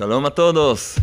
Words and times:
Shalom 0.00 0.24
a 0.24 0.30
todos. 0.30 0.94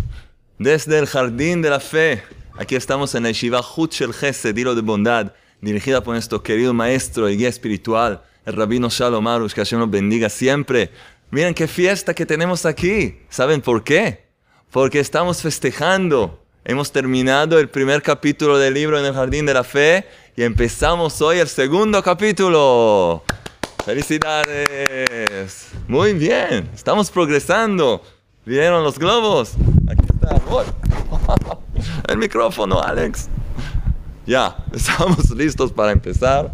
Desde 0.58 0.98
el 0.98 1.06
Jardín 1.06 1.62
de 1.62 1.70
la 1.70 1.80
Fe. 1.80 2.24
Aquí 2.58 2.76
estamos 2.76 3.14
en 3.14 3.22
la 3.22 3.30
Yeshiva 3.30 3.62
Huchel 3.62 4.12
Gesed, 4.12 4.56
Dilo 4.56 4.74
de 4.74 4.82
Bondad, 4.82 5.34
dirigida 5.62 6.02
por 6.02 6.16
nuestro 6.16 6.42
querido 6.42 6.74
maestro 6.74 7.30
y 7.30 7.38
guía 7.38 7.48
espiritual, 7.48 8.24
el 8.44 8.56
Rabino 8.56 8.90
Shalom 8.90 9.28
Arush, 9.28 9.54
que 9.54 9.62
Hashem 9.62 9.78
nos 9.78 9.92
bendiga 9.92 10.30
siempre. 10.30 10.90
Miren 11.30 11.54
qué 11.54 11.68
fiesta 11.68 12.16
que 12.16 12.26
tenemos 12.26 12.66
aquí. 12.66 13.20
¿Saben 13.30 13.62
por 13.62 13.84
qué? 13.84 14.24
Porque 14.72 15.00
estamos 15.00 15.44
festejando. 15.44 16.44
Hemos 16.66 16.92
terminado 16.92 17.60
el 17.60 17.70
primer 17.70 18.02
capítulo 18.02 18.58
del 18.58 18.74
libro 18.74 18.98
en 18.98 19.06
el 19.06 19.14
Jardín 19.14 19.46
de 19.46 19.54
la 19.54 19.64
Fe 19.64 20.08
y 20.36 20.42
empezamos 20.42 21.22
hoy 21.22 21.38
el 21.38 21.48
segundo 21.48 22.02
capítulo. 22.02 23.24
¡Felicidades! 23.86 25.68
Muy 25.88 26.14
bien, 26.14 26.72
estamos 26.74 27.12
progresando. 27.12 28.02
¿Vieron 28.48 28.82
los 28.82 28.98
globos? 28.98 29.56
Aquí 29.90 30.06
está. 30.10 30.38
El 32.08 32.18
micrófono, 32.18 32.82
Alex. 32.82 33.28
Ya, 34.26 34.56
estamos 34.72 35.30
listos 35.32 35.74
para 35.74 35.92
empezar. 35.92 36.50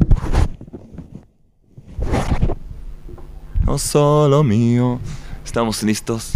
No 3.63 3.77
solo 3.77 4.43
mío. 4.43 4.99
Estamos 5.45 5.84
listos. 5.84 6.31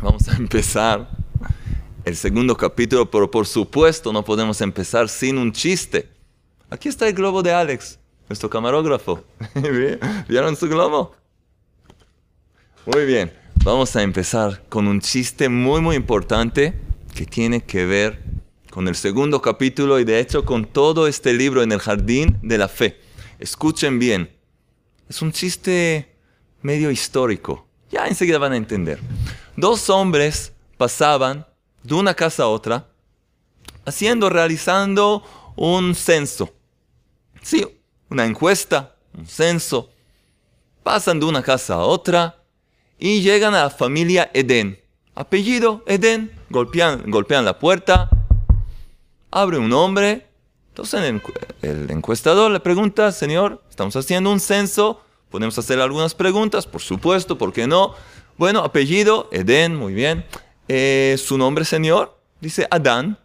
Vamos 0.00 0.28
a 0.28 0.36
empezar 0.36 1.08
el 2.04 2.14
segundo 2.14 2.56
capítulo, 2.56 3.10
pero 3.10 3.28
por 3.28 3.48
supuesto 3.48 4.12
no 4.12 4.24
podemos 4.24 4.60
empezar 4.60 5.08
sin 5.08 5.36
un 5.36 5.50
chiste. 5.50 6.08
Aquí 6.70 6.88
está 6.88 7.08
el 7.08 7.14
globo 7.14 7.42
de 7.42 7.52
Alex, 7.52 7.98
nuestro 8.28 8.48
camarógrafo. 8.48 9.24
¿Vieron 10.28 10.54
su 10.54 10.68
globo? 10.68 11.12
Muy 12.86 13.04
bien. 13.04 13.43
Vamos 13.64 13.96
a 13.96 14.02
empezar 14.02 14.62
con 14.68 14.86
un 14.86 15.00
chiste 15.00 15.48
muy 15.48 15.80
muy 15.80 15.96
importante 15.96 16.78
que 17.14 17.24
tiene 17.24 17.64
que 17.64 17.86
ver 17.86 18.22
con 18.68 18.88
el 18.88 18.94
segundo 18.94 19.40
capítulo 19.40 19.98
y 19.98 20.04
de 20.04 20.20
hecho 20.20 20.44
con 20.44 20.66
todo 20.66 21.06
este 21.06 21.32
libro 21.32 21.62
en 21.62 21.72
el 21.72 21.78
jardín 21.78 22.38
de 22.42 22.58
la 22.58 22.68
fe. 22.68 23.00
Escuchen 23.38 23.98
bien. 23.98 24.30
Es 25.08 25.22
un 25.22 25.32
chiste 25.32 26.14
medio 26.60 26.90
histórico. 26.90 27.66
Ya 27.90 28.06
enseguida 28.06 28.36
van 28.36 28.52
a 28.52 28.58
entender. 28.58 29.00
Dos 29.56 29.88
hombres 29.88 30.52
pasaban 30.76 31.46
de 31.82 31.94
una 31.94 32.12
casa 32.12 32.42
a 32.42 32.48
otra 32.48 32.90
haciendo, 33.86 34.28
realizando 34.28 35.24
un 35.56 35.94
censo. 35.94 36.52
Sí, 37.40 37.66
una 38.10 38.26
encuesta, 38.26 38.94
un 39.16 39.26
censo. 39.26 39.88
Pasan 40.82 41.18
de 41.18 41.24
una 41.24 41.42
casa 41.42 41.76
a 41.76 41.78
otra 41.78 42.43
y 42.98 43.22
llegan 43.22 43.54
a 43.54 43.64
la 43.64 43.70
familia 43.70 44.30
Eden. 44.34 44.80
Apellido 45.14 45.82
Eden. 45.86 46.32
Golpean, 46.50 47.10
golpean 47.10 47.44
la 47.44 47.58
puerta. 47.58 48.10
Abre 49.30 49.58
un 49.58 49.72
hombre. 49.72 50.26
Entonces 50.68 51.20
el, 51.62 51.90
encuestador 51.90 52.50
le 52.50 52.60
pregunta, 52.60 53.12
señor, 53.12 53.62
estamos 53.70 53.94
haciendo 53.96 54.30
un 54.30 54.40
censo. 54.40 55.00
Podemos 55.30 55.56
hacer 55.58 55.80
algunas 55.80 56.14
preguntas, 56.14 56.66
por 56.66 56.80
supuesto, 56.80 57.38
¿por 57.38 57.52
qué 57.52 57.66
no? 57.66 57.94
Bueno, 58.36 58.60
apellido 58.60 59.28
Eden, 59.32 59.76
muy 59.76 59.94
bien. 59.94 60.24
Eh, 60.68 61.16
¿Su 61.18 61.38
nombre, 61.38 61.64
señor? 61.64 62.18
Dice 62.40 62.66
Adán. 62.70 63.18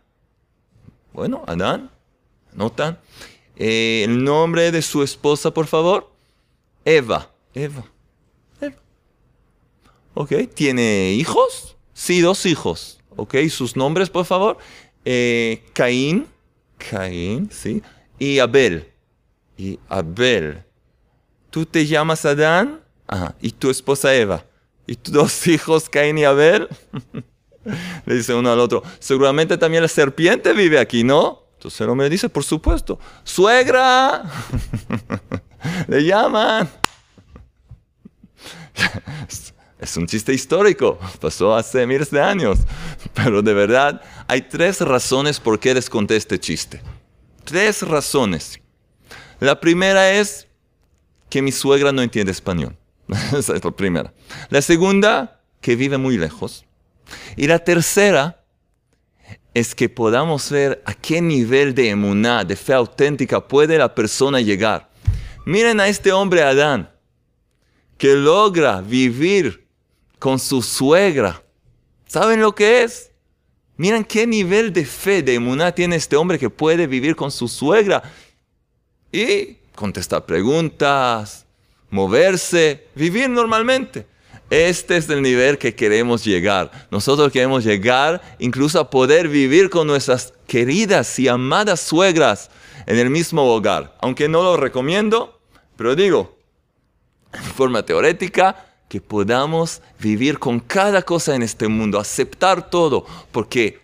Bueno, 1.14 1.44
Adán. 1.48 1.90
Notan. 2.54 3.00
Eh, 3.56 4.04
el 4.06 4.24
nombre 4.24 4.72
de 4.72 4.82
su 4.82 5.04
esposa, 5.04 5.52
por 5.52 5.68
favor. 5.68 6.12
Eva. 6.86 7.30
Eva. 7.54 7.84
¿Ok? 10.14 10.34
¿Tiene 10.54 11.12
hijos? 11.14 11.78
Sí, 11.94 12.22
dos 12.22 12.46
hijos. 12.46 13.00
¿Ok? 13.16 13.36
Sus 13.50 13.76
nombres, 13.76 14.10
por 14.10 14.26
favor. 14.26 14.58
Eh, 15.06 15.64
Caín. 15.74 16.28
Caín, 16.78 17.50
sí. 17.52 17.82
Y 18.18 18.40
Abel. 18.40 18.92
Y 19.58 19.80
Abel. 19.90 20.64
¿Tú 21.50 21.66
te 21.66 21.86
llamas 21.86 22.26
Adán? 22.26 22.82
Ajá. 23.08 23.36
¿Y 23.42 23.52
tu 23.52 23.70
esposa 23.70 24.14
Eva? 24.14 24.46
¿Y 24.88 24.96
tus 24.96 25.14
dos 25.14 25.48
hijos, 25.48 25.90
Caín 25.90 26.18
y 26.18 26.26
Abel? 26.26 26.68
le 28.06 28.16
dice 28.16 28.34
uno 28.34 28.52
al 28.52 28.60
otro. 28.60 28.84
Seguramente 29.00 29.58
también 29.58 29.84
la 29.84 29.90
serpiente 29.90 30.54
vive 30.54 30.80
aquí, 30.80 31.04
¿no? 31.04 31.44
Entonces 31.54 31.82
el 31.82 31.90
hombre 31.90 32.10
dice, 32.10 32.30
por 32.30 32.44
supuesto. 32.44 33.00
¡Suegra! 33.24 34.24
le 35.88 36.06
llaman. 36.06 36.70
Es 39.80 39.96
un 39.96 40.08
chiste 40.08 40.34
histórico, 40.34 41.00
pasó 41.22 41.56
hace 41.56 41.88
miles 41.88 42.12
de 42.12 42.22
años, 42.22 42.60
pero 43.14 43.42
de 43.42 43.54
verdad 43.54 44.02
hay 44.28 44.42
tres 44.42 44.82
razones 44.82 45.40
por 45.40 45.58
qué 45.58 45.74
les 45.74 45.90
conté 45.90 46.18
este 46.18 46.38
chiste. 46.38 46.82
Tres 47.46 47.82
razones. 47.84 48.60
La 49.40 49.60
primera 49.60 50.12
es 50.12 50.48
que 51.30 51.42
mi 51.42 51.54
suegra 51.54 51.94
no 51.94 52.02
entiende 52.02 52.34
español. 52.34 52.76
Esa 53.38 53.56
es 53.56 53.64
la 53.64 53.72
primera. 53.72 54.14
La 54.50 54.62
segunda, 54.62 55.42
que 55.62 55.78
vive 55.78 55.98
muy 55.98 56.18
lejos. 56.18 56.66
Y 57.38 57.48
la 57.48 57.60
tercera 57.60 58.44
es 59.54 59.74
que 59.74 59.88
podamos 59.88 60.50
ver 60.52 60.84
a 60.86 60.94
qué 60.94 61.22
nivel 61.22 61.74
de 61.74 61.90
emuná, 61.90 62.44
de 62.44 62.58
fe 62.58 62.74
auténtica 62.74 63.48
puede 63.48 63.78
la 63.78 63.96
persona 63.96 64.42
llegar. 64.42 64.90
Miren 65.46 65.80
a 65.80 65.88
este 65.88 66.12
hombre 66.12 66.44
Adán, 66.44 66.92
que 67.98 68.14
logra 68.16 68.82
vivir 68.82 69.69
con 70.20 70.38
su 70.38 70.62
suegra. 70.62 71.42
¿Saben 72.06 72.42
lo 72.42 72.54
que 72.54 72.84
es? 72.84 73.12
Miren 73.78 74.04
qué 74.04 74.28
nivel 74.28 74.74
de 74.74 74.86
fe, 74.86 75.24
de 75.24 75.36
emuná 75.36 75.72
tiene 75.72 75.96
este 75.96 76.18
hombre 76.18 76.38
que 76.38 76.50
puede 76.50 76.86
vivir 76.86 77.16
con 77.16 77.32
su 77.32 77.48
suegra 77.48 78.04
y 79.12 79.56
contestar 79.74 80.26
preguntas, 80.26 81.46
moverse, 81.90 82.88
vivir 82.94 83.30
normalmente. 83.30 84.06
Este 84.50 84.98
es 84.98 85.08
el 85.10 85.22
nivel 85.22 85.58
que 85.58 85.76
queremos 85.76 86.26
llegar. 86.26 86.88
Nosotros 86.92 87.32
queremos 87.32 87.64
llegar 87.64 88.22
incluso 88.40 88.80
a 88.80 88.90
poder 88.90 89.30
vivir 89.30 89.70
con 89.70 89.88
nuestras 89.88 90.34
queridas 90.48 91.18
y 91.20 91.28
amadas 91.28 91.80
suegras 91.80 92.50
en 92.88 92.98
el 92.98 93.10
mismo 93.10 93.44
hogar. 93.54 93.96
Aunque 94.02 94.28
no 94.28 94.42
lo 94.42 94.58
recomiendo, 94.58 95.40
pero 95.78 95.96
digo, 95.96 96.38
en 97.32 97.44
forma 97.44 97.86
teórica, 97.86 98.69
que 98.90 99.00
podamos 99.00 99.82
vivir 100.00 100.40
con 100.40 100.60
cada 100.60 101.04
cosa 101.04 101.36
en 101.36 101.44
este 101.44 101.68
mundo, 101.68 102.00
aceptar 102.00 102.70
todo, 102.70 103.06
porque 103.32 103.80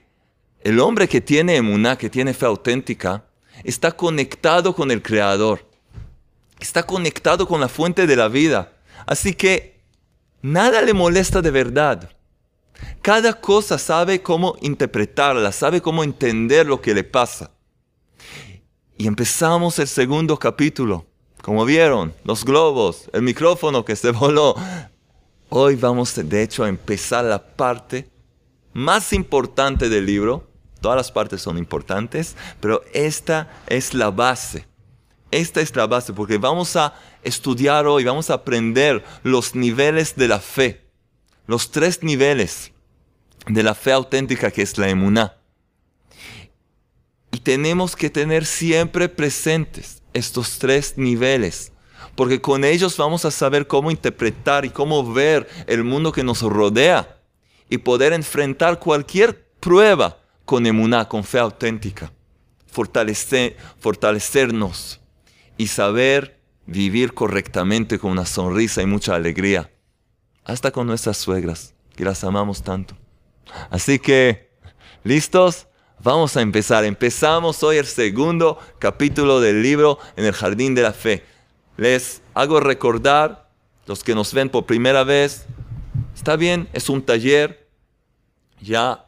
el 0.61 0.79
hombre 0.79 1.07
que 1.07 1.21
tiene 1.21 1.55
emuná, 1.55 1.95
que 1.95 2.09
tiene 2.09 2.33
fe 2.33 2.47
auténtica, 2.47 3.23
está 3.63 3.91
conectado 3.91 4.75
con 4.75 4.89
el 4.89 5.01
Creador, 5.01 5.63
está 6.59 6.83
conectado 6.83 7.47
con 7.47 7.61
la 7.61 7.67
fuente 7.67 8.07
de 8.07 8.16
la 8.16 8.27
vida. 8.27 8.73
Así 9.05 9.35
que 9.35 9.79
nada 10.41 10.81
le 10.81 10.93
molesta 10.93 11.41
de 11.41 11.51
verdad. 11.51 12.09
Cada 13.03 13.39
cosa 13.39 13.77
sabe 13.77 14.23
cómo 14.23 14.55
interpretarla, 14.61 15.51
sabe 15.51 15.81
cómo 15.81 16.03
entender 16.03 16.66
lo 16.66 16.81
que 16.81 16.95
le 16.95 17.03
pasa. 17.03 17.51
Y 18.97 19.05
empezamos 19.05 19.77
el 19.77 19.87
segundo 19.87 20.37
capítulo. 20.37 21.05
Como 21.43 21.63
vieron, 21.63 22.11
los 22.23 22.43
globos, 22.43 23.07
el 23.13 23.22
micrófono 23.22 23.85
que 23.85 23.95
se 23.95 24.09
voló, 24.09 24.55
Hoy 25.50 25.75
vamos 25.75 26.16
de 26.16 26.41
hecho 26.41 26.63
a 26.63 26.69
empezar 26.69 27.23
la 27.23 27.56
parte 27.56 28.09
más 28.73 29.14
importante 29.14 29.90
del 29.90 30.05
libro. 30.05 30.49
Todas 30.81 30.97
las 30.97 31.11
partes 31.11 31.41
son 31.41 31.58
importantes, 31.58 32.35
pero 32.59 32.84
esta 32.93 33.61
es 33.67 33.93
la 33.93 34.09
base. 34.09 34.66
Esta 35.31 35.61
es 35.61 35.75
la 35.75 35.87
base 35.87 36.14
porque 36.14 36.37
vamos 36.37 36.75
a 36.75 36.93
estudiar 37.23 37.87
hoy, 37.87 38.03
vamos 38.03 38.29
a 38.29 38.35
aprender 38.35 39.03
los 39.23 39.55
niveles 39.55 40.16
de 40.16 40.28
la 40.28 40.40
fe. 40.40 40.81
Los 41.47 41.72
tres 41.72 42.02
niveles 42.03 42.72
de 43.47 43.64
la 43.64 43.75
fe 43.75 43.91
auténtica 43.91 44.52
que 44.52 44.64
es 44.64 44.78
la 44.78 44.90
emuná. 44.90 45.37
Y 47.31 47.40
tenemos 47.40 47.96
que 47.96 48.09
tener 48.09 48.46
siempre 48.46 49.09
presentes 49.09 50.02
estos 50.14 50.58
tres 50.58 50.93
niveles 50.97 51.72
porque 52.13 52.41
con 52.41 52.63
ellos 52.63 52.97
vamos 52.97 53.25
a 53.25 53.31
saber 53.31 53.67
cómo 53.67 53.91
interpretar 53.91 54.66
y 54.66 54.69
cómo 54.69 55.11
ver 55.13 55.47
el 55.67 55.84
mundo 55.84 56.11
que 56.11 56.23
nos 56.23 56.41
rodea 56.41 57.17
y 57.69 57.79
poder 57.79 58.13
enfrentar 58.13 58.79
cualquier 58.79 59.49
prueba 59.59 60.17
con 60.46 60.66
emuná, 60.66 61.07
con 61.07 61.23
fe 61.23 61.40
auténtica, 61.40 62.11
Fortalecer, 62.67 63.55
fortalecernos 63.79 64.99
y 65.57 65.67
saber 65.67 66.41
vivir 66.66 67.13
correctamente 67.13 67.97
con 67.97 68.11
una 68.11 68.25
sonrisa 68.25 68.81
y 68.81 68.85
mucha 68.85 69.16
alegría, 69.16 69.72
hasta 70.43 70.72
con 70.72 70.85
nuestras 70.85 71.17
suegras, 71.17 71.73
que 71.96 72.03
las 72.03 72.23
amamos 72.25 72.63
tanto. 72.63 72.97
Así 73.69 73.97
que, 73.97 74.52
¿listos? 75.03 75.67
Vamos 76.03 76.35
a 76.35 76.41
empezar. 76.41 76.84
Empezamos 76.84 77.63
hoy 77.63 77.78
el 77.78 77.85
segundo 77.85 78.59
capítulo 78.79 79.40
del 79.40 79.63
libro 79.63 79.97
en 80.17 80.25
el 80.25 80.34
Jardín 80.34 80.75
de 80.75 80.81
la 80.81 80.91
Fe 80.91 81.23
les 81.77 82.22
hago 82.33 82.59
recordar, 82.59 83.49
los 83.85 84.03
que 84.03 84.16
nos 84.16 84.33
ven 84.33 84.49
por 84.49 84.66
primera 84.66 85.03
vez, 85.03 85.45
está 86.16 86.35
bien, 86.35 86.67
es 86.73 86.89
un 86.89 87.01
taller, 87.01 87.66
Ya 88.61 89.05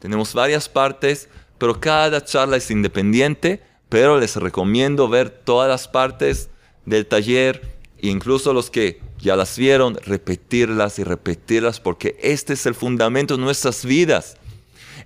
tenemos 0.00 0.34
varias 0.34 0.68
partes, 0.68 1.28
pero 1.58 1.80
cada 1.80 2.22
charla 2.24 2.56
es 2.56 2.70
independiente, 2.70 3.62
pero 3.88 4.18
les 4.18 4.36
recomiendo 4.36 5.08
ver 5.08 5.30
todas 5.30 5.68
las 5.68 5.88
partes 5.88 6.50
del 6.84 7.06
taller, 7.06 7.76
incluso 8.00 8.52
los 8.52 8.68
que 8.68 9.00
ya 9.18 9.36
las 9.36 9.56
vieron, 9.56 9.96
repetirlas 10.04 10.98
y 10.98 11.04
repetirlas, 11.04 11.80
porque 11.80 12.18
este 12.20 12.52
es 12.52 12.66
el 12.66 12.74
fundamento 12.74 13.36
de 13.36 13.42
nuestras 13.42 13.84
vidas. 13.84 14.36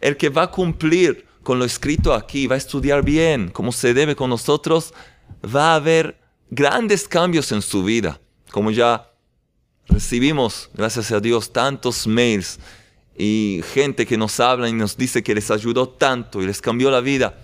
El 0.00 0.17
que 0.17 0.31
va 0.31 0.44
a 0.44 0.50
cumplir 0.50 1.26
con 1.43 1.58
lo 1.58 1.64
escrito 1.64 2.12
aquí, 2.12 2.46
va 2.46 2.56
a 2.56 2.58
estudiar 2.58 3.05
bien, 3.05 3.50
como 3.50 3.70
se 3.70 3.94
debe 3.94 4.17
con 4.17 4.31
nosotros, 4.31 4.93
va 5.44 5.73
a 5.73 5.76
haber 5.76 6.19
grandes 6.50 7.06
cambios 7.06 7.53
en 7.53 7.62
su 7.62 7.85
vida, 7.85 8.21
como 8.50 8.71
ya 8.71 9.11
recibimos, 9.89 10.71
gracias 10.75 11.11
a 11.12 11.21
Dios, 11.21 11.53
tantos 11.53 12.06
mails 12.06 12.59
y 13.17 13.62
gente 13.75 14.06
que 14.06 14.17
nos 14.17 14.39
habla 14.41 14.69
y 14.69 14.73
nos 14.73 14.97
dice 14.97 15.23
que 15.23 15.35
les 15.35 15.50
ayudó 15.50 15.89
tanto 15.89 16.43
y 16.43 16.47
les 16.47 16.61
cambió 16.61 16.91
la 16.91 17.00
vida. 17.00 17.39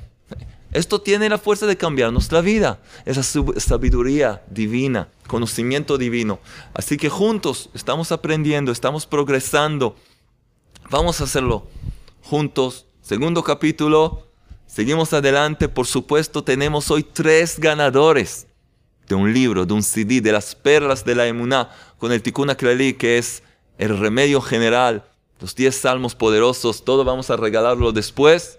Esto 0.72 1.00
tiene 1.00 1.28
la 1.28 1.38
fuerza 1.38 1.66
de 1.66 1.76
cambiar 1.76 2.12
nuestra 2.12 2.40
vida, 2.40 2.80
esa 3.04 3.22
sabiduría 3.22 4.42
divina, 4.50 5.08
conocimiento 5.28 5.98
divino. 5.98 6.40
Así 6.74 6.96
que 6.96 7.08
juntos 7.08 7.70
estamos 7.74 8.10
aprendiendo, 8.10 8.72
estamos 8.72 9.06
progresando. 9.06 9.94
Vamos 10.90 11.20
a 11.20 11.24
hacerlo 11.24 11.68
juntos. 12.22 12.86
Segundo 13.02 13.44
capítulo, 13.44 14.26
seguimos 14.66 15.12
adelante. 15.12 15.68
Por 15.68 15.86
supuesto, 15.86 16.42
tenemos 16.42 16.90
hoy 16.90 17.04
tres 17.04 17.60
ganadores 17.60 18.48
de 19.08 19.14
un 19.14 19.32
libro, 19.32 19.66
de 19.66 19.74
un 19.74 19.82
CD, 19.82 20.20
de 20.20 20.32
las 20.32 20.54
perlas 20.54 21.04
de 21.04 21.14
la 21.14 21.26
emuná, 21.26 21.70
con 21.98 22.12
el 22.12 22.22
Tikkun 22.22 22.50
Aklali, 22.50 22.94
que 22.94 23.18
es 23.18 23.42
el 23.78 23.98
remedio 23.98 24.40
general, 24.40 25.04
los 25.40 25.54
10 25.54 25.74
salmos 25.74 26.14
poderosos, 26.14 26.84
todo 26.84 27.04
vamos 27.04 27.28
a 27.30 27.36
regalarlo 27.36 27.92
después. 27.92 28.58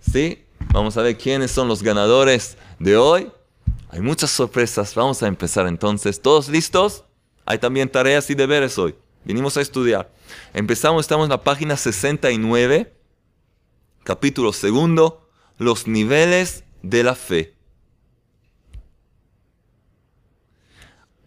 ¿Sí? 0.00 0.44
Vamos 0.72 0.96
a 0.96 1.02
ver 1.02 1.16
quiénes 1.16 1.50
son 1.50 1.68
los 1.68 1.82
ganadores 1.82 2.56
de 2.78 2.96
hoy. 2.96 3.30
Hay 3.90 4.00
muchas 4.00 4.30
sorpresas. 4.30 4.94
Vamos 4.94 5.22
a 5.22 5.28
empezar 5.28 5.66
entonces. 5.66 6.20
¿Todos 6.20 6.48
listos? 6.48 7.04
Hay 7.46 7.58
también 7.58 7.88
tareas 7.88 8.28
y 8.28 8.34
deberes 8.34 8.76
hoy. 8.76 8.94
Vinimos 9.24 9.56
a 9.56 9.60
estudiar. 9.60 10.10
Empezamos, 10.52 11.02
estamos 11.02 11.24
en 11.24 11.30
la 11.30 11.42
página 11.42 11.76
69, 11.76 12.92
capítulo 14.04 14.52
segundo, 14.52 15.28
los 15.56 15.86
niveles 15.86 16.64
de 16.82 17.02
la 17.02 17.14
fe. 17.14 17.54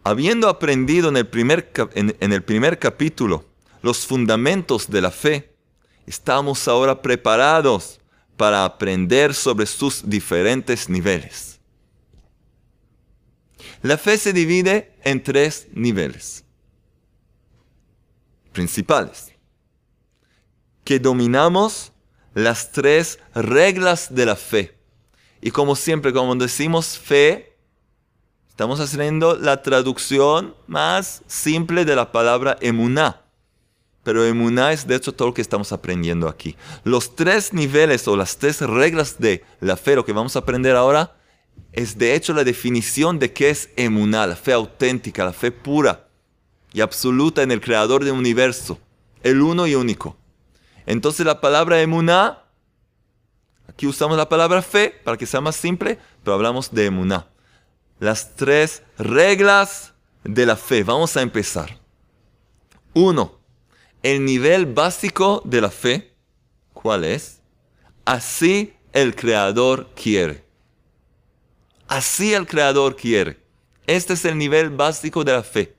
Habiendo 0.04 0.48
aprendido 0.48 1.08
en 1.08 1.16
el 1.16 1.26
primer, 1.26 1.70
en 1.94 2.32
el 2.32 2.42
primer 2.42 2.78
capítulo 2.78 3.44
los 3.82 4.06
fundamentos 4.06 4.90
de 4.90 5.00
la 5.00 5.10
fe, 5.10 5.54
estamos 6.06 6.66
ahora 6.68 7.00
preparados 7.02 8.00
para 8.36 8.64
aprender 8.64 9.34
sobre 9.34 9.66
sus 9.66 10.08
diferentes 10.08 10.88
niveles. 10.88 11.60
La 13.82 13.98
fe 13.98 14.16
se 14.16 14.32
divide 14.32 14.94
en 15.04 15.22
tres 15.22 15.68
niveles 15.72 16.44
principales, 18.52 19.32
que 20.84 20.98
dominamos 20.98 21.92
las 22.34 22.70
tres 22.70 23.18
reglas 23.34 24.14
de 24.14 24.26
la 24.26 24.36
fe. 24.36 24.76
Y 25.40 25.50
como 25.50 25.74
siempre, 25.74 26.12
cuando 26.12 26.44
decimos 26.44 26.98
fe, 26.98 27.51
estamos 28.52 28.80
haciendo 28.80 29.36
la 29.36 29.62
traducción 29.62 30.54
más 30.66 31.22
simple 31.26 31.86
de 31.86 31.96
la 31.96 32.12
palabra 32.12 32.58
emuná. 32.60 33.22
Pero 34.02 34.26
emuná 34.26 34.72
es 34.72 34.86
de 34.86 34.94
hecho 34.94 35.14
todo 35.14 35.28
lo 35.28 35.34
que 35.34 35.40
estamos 35.40 35.72
aprendiendo 35.72 36.28
aquí. 36.28 36.54
Los 36.84 37.16
tres 37.16 37.54
niveles 37.54 38.06
o 38.08 38.14
las 38.14 38.36
tres 38.36 38.60
reglas 38.60 39.18
de 39.18 39.42
la 39.60 39.78
fe, 39.78 39.96
lo 39.96 40.04
que 40.04 40.12
vamos 40.12 40.36
a 40.36 40.40
aprender 40.40 40.76
ahora, 40.76 41.16
es 41.72 41.96
de 41.96 42.14
hecho 42.14 42.34
la 42.34 42.44
definición 42.44 43.18
de 43.18 43.32
qué 43.32 43.48
es 43.48 43.70
emuná, 43.76 44.26
la 44.26 44.36
fe 44.36 44.52
auténtica, 44.52 45.24
la 45.24 45.32
fe 45.32 45.50
pura 45.50 46.08
y 46.74 46.82
absoluta 46.82 47.42
en 47.42 47.52
el 47.52 47.60
creador 47.62 48.04
del 48.04 48.12
universo, 48.12 48.78
el 49.22 49.40
uno 49.40 49.66
y 49.66 49.76
único. 49.76 50.18
Entonces 50.84 51.24
la 51.24 51.40
palabra 51.40 51.80
emuná, 51.80 52.42
aquí 53.66 53.86
usamos 53.86 54.18
la 54.18 54.28
palabra 54.28 54.60
fe 54.60 54.94
para 55.04 55.16
que 55.16 55.24
sea 55.24 55.40
más 55.40 55.56
simple, 55.56 55.98
pero 56.22 56.34
hablamos 56.34 56.70
de 56.70 56.84
emuná. 56.84 57.31
Las 58.02 58.34
tres 58.34 58.82
reglas 58.98 59.92
de 60.24 60.44
la 60.44 60.56
fe. 60.56 60.82
Vamos 60.82 61.16
a 61.16 61.22
empezar. 61.22 61.78
Uno 62.94 63.38
el 64.02 64.24
nivel 64.24 64.66
básico 64.66 65.40
de 65.44 65.60
la 65.60 65.70
fe, 65.70 66.12
¿cuál 66.72 67.04
es? 67.04 67.40
Así 68.04 68.74
el 68.92 69.14
Creador 69.14 69.90
quiere. 69.94 70.44
Así 71.86 72.34
el 72.34 72.48
Creador 72.48 72.96
quiere. 72.96 73.38
Este 73.86 74.14
es 74.14 74.24
el 74.24 74.36
nivel 74.36 74.70
básico 74.70 75.22
de 75.22 75.34
la 75.34 75.44
fe. 75.44 75.76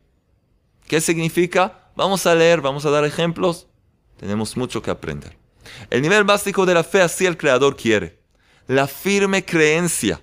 ¿Qué 0.87 1.01
significa? 1.01 1.89
Vamos 1.93 2.25
a 2.25 2.35
leer, 2.35 2.61
vamos 2.61 2.85
a 2.85 2.89
dar 2.89 3.03
ejemplos. 3.03 3.67
Tenemos 4.15 4.55
mucho 4.55 4.81
que 4.81 4.91
aprender. 4.91 5.35
El 5.89 6.01
nivel 6.01 6.23
básico 6.23 6.65
de 6.65 6.73
la 6.73 6.85
fe, 6.85 7.01
así 7.01 7.25
el 7.25 7.35
Creador 7.35 7.75
quiere. 7.75 8.17
La 8.67 8.87
firme 8.87 9.43
creencia 9.43 10.21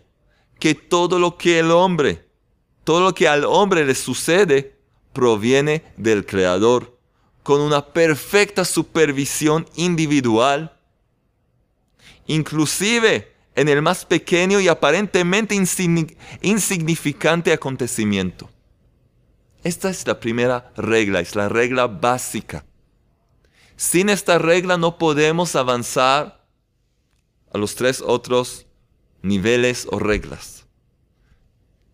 que 0.61 0.77
todo 0.77 1.19
lo 1.19 1.37
que 1.37 1.59
el 1.59 1.73
hombre, 1.73 2.25
todo 2.85 3.01
lo 3.01 3.15
que 3.15 3.27
al 3.27 3.45
hombre 3.45 3.85
le 3.85 3.97
sucede, 3.97 4.77
proviene 5.13 5.83
del 5.97 6.25
Creador 6.25 6.97
con 7.43 7.61
una 7.61 7.85
perfecta 7.87 8.65
supervisión 8.65 9.67
individual, 9.75 10.77
inclusive 12.27 13.33
en 13.57 13.69
el 13.69 13.83
más 13.83 14.05
pequeño 14.05 14.61
y 14.61 14.69
aparentemente 14.69 15.57
insignificante 16.43 17.53
acontecimiento. 17.53 18.49
Esta 19.65 19.91
es 19.91 20.07
la 20.07 20.21
primera 20.21 20.73
regla, 20.77 21.21
es 21.21 21.35
la 21.35 21.49
regla 21.49 21.87
básica. 21.87 22.65
Sin 23.77 24.09
esta 24.11 24.39
regla 24.39 24.77
no 24.77 24.99
podemos 24.99 25.57
avanzar 25.57 26.47
a 27.53 27.59
los 27.59 27.75
tres 27.75 28.01
otros 28.01 28.67
niveles 29.23 29.87
o 29.91 29.99
reglas. 29.99 30.67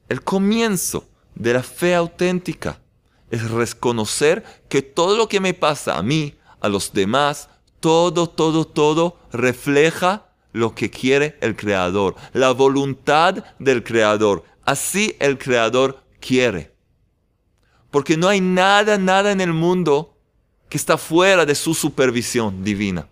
El 0.08 0.22
comienzo 0.22 1.08
de 1.34 1.54
la 1.54 1.62
fe 1.62 1.94
auténtica 1.94 2.80
es 3.30 3.50
reconocer 3.50 4.44
que 4.68 4.82
todo 4.82 5.16
lo 5.16 5.28
que 5.28 5.40
me 5.40 5.54
pasa 5.54 5.96
a 5.98 6.02
mí, 6.02 6.34
a 6.60 6.68
los 6.68 6.92
demás, 6.92 7.48
todo, 7.80 8.28
todo, 8.28 8.66
todo 8.66 9.18
refleja 9.32 10.26
lo 10.52 10.74
que 10.74 10.90
quiere 10.90 11.36
el 11.40 11.56
Creador, 11.56 12.14
la 12.32 12.52
voluntad 12.52 13.44
del 13.58 13.82
Creador. 13.82 14.44
Así 14.64 15.16
el 15.20 15.38
Creador 15.38 16.02
quiere. 16.20 16.74
Porque 17.90 18.16
no 18.16 18.28
hay 18.28 18.40
nada, 18.40 18.98
nada 18.98 19.32
en 19.32 19.40
el 19.40 19.52
mundo 19.52 20.16
que 20.68 20.76
está 20.76 20.96
fuera 20.96 21.44
de 21.44 21.54
su 21.54 21.74
supervisión 21.74 22.64
divina. 22.64 23.08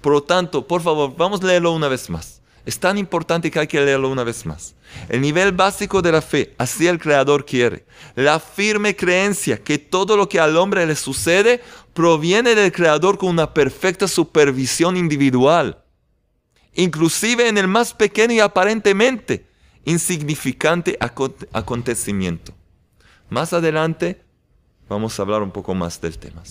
Por 0.00 0.12
lo 0.12 0.22
tanto, 0.22 0.66
por 0.66 0.82
favor, 0.82 1.14
vamos 1.16 1.42
a 1.42 1.46
leerlo 1.46 1.72
una 1.72 1.88
vez 1.88 2.10
más. 2.10 2.42
Es 2.66 2.78
tan 2.78 2.96
importante 2.96 3.50
que 3.50 3.58
hay 3.58 3.66
que 3.66 3.80
leerlo 3.80 4.08
una 4.08 4.24
vez 4.24 4.46
más. 4.46 4.74
El 5.08 5.20
nivel 5.20 5.52
básico 5.52 6.00
de 6.00 6.12
la 6.12 6.22
fe, 6.22 6.54
así 6.56 6.86
el 6.86 6.98
Creador 6.98 7.44
quiere. 7.44 7.84
La 8.14 8.40
firme 8.40 8.96
creencia 8.96 9.62
que 9.62 9.78
todo 9.78 10.16
lo 10.16 10.28
que 10.28 10.40
al 10.40 10.56
hombre 10.56 10.86
le 10.86 10.96
sucede 10.96 11.62
proviene 11.92 12.54
del 12.54 12.72
Creador 12.72 13.18
con 13.18 13.28
una 13.28 13.52
perfecta 13.52 14.08
supervisión 14.08 14.96
individual. 14.96 15.84
Inclusive 16.74 17.48
en 17.48 17.58
el 17.58 17.68
más 17.68 17.92
pequeño 17.92 18.34
y 18.34 18.40
aparentemente 18.40 19.46
insignificante 19.84 20.96
acontecimiento. 21.52 22.54
Más 23.28 23.52
adelante 23.52 24.22
vamos 24.88 25.18
a 25.18 25.22
hablar 25.22 25.42
un 25.42 25.50
poco 25.50 25.74
más 25.74 26.00
del 26.00 26.18
tema. 26.18 26.42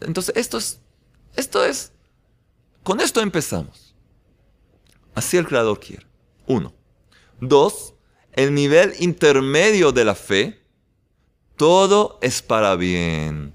Entonces, 0.00 0.36
esto 0.36 0.58
es, 0.58 0.78
esto 1.34 1.64
es, 1.64 1.90
con 2.84 3.00
esto 3.00 3.20
empezamos. 3.20 3.87
Así 5.18 5.36
el 5.36 5.48
Creador 5.48 5.80
quiere. 5.80 6.06
Uno. 6.46 6.72
Dos, 7.40 7.92
el 8.34 8.54
nivel 8.54 8.94
intermedio 9.00 9.90
de 9.90 10.04
la 10.04 10.14
fe. 10.14 10.62
Todo 11.56 12.20
es 12.22 12.40
para 12.40 12.76
bien. 12.76 13.52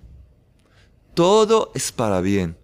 Todo 1.13 1.71
es 1.73 1.89
para 1.93 2.19
bien. 2.19 2.57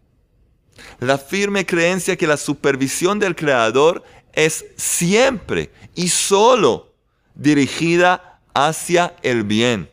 La 0.99 1.17
firme 1.17 1.65
creencia 1.65 2.17
que 2.17 2.27
la 2.27 2.35
supervisión 2.35 3.19
del 3.19 3.37
Creador 3.37 4.03
es 4.33 4.65
siempre 4.75 5.71
y 5.95 6.09
solo 6.09 6.93
dirigida 7.35 8.41
hacia 8.53 9.15
el 9.23 9.45
bien. 9.45 9.89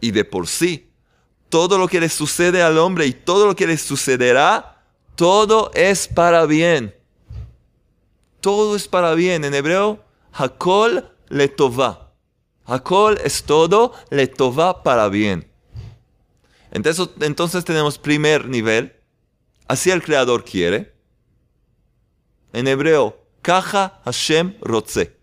Y 0.00 0.12
de 0.12 0.24
por 0.24 0.46
sí, 0.46 0.92
todo 1.48 1.76
lo 1.76 1.88
que 1.88 1.98
le 1.98 2.08
sucede 2.08 2.62
al 2.62 2.78
hombre 2.78 3.04
y 3.06 3.12
todo 3.14 3.46
lo 3.46 3.56
que 3.56 3.66
le 3.66 3.76
sucederá, 3.76 4.84
todo 5.16 5.72
es 5.74 6.06
para 6.06 6.46
bien 6.46 6.94
todo 8.40 8.76
es 8.76 8.88
para 8.88 9.14
bien. 9.14 9.44
En 9.44 9.54
hebreo, 9.54 10.04
Hakol 10.32 11.10
letová. 11.28 12.12
Hakol 12.64 13.18
es 13.24 13.44
todo, 13.44 13.94
letová 14.10 14.82
para 14.82 15.08
bien. 15.08 15.50
Entonces, 16.70 17.08
entonces 17.20 17.64
tenemos 17.64 17.98
primer 17.98 18.46
nivel, 18.46 18.98
Así 19.68 19.90
el 19.90 20.02
Creador 20.02 20.44
quiere. 20.46 20.94
En 22.54 22.66
hebreo, 22.66 23.22
Kaja 23.42 24.00
Hashem 24.04 24.56
Rotze. 24.62 25.14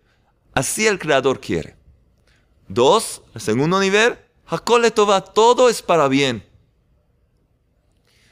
Así 0.54 0.86
el 0.86 1.00
Creador 1.00 1.40
quiere. 1.40 1.76
Dos, 2.68 3.22
el 3.34 3.40
segundo 3.40 3.80
nivel, 3.80 4.16
Hakole 4.46 4.92
Tova, 4.92 5.20
todo 5.20 5.68
es 5.68 5.82
para 5.82 6.06
bien. 6.06 6.46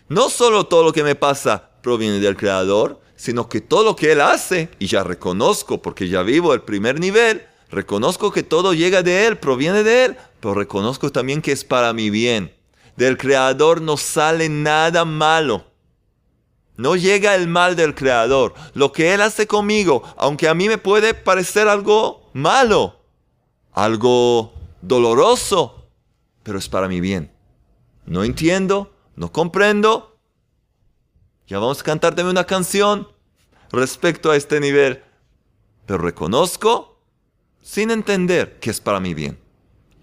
No 0.08 0.30
solo 0.30 0.66
todo 0.66 0.84
lo 0.84 0.92
que 0.92 1.02
me 1.02 1.16
pasa 1.16 1.70
proviene 1.82 2.20
del 2.20 2.36
Creador, 2.36 3.00
sino 3.16 3.48
que 3.48 3.60
todo 3.60 3.84
lo 3.84 3.96
que 3.96 4.12
Él 4.12 4.20
hace, 4.20 4.68
y 4.78 4.86
ya 4.86 5.04
reconozco, 5.04 5.82
porque 5.82 6.08
ya 6.08 6.22
vivo 6.22 6.54
el 6.54 6.62
primer 6.62 7.00
nivel, 7.00 7.46
reconozco 7.70 8.32
que 8.32 8.42
todo 8.42 8.74
llega 8.74 9.02
de 9.02 9.26
Él, 9.26 9.38
proviene 9.38 9.82
de 9.82 10.04
Él, 10.04 10.16
pero 10.40 10.54
reconozco 10.54 11.10
también 11.10 11.42
que 11.42 11.52
es 11.52 11.64
para 11.64 11.92
mi 11.92 12.10
bien. 12.10 12.54
Del 12.96 13.16
Creador 13.16 13.80
no 13.80 13.96
sale 13.96 14.48
nada 14.48 15.04
malo. 15.04 15.64
No 16.76 16.96
llega 16.96 17.34
el 17.34 17.48
mal 17.48 17.76
del 17.76 17.94
Creador. 17.94 18.54
Lo 18.74 18.92
que 18.92 19.14
Él 19.14 19.20
hace 19.20 19.46
conmigo, 19.46 20.02
aunque 20.16 20.48
a 20.48 20.54
mí 20.54 20.68
me 20.68 20.78
puede 20.78 21.14
parecer 21.14 21.68
algo 21.68 22.30
malo, 22.32 23.00
algo 23.72 24.52
doloroso, 24.82 25.88
pero 26.42 26.58
es 26.58 26.68
para 26.68 26.88
mi 26.88 27.00
bien. 27.00 27.32
No 28.06 28.24
entiendo, 28.24 28.92
no 29.16 29.32
comprendo. 29.32 30.13
Ya 31.46 31.58
vamos 31.58 31.80
a 31.80 31.84
cantar 31.84 32.14
también 32.14 32.36
una 32.36 32.46
canción 32.46 33.08
respecto 33.70 34.30
a 34.30 34.36
este 34.36 34.60
nivel. 34.60 35.02
Pero 35.86 35.98
reconozco 35.98 37.00
sin 37.60 37.90
entender 37.90 38.58
que 38.60 38.70
es 38.70 38.80
para 38.80 39.00
mi 39.00 39.14
bien. 39.14 39.38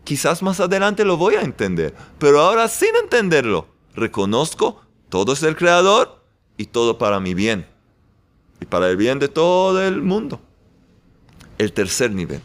Quizás 0.04 0.42
más 0.42 0.60
adelante 0.60 1.06
lo 1.06 1.18
voy 1.18 1.36
a 1.36 1.42
entender, 1.42 1.94
pero 2.18 2.42
ahora 2.42 2.68
sin 2.68 2.96
entenderlo, 2.96 3.68
reconozco 3.94 4.82
todo 5.10 5.34
es 5.34 5.42
del 5.42 5.56
Creador 5.56 6.24
y 6.58 6.66
todo 6.66 6.98
para 6.98 7.20
mi 7.20 7.34
bien 7.34 7.68
y 8.60 8.66
para 8.66 8.90
el 8.90 8.98
bien 8.98 9.20
de 9.20 9.28
todo 9.28 9.86
el 9.86 10.02
mundo. 10.02 10.42
El 11.58 11.74
tercer 11.74 12.12
nivel. 12.12 12.42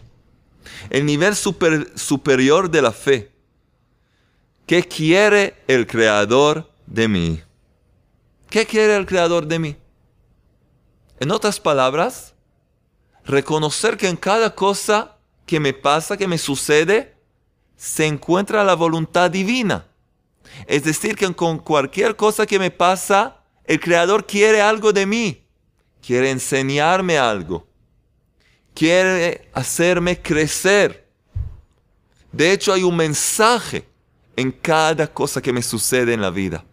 El 0.91 1.07
nivel 1.07 1.35
superior 1.35 2.71
de 2.71 2.83
la 2.83 2.93
fe. 2.93 3.33
¿Qué 4.67 4.83
quiere 4.83 5.55
el 5.69 5.87
creador 5.87 6.71
de 6.87 7.09
mí? 7.09 7.43
¿Qué 8.51 8.65
quiere 8.65 8.97
el 8.97 9.07
creador 9.07 9.47
de 9.47 9.59
mí? 9.59 9.77
En 11.19 11.31
otras 11.31 11.59
palabras, 11.59 12.35
reconocer 13.25 13.97
que 13.97 14.09
en 14.09 14.17
cada 14.17 14.55
cosa 14.55 15.17
que 15.47 15.59
me 15.59 15.73
pasa, 15.73 16.17
que 16.17 16.29
me 16.29 16.39
sucede, 16.39 17.17
se 17.77 18.07
encuentra 18.07 18.65
la 18.65 18.75
voluntad 18.75 19.31
divina. 19.31 19.87
Es 20.67 20.85
decir, 20.85 21.17
que 21.17 21.33
con 21.35 21.59
cualquier 21.59 22.15
cosa 22.15 22.47
que 22.47 22.59
me 22.59 22.71
pasa, 22.71 23.43
el 23.65 23.81
Creador 23.81 24.27
quiere 24.27 24.63
algo 24.63 24.93
de 24.93 25.07
mí, 25.07 25.45
quiere 26.01 26.31
enseñarme 26.31 27.19
algo, 27.19 27.67
quiere 28.75 29.49
hacerme 29.53 30.21
crecer. 30.23 31.09
De 32.31 32.53
hecho, 32.53 32.73
hay 32.73 32.85
un 32.85 32.97
mensaje 32.97 33.89
en 34.37 34.53
cada 34.53 35.13
cosa 35.13 35.43
que 35.43 35.53
me 35.53 35.63
sucede 35.63 36.15
en 36.15 36.21
la 36.21 36.31
vida 36.31 36.65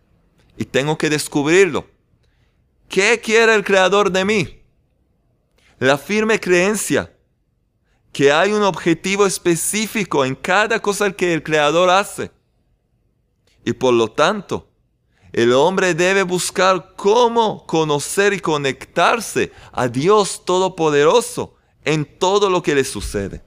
y 0.57 0.65
tengo 0.65 0.98
que 0.98 1.10
descubrirlo. 1.10 1.88
¿Qué 2.88 3.19
quiere 3.19 3.55
el 3.55 3.63
Creador 3.63 4.12
de 4.12 4.25
mí? 4.25 4.62
La 5.79 5.98
firme 5.98 6.39
creencia 6.39 7.12
que 8.12 8.31
hay 8.31 8.51
un 8.51 8.62
objetivo 8.62 9.25
específico 9.25 10.24
en 10.24 10.36
cada 10.36 10.79
cosa 10.79 11.12
que 11.12 11.33
el 11.33 11.41
Creador 11.41 11.89
hace. 11.89 12.31
Y 13.65 13.74
por 13.74 13.93
lo 13.93 14.10
tanto, 14.10 14.69
el 15.31 15.51
hombre 15.53 15.95
debe 15.95 16.22
buscar 16.22 16.93
cómo 16.95 17.65
conocer 17.65 18.33
y 18.33 18.39
conectarse 18.39 19.51
a 19.72 19.88
Dios 19.88 20.45
Todopoderoso 20.45 21.55
en 21.83 22.05
todo 22.05 22.51
lo 22.51 22.62
que 22.62 22.75
le 22.75 22.83
sucede. 22.83 23.41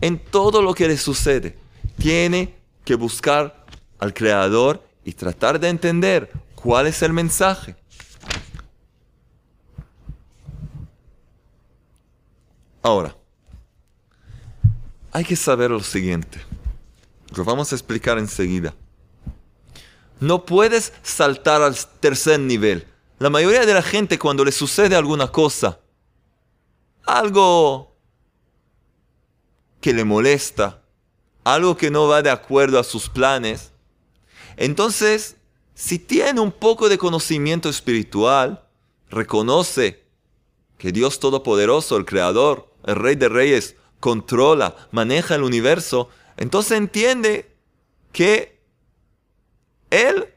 En 0.00 0.18
todo 0.18 0.62
lo 0.62 0.72
que 0.72 0.88
le 0.88 0.96
sucede, 0.96 1.58
tiene 1.98 2.54
que 2.84 2.94
buscar 2.94 3.66
al 3.98 4.14
Creador 4.14 4.82
y 5.04 5.12
tratar 5.12 5.58
de 5.58 5.68
entender 5.68 6.30
cuál 6.54 6.86
es 6.86 7.02
el 7.02 7.12
mensaje. 7.12 7.76
Ahora, 12.82 13.16
hay 15.12 15.24
que 15.24 15.36
saber 15.36 15.70
lo 15.70 15.82
siguiente. 15.82 16.40
Lo 17.36 17.44
vamos 17.44 17.72
a 17.72 17.74
explicar 17.74 18.18
enseguida. 18.18 18.74
No 20.20 20.44
puedes 20.44 20.92
saltar 21.02 21.62
al 21.62 21.76
tercer 22.00 22.40
nivel. 22.40 22.86
La 23.18 23.30
mayoría 23.30 23.64
de 23.66 23.74
la 23.74 23.82
gente 23.82 24.18
cuando 24.18 24.44
le 24.44 24.52
sucede 24.52 24.96
alguna 24.96 25.28
cosa, 25.28 25.80
algo 27.04 27.96
que 29.80 29.92
le 29.92 30.04
molesta, 30.04 30.82
algo 31.44 31.76
que 31.76 31.90
no 31.90 32.08
va 32.08 32.22
de 32.22 32.30
acuerdo 32.30 32.78
a 32.78 32.84
sus 32.84 33.08
planes, 33.08 33.71
entonces, 34.62 35.34
si 35.74 35.98
tiene 35.98 36.40
un 36.40 36.52
poco 36.52 36.88
de 36.88 36.96
conocimiento 36.96 37.68
espiritual, 37.68 38.64
reconoce 39.10 40.04
que 40.78 40.92
Dios 40.92 41.18
Todopoderoso, 41.18 41.96
el 41.96 42.04
Creador, 42.04 42.72
el 42.86 42.94
Rey 42.94 43.16
de 43.16 43.28
Reyes, 43.28 43.74
controla, 43.98 44.76
maneja 44.92 45.34
el 45.34 45.42
universo, 45.42 46.10
entonces 46.36 46.78
entiende 46.78 47.56
que 48.12 48.62
él, 49.90 50.32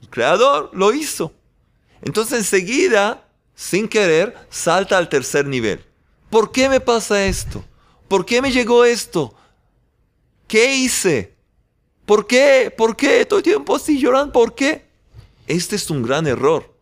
el 0.00 0.08
creador, 0.08 0.70
lo 0.72 0.94
hizo. 0.94 1.34
Entonces 2.00 2.38
enseguida, 2.38 3.28
sin 3.54 3.86
querer, 3.86 4.34
salta 4.48 4.96
al 4.96 5.10
tercer 5.10 5.44
nivel. 5.44 5.84
¿Por 6.30 6.52
qué 6.52 6.70
me 6.70 6.80
pasa 6.80 7.26
esto? 7.26 7.62
¿Por 8.08 8.24
qué 8.24 8.40
me 8.40 8.50
llegó 8.50 8.86
esto? 8.86 9.34
¿Qué 10.46 10.74
hice? 10.74 11.36
¿Por 12.08 12.26
qué? 12.26 12.74
¿Por 12.76 12.96
qué? 12.96 13.24
Todo 13.24 13.38
el 13.38 13.44
tiempo 13.44 13.76
así 13.76 14.00
llorando. 14.00 14.32
¿Por 14.32 14.56
qué? 14.56 14.88
Este 15.46 15.76
es 15.76 15.88
un 15.90 16.02
gran 16.02 16.26
error. 16.26 16.74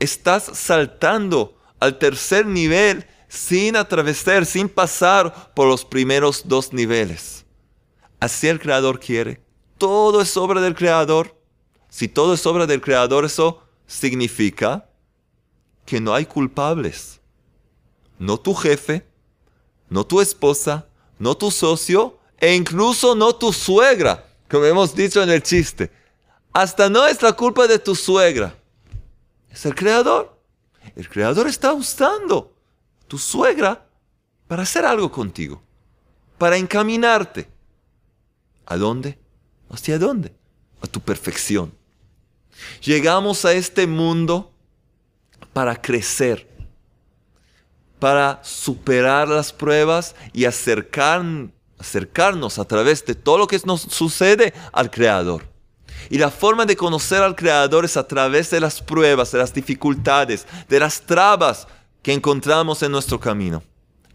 Estás 0.00 0.50
saltando 0.54 1.56
al 1.78 1.96
tercer 1.98 2.44
nivel 2.44 3.06
sin 3.28 3.76
atravesar, 3.76 4.44
sin 4.46 4.68
pasar 4.68 5.52
por 5.54 5.68
los 5.68 5.84
primeros 5.84 6.48
dos 6.48 6.72
niveles. 6.72 7.44
Así 8.18 8.48
el 8.48 8.58
Creador 8.58 8.98
quiere 8.98 9.46
todo 9.78 10.20
es 10.20 10.36
obra 10.36 10.60
del 10.60 10.74
Creador, 10.74 11.40
si 11.88 12.08
todo 12.08 12.34
es 12.34 12.44
obra 12.44 12.66
del 12.66 12.80
Creador, 12.80 13.24
eso 13.24 13.62
significa 13.86 14.90
que 15.86 16.00
no 16.00 16.12
hay 16.12 16.26
culpables. 16.26 17.20
No 18.18 18.38
tu 18.38 18.52
jefe, 18.54 19.06
no 19.88 20.04
tu 20.04 20.20
esposa, 20.20 20.88
no 21.18 21.36
tu 21.36 21.50
socio 21.50 22.17
e 22.40 22.54
incluso 22.54 23.14
no 23.14 23.34
tu 23.34 23.52
suegra, 23.52 24.24
como 24.48 24.64
hemos 24.64 24.94
dicho 24.94 25.22
en 25.22 25.30
el 25.30 25.42
chiste. 25.42 25.90
Hasta 26.52 26.88
no 26.88 27.06
es 27.06 27.20
la 27.22 27.32
culpa 27.32 27.66
de 27.66 27.78
tu 27.78 27.94
suegra. 27.94 28.54
Es 29.50 29.66
el 29.66 29.74
creador. 29.74 30.38
El 30.96 31.08
creador 31.08 31.46
está 31.46 31.72
usando 31.72 32.54
tu 33.06 33.18
suegra 33.18 33.86
para 34.46 34.62
hacer 34.62 34.84
algo 34.84 35.10
contigo, 35.10 35.62
para 36.38 36.56
encaminarte. 36.56 37.48
¿A 38.66 38.76
dónde? 38.76 39.18
¿Hacia 39.70 39.98
dónde? 39.98 40.32
A 40.80 40.86
tu 40.86 41.00
perfección. 41.00 41.72
Llegamos 42.82 43.44
a 43.44 43.52
este 43.52 43.86
mundo 43.86 44.52
para 45.52 45.80
crecer, 45.80 46.48
para 47.98 48.40
superar 48.42 49.28
las 49.28 49.52
pruebas 49.52 50.14
y 50.32 50.44
acercarnos 50.44 51.57
a 51.78 52.64
través 52.64 53.04
de 53.04 53.14
todo 53.14 53.38
lo 53.38 53.46
que 53.46 53.60
nos 53.64 53.82
sucede 53.82 54.52
al 54.72 54.90
Creador. 54.90 55.46
Y 56.10 56.18
la 56.18 56.30
forma 56.30 56.64
de 56.66 56.76
conocer 56.76 57.22
al 57.22 57.36
Creador 57.36 57.84
es 57.84 57.96
a 57.96 58.06
través 58.06 58.50
de 58.50 58.60
las 58.60 58.80
pruebas, 58.80 59.32
de 59.32 59.38
las 59.38 59.52
dificultades, 59.52 60.46
de 60.68 60.80
las 60.80 61.00
trabas 61.00 61.66
que 62.02 62.12
encontramos 62.12 62.82
en 62.82 62.92
nuestro 62.92 63.18
camino. 63.18 63.62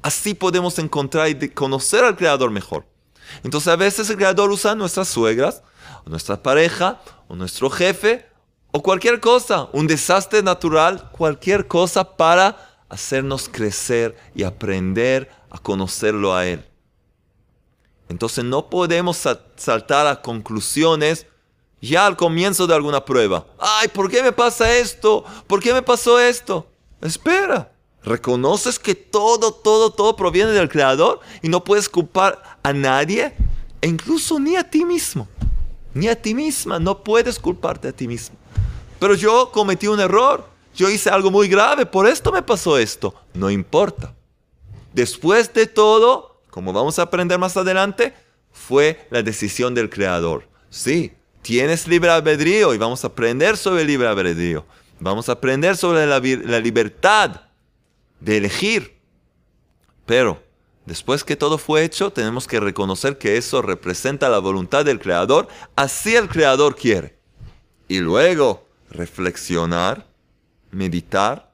Así 0.02 0.34
podemos 0.34 0.80
encontrar 0.80 1.30
y 1.30 1.50
conocer 1.50 2.04
al 2.04 2.16
Creador 2.16 2.52
mejor. 2.52 2.86
Entonces 3.44 3.68
a 3.68 3.76
veces 3.76 4.10
el 4.10 4.18
creador 4.18 4.52
usa 4.52 4.76
nuestras 4.76 5.08
suegras, 5.08 5.64
o 6.06 6.10
nuestra 6.10 6.42
pareja, 6.42 7.02
o 7.28 7.36
nuestro 7.36 7.70
jefe, 7.70 8.26
o 8.72 8.82
cualquier 8.82 9.20
cosa, 9.20 9.70
un 9.72 9.88
desastre 9.88 10.42
natural, 10.42 11.10
cualquier 11.12 11.68
cosa 11.68 12.18
para 12.18 12.58
hacernos 12.90 13.48
crecer 13.50 14.16
y 14.36 14.44
aprender 14.44 15.30
a 15.50 15.58
conocerlo 15.60 16.36
a 16.36 16.46
Él. 16.46 16.66
Entonces 18.14 18.46
no 18.46 18.70
podemos 18.70 19.28
saltar 19.56 20.06
a 20.06 20.22
conclusiones 20.22 21.26
ya 21.82 22.06
al 22.06 22.16
comienzo 22.16 22.68
de 22.68 22.76
alguna 22.76 23.04
prueba. 23.04 23.48
Ay, 23.58 23.88
¿por 23.88 24.08
qué 24.08 24.22
me 24.22 24.32
pasa 24.32 24.72
esto? 24.78 25.26
¿Por 25.48 25.60
qué 25.60 25.74
me 25.74 25.82
pasó 25.82 26.20
esto? 26.20 26.68
Espera. 27.02 27.72
Reconoces 28.04 28.78
que 28.78 28.94
todo, 28.94 29.52
todo, 29.52 29.90
todo 29.90 30.16
proviene 30.16 30.52
del 30.52 30.70
Creador 30.70 31.22
y 31.42 31.50
no 31.50 31.64
puedes 31.64 31.90
culpar 31.90 32.60
a 32.62 32.72
nadie 32.72 33.34
e 33.82 33.88
incluso 33.88 34.40
ni 34.40 34.58
a 34.58 34.70
ti 34.70 34.86
mismo. 34.86 35.28
ni 35.96 36.08
a 36.08 36.22
ti 36.22 36.36
misma. 36.36 36.78
No 36.78 37.04
puedes 37.04 37.40
culparte 37.40 37.88
a 37.88 37.94
ti 37.94 38.08
misma. 38.08 38.36
Pero 39.00 39.16
yo 39.16 39.50
cometí 39.52 39.88
un 39.88 40.00
error. 40.00 40.48
Yo 40.76 40.88
hice 40.88 41.10
algo 41.10 41.32
muy 41.32 41.48
grave. 41.48 41.88
Por 41.88 42.08
esto 42.08 42.32
me 42.32 42.44
pasó 42.44 42.78
esto. 42.78 43.16
No 43.34 43.50
importa. 43.50 44.14
Después 44.94 45.52
de 45.52 45.66
todo, 45.66 46.33
como 46.54 46.72
vamos 46.72 47.00
a 47.00 47.02
aprender 47.02 47.40
más 47.40 47.58
adelante, 47.58 48.14
fue 48.52 49.08
la 49.10 49.24
decisión 49.24 49.74
del 49.74 49.90
Creador. 49.90 50.48
Sí, 50.70 51.12
tienes 51.42 51.88
libre 51.88 52.12
albedrío 52.12 52.76
y 52.76 52.78
vamos 52.78 53.04
a 53.04 53.08
aprender 53.08 53.58
sobre 53.58 53.82
el 53.82 53.88
libre 53.88 54.08
albedrío. 54.08 54.64
Vamos 55.00 55.30
a 55.30 55.32
aprender 55.32 55.76
sobre 55.76 56.06
la, 56.06 56.20
la 56.20 56.60
libertad 56.60 57.42
de 58.20 58.38
elegir. 58.38 59.00
Pero 60.06 60.44
después 60.86 61.24
que 61.24 61.36
todo 61.36 61.58
fue 61.58 61.86
hecho, 61.86 62.12
tenemos 62.14 62.48
que 62.48 62.60
reconocer 62.60 63.18
que 63.18 63.36
eso 63.36 63.64
representa 63.64 64.30
la 64.30 64.38
voluntad 64.38 64.86
del 64.86 65.00
Creador. 65.00 65.48
Así 65.76 66.16
el 66.16 66.30
Creador 66.30 66.76
quiere. 66.76 67.18
Y 67.88 67.98
luego 67.98 68.68
reflexionar, 68.92 70.06
meditar 70.70 71.52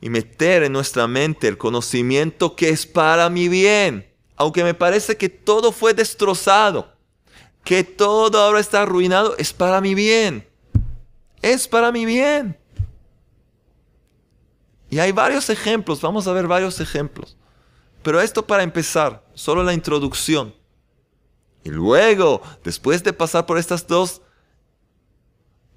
y 0.00 0.10
meter 0.10 0.62
en 0.62 0.72
nuestra 0.72 1.08
mente 1.08 1.48
el 1.48 1.58
conocimiento 1.58 2.54
que 2.54 2.68
es 2.68 2.86
para 2.86 3.28
mi 3.30 3.48
bien. 3.48 4.08
Aunque 4.36 4.62
me 4.62 4.74
parece 4.74 5.16
que 5.16 5.28
todo 5.28 5.72
fue 5.72 5.94
destrozado, 5.94 6.92
que 7.64 7.82
todo 7.82 8.40
ahora 8.40 8.60
está 8.60 8.82
arruinado, 8.82 9.36
es 9.36 9.52
para 9.52 9.80
mi 9.80 9.94
bien. 9.94 10.46
Es 11.42 11.66
para 11.66 11.90
mi 11.90 12.04
bien. 12.04 12.56
Y 14.90 15.00
hay 15.00 15.12
varios 15.12 15.50
ejemplos, 15.50 16.00
vamos 16.00 16.26
a 16.26 16.32
ver 16.32 16.46
varios 16.46 16.80
ejemplos. 16.80 17.36
Pero 18.02 18.20
esto 18.20 18.46
para 18.46 18.62
empezar, 18.62 19.24
solo 19.34 19.62
la 19.62 19.74
introducción. 19.74 20.54
Y 21.64 21.70
luego, 21.70 22.40
después 22.64 23.02
de 23.02 23.12
pasar 23.12 23.44
por 23.44 23.58
estas 23.58 23.86
dos 23.86 24.22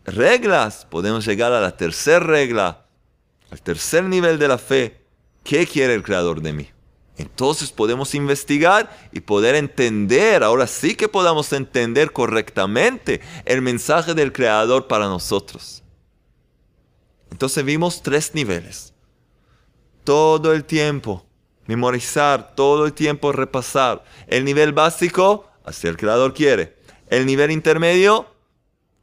reglas, 0.05 0.85
podemos 0.85 1.25
llegar 1.25 1.51
a 1.51 1.59
la 1.59 1.75
tercera 1.75 2.19
regla, 2.19 2.85
al 3.51 3.61
tercer 3.61 4.03
nivel 4.05 4.39
de 4.39 4.47
la 4.47 4.57
fe. 4.57 5.01
¿Qué 5.43 5.67
quiere 5.67 5.93
el 5.93 6.03
Creador 6.03 6.41
de 6.41 6.53
mí? 6.53 6.69
Entonces 7.17 7.71
podemos 7.71 8.15
investigar 8.15 8.89
y 9.11 9.19
poder 9.19 9.55
entender, 9.55 10.43
ahora 10.43 10.65
sí 10.65 10.95
que 10.95 11.07
podamos 11.07 11.53
entender 11.53 12.11
correctamente 12.11 13.21
el 13.45 13.61
mensaje 13.61 14.13
del 14.15 14.33
Creador 14.33 14.87
para 14.87 15.05
nosotros. 15.05 15.83
Entonces 17.29 17.63
vimos 17.63 18.01
tres 18.01 18.33
niveles 18.33 18.91
todo 20.03 20.53
el 20.53 20.65
tiempo, 20.65 21.25
memorizar, 21.67 22.55
todo 22.55 22.85
el 22.85 22.93
tiempo 22.93 23.31
repasar. 23.31 24.03
El 24.27 24.45
nivel 24.45 24.73
básico, 24.73 25.49
así 25.63 25.87
el 25.87 25.97
creador 25.97 26.33
quiere. 26.33 26.77
El 27.07 27.25
nivel 27.25 27.51
intermedio, 27.51 28.27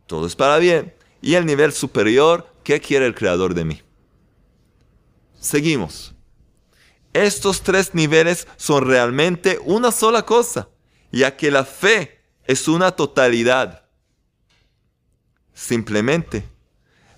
todo 0.06 0.26
es 0.26 0.36
para 0.36 0.58
bien. 0.58 0.94
Y 1.20 1.34
el 1.34 1.46
nivel 1.46 1.72
superior, 1.72 2.46
¿qué 2.64 2.80
quiere 2.80 3.06
el 3.06 3.14
creador 3.14 3.54
de 3.54 3.64
mí? 3.64 3.82
Seguimos. 5.40 6.14
Estos 7.12 7.62
tres 7.62 7.94
niveles 7.94 8.46
son 8.56 8.86
realmente 8.86 9.58
una 9.64 9.90
sola 9.90 10.22
cosa, 10.22 10.68
ya 11.10 11.36
que 11.36 11.50
la 11.50 11.64
fe 11.64 12.20
es 12.44 12.68
una 12.68 12.92
totalidad. 12.92 13.84
Simplemente, 15.54 16.44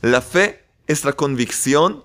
la 0.00 0.20
fe 0.20 0.64
es 0.86 1.04
la 1.04 1.12
convicción 1.12 2.04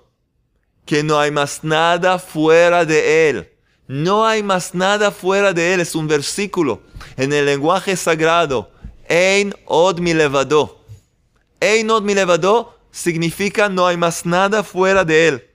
que 0.84 1.02
no 1.02 1.18
hay 1.18 1.30
más 1.30 1.64
nada 1.64 2.18
fuera 2.18 2.84
de 2.84 3.28
Él. 3.28 3.52
No 3.88 4.26
hay 4.26 4.42
más 4.42 4.74
nada 4.74 5.10
fuera 5.10 5.52
de 5.52 5.74
Él. 5.74 5.80
Es 5.80 5.94
un 5.94 6.06
versículo 6.06 6.82
en 7.16 7.32
el 7.32 7.46
lenguaje 7.46 7.96
sagrado. 7.96 8.70
Ein 9.08 9.54
od 9.64 9.98
mi 9.98 10.12
levado. 10.12 10.84
Ein 11.60 11.90
od 11.90 12.02
mi 12.02 12.14
levado 12.14 12.76
significa 12.90 13.68
no 13.68 13.86
hay 13.86 13.96
más 13.96 14.26
nada 14.26 14.62
fuera 14.62 15.04
de 15.04 15.28
Él. 15.28 15.45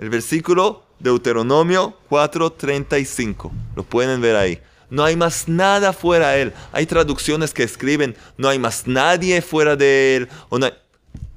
El 0.00 0.10
versículo 0.10 0.82
Deuteronomio 0.98 1.96
4:35. 2.08 3.52
Lo 3.76 3.84
pueden 3.84 4.20
ver 4.20 4.34
ahí. 4.34 4.60
No 4.90 5.04
hay 5.04 5.14
más 5.14 5.46
nada 5.46 5.92
fuera 5.92 6.30
de 6.30 6.42
Él. 6.42 6.52
Hay 6.72 6.86
traducciones 6.86 7.54
que 7.54 7.62
escriben 7.62 8.16
no 8.36 8.48
hay 8.48 8.58
más 8.58 8.88
nadie 8.88 9.40
fuera 9.40 9.76
de 9.76 10.16
Él. 10.16 10.28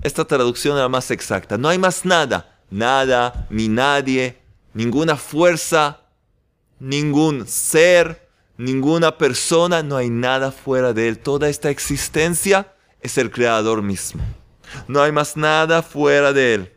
Esta 0.01 0.25
traducción 0.25 0.75
es 0.75 0.81
la 0.81 0.89
más 0.89 1.11
exacta. 1.11 1.59
No 1.59 1.69
hay 1.69 1.77
más 1.77 2.03
nada 2.03 2.49
nada, 2.73 3.45
ni 3.49 3.67
nadie, 3.67 4.37
ninguna 4.73 5.15
fuerza, 5.15 6.01
ningún 6.79 7.47
ser, 7.47 8.27
ninguna 8.57 9.17
persona, 9.17 9.83
no 9.83 9.95
hay 9.95 10.09
nada 10.09 10.51
fuera 10.51 10.91
de 10.91 11.07
Él. 11.07 11.19
Toda 11.19 11.49
esta 11.49 11.69
existencia 11.69 12.73
es 12.99 13.17
el 13.17 13.31
Creador 13.31 13.81
mismo. 13.81 14.23
No 14.87 15.01
hay 15.01 15.11
más 15.11 15.37
nada 15.37 15.83
fuera 15.83 16.33
de 16.33 16.53
Él. 16.55 16.72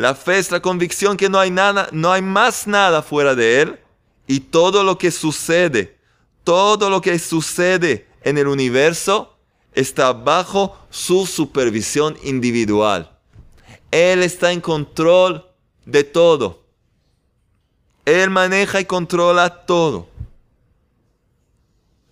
La 0.00 0.14
fe 0.14 0.38
es 0.38 0.50
la 0.50 0.62
convicción 0.62 1.18
que 1.18 1.28
no 1.28 1.38
hay 1.38 1.50
nada, 1.50 1.90
no 1.92 2.10
hay 2.10 2.22
más 2.22 2.66
nada 2.66 3.02
fuera 3.02 3.34
de 3.34 3.60
Él. 3.60 3.78
Y 4.26 4.40
todo 4.40 4.82
lo 4.82 4.96
que 4.96 5.10
sucede, 5.10 5.98
todo 6.42 6.88
lo 6.88 7.02
que 7.02 7.18
sucede 7.18 8.08
en 8.22 8.38
el 8.38 8.46
universo 8.46 9.36
está 9.74 10.14
bajo 10.14 10.78
su 10.88 11.26
supervisión 11.26 12.16
individual. 12.22 13.14
Él 13.90 14.22
está 14.22 14.52
en 14.52 14.62
control 14.62 15.46
de 15.84 16.02
todo. 16.02 16.62
Él 18.06 18.30
maneja 18.30 18.80
y 18.80 18.86
controla 18.86 19.66
todo. 19.66 20.08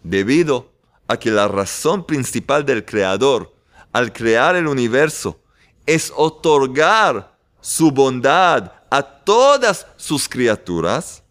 Debido 0.02 0.70
a 1.06 1.16
que 1.16 1.30
la 1.30 1.48
razón 1.48 2.04
principal 2.04 2.66
del 2.66 2.84
Creador 2.84 3.50
al 3.94 4.12
crear 4.12 4.56
el 4.56 4.66
universo 4.66 5.40
es 5.86 6.12
otorgar 6.14 7.37
su 7.68 7.90
bondad 7.90 8.72
a 8.88 9.02
todas 9.02 9.86
sus 9.98 10.26
criaturas, 10.26 11.22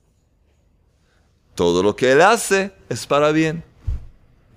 todo 1.55 1.81
lo 1.81 1.95
que 1.95 2.11
Él 2.11 2.21
hace 2.21 2.71
es 2.89 3.07
para 3.07 3.31
bien. 3.31 3.63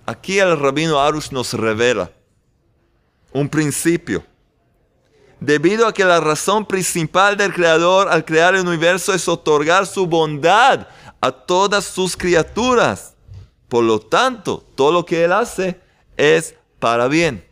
Aquí 0.04 0.38
el 0.38 0.60
rabino 0.60 1.00
Arush 1.00 1.30
nos 1.30 1.54
revela 1.54 2.10
un 3.32 3.48
principio 3.48 4.22
debido 5.40 5.86
a 5.86 5.94
que 5.94 6.04
la 6.04 6.20
razón 6.20 6.66
principal 6.66 7.38
del 7.38 7.54
Creador 7.54 8.10
al 8.10 8.26
crear 8.26 8.54
el 8.54 8.68
universo 8.68 9.14
es 9.14 9.26
otorgar 9.26 9.86
su 9.86 10.06
bondad 10.06 10.86
a 11.18 11.32
todas 11.32 11.86
sus 11.86 12.14
criaturas. 12.14 13.14
Por 13.70 13.84
lo 13.84 14.00
tanto, 14.00 14.62
todo 14.74 14.92
lo 14.92 15.06
que 15.06 15.24
Él 15.24 15.32
hace 15.32 15.80
es 16.18 16.54
para 16.78 17.08
bien. 17.08 17.42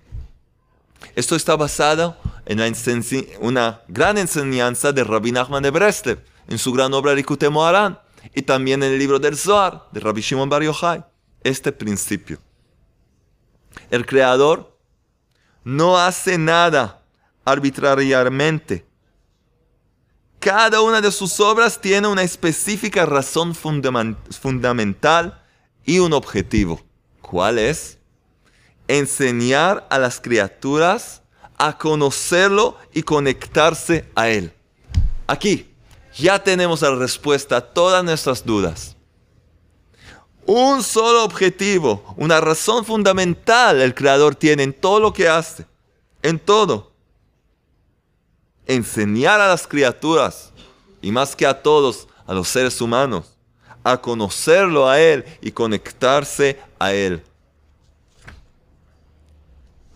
Esto 1.17 1.35
está 1.35 1.57
basado 1.57 2.15
en 2.49 3.05
una 3.41 3.83
gran 3.89 4.17
enseñanza 4.17 4.91
de 4.91 5.05
Rabbi 5.05 5.33
Nachman 5.33 5.63
de 5.63 5.71
Breslev, 5.71 6.25
en 6.49 6.57
su 6.57 6.73
gran 6.73 6.95
obra 6.95 7.15
Likutei 7.15 7.51
Moharan, 7.51 8.01
y 8.35 8.41
también 8.41 8.83
en 8.83 8.93
el 8.93 8.99
libro 8.99 9.19
del 9.19 9.37
Zohar 9.37 9.87
de 9.93 10.01
Rabbi 10.01 10.23
Shimon 10.23 10.49
Bar 10.49 10.63
Yochai. 10.63 11.05
Este 11.45 11.73
principio. 11.73 12.39
El 13.91 14.07
Creador 14.07 14.77
no 15.63 15.99
hace 15.99 16.39
nada 16.39 17.03
arbitrariamente. 17.45 18.87
Cada 20.41 20.81
una 20.81 21.03
de 21.03 21.13
sus 21.13 21.39
obras 21.41 21.79
tiene 21.79 22.09
una 22.09 22.23
específica 22.23 23.05
razón 23.05 23.55
fundamental 23.55 25.43
y 25.85 25.99
un 25.99 26.15
objetivo. 26.15 26.81
¿Cuál 27.21 27.59
es? 27.59 27.99
Enseñar 28.87 29.87
a 29.91 29.99
las 29.99 30.19
criaturas 30.19 31.23
a 31.59 31.77
conocerlo 31.77 32.77
y 32.93 33.03
conectarse 33.03 34.09
a 34.15 34.29
Él. 34.29 34.53
Aquí 35.27 35.69
ya 36.17 36.43
tenemos 36.43 36.83
la 36.83 36.95
respuesta 36.95 37.57
a 37.57 37.61
todas 37.61 38.03
nuestras 38.05 38.45
dudas. 38.45 38.97
Un 40.47 40.83
solo 40.83 41.25
objetivo, 41.25 42.03
una 42.17 42.41
razón 42.41 42.85
fundamental 42.85 43.81
el 43.81 43.95
Creador 43.95 44.35
tiene 44.35 44.63
en 44.63 44.73
todo 44.73 45.01
lo 45.01 45.13
que 45.13 45.29
hace, 45.29 45.67
en 46.23 46.39
todo 46.39 46.89
enseñar 48.69 49.41
a 49.41 49.49
las 49.49 49.67
criaturas, 49.67 50.53
y 51.01 51.11
más 51.11 51.35
que 51.35 51.47
a 51.47 51.63
todos, 51.63 52.07
a 52.27 52.35
los 52.35 52.49
seres 52.49 52.81
humanos, 52.81 53.37
a 53.83 53.97
conocerlo 53.97 54.89
a 54.89 55.01
Él 55.01 55.25
y 55.41 55.51
conectarse 55.51 56.61
a 56.79 56.93
Él. 56.93 57.23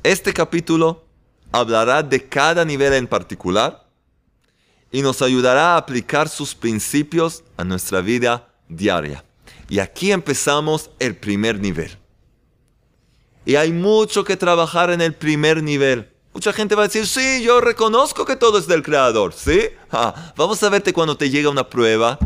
Este 0.03 0.33
capítulo 0.33 1.05
hablará 1.53 2.03
de 2.03 2.27
cada 2.29 2.65
nivel 2.65 2.95
en 2.95 3.07
particular 3.07 3.87
y 4.91 5.03
nos 5.03 5.23
ayudará 5.23 5.75
a 5.75 5.77
aplicar 5.77 6.29
sus 6.29 6.55
principios 6.55 7.45
a 7.57 7.65
nuestra 7.65 8.01
vida 8.01 8.49
diaria. 8.69 9.25
Y 9.69 9.79
aquí 9.79 10.13
empezamos 10.13 10.91
el 10.99 11.17
primer 11.17 11.59
nivel. 11.59 11.97
Y 13.45 13.57
hay 13.57 13.73
mucho 13.73 14.25
que 14.25 14.37
trabajar 14.37 14.91
en 14.91 15.01
el 15.01 15.15
primer 15.15 15.63
nivel. 15.63 16.13
Mucha 16.35 16.53
gente 16.53 16.75
va 16.75 16.85
a 16.85 16.87
decir, 16.87 17.07
sí, 17.07 17.43
yo 17.43 17.61
reconozco 17.61 18.25
que 18.25 18.37
todo 18.37 18.59
es 18.59 18.67
del 18.67 18.83
Creador, 18.83 19.33
¿sí? 19.35 19.69
vamos 20.37 20.63
a 20.63 20.69
verte 20.69 20.93
cuando 20.93 21.17
te 21.17 21.29
llega 21.29 21.51
una 21.51 21.69
prueba, 21.69 22.19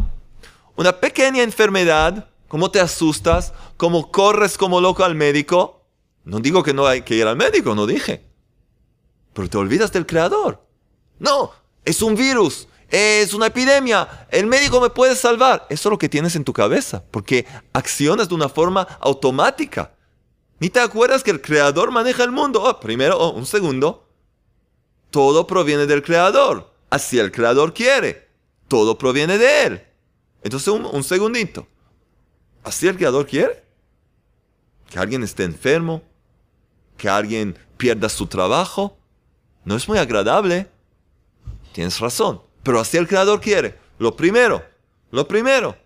una 0.76 0.92
pequeña 0.92 1.42
enfermedad, 1.42 2.28
cómo 2.48 2.70
te 2.70 2.80
asustas, 2.80 3.52
cómo 3.76 4.12
corres 4.12 4.58
como 4.58 4.80
loco 4.80 5.04
al 5.04 5.14
médico. 5.14 5.84
No 6.24 6.38
digo 6.38 6.62
que 6.62 6.74
no 6.74 6.86
hay 6.86 7.02
que 7.02 7.14
ir 7.14 7.26
al 7.26 7.36
médico, 7.36 7.74
no 7.74 7.86
dije. 7.86 8.25
Pero 9.36 9.50
te 9.50 9.58
olvidas 9.58 9.92
del 9.92 10.06
creador. 10.06 10.64
No, 11.18 11.52
es 11.84 12.00
un 12.00 12.14
virus, 12.14 12.68
es 12.88 13.34
una 13.34 13.48
epidemia, 13.48 14.26
el 14.30 14.46
médico 14.46 14.80
me 14.80 14.88
puede 14.88 15.14
salvar. 15.14 15.66
Eso 15.68 15.88
es 15.88 15.90
lo 15.90 15.98
que 15.98 16.08
tienes 16.08 16.34
en 16.36 16.44
tu 16.44 16.54
cabeza, 16.54 17.04
porque 17.10 17.46
accionas 17.74 18.30
de 18.30 18.34
una 18.34 18.48
forma 18.48 18.88
automática. 18.98 19.92
Ni 20.58 20.70
te 20.70 20.80
acuerdas 20.80 21.22
que 21.22 21.30
el 21.30 21.42
creador 21.42 21.90
maneja 21.90 22.24
el 22.24 22.32
mundo. 22.32 22.62
Oh, 22.62 22.80
primero, 22.80 23.18
oh, 23.18 23.34
un 23.34 23.44
segundo. 23.44 24.08
Todo 25.10 25.46
proviene 25.46 25.84
del 25.84 26.02
creador. 26.02 26.72
Así 26.88 27.18
el 27.18 27.30
creador 27.30 27.74
quiere. 27.74 28.30
Todo 28.68 28.96
proviene 28.96 29.36
de 29.36 29.64
él. 29.64 29.86
Entonces, 30.42 30.68
un 30.68 31.04
segundito. 31.04 31.68
¿Así 32.64 32.88
el 32.88 32.96
creador 32.96 33.26
quiere? 33.26 33.62
Que 34.88 34.98
alguien 34.98 35.22
esté 35.22 35.44
enfermo, 35.44 36.02
que 36.96 37.10
alguien 37.10 37.58
pierda 37.76 38.08
su 38.08 38.26
trabajo. 38.26 38.96
No 39.66 39.76
es 39.76 39.86
muy 39.86 39.98
agradable. 39.98 40.68
Tienes 41.72 42.00
razón. 42.00 42.40
Pero 42.62 42.80
así 42.80 42.96
el 42.96 43.06
creador 43.06 43.40
quiere. 43.40 43.78
Lo 43.98 44.16
primero, 44.16 44.64
lo 45.10 45.28
primero. 45.28 45.76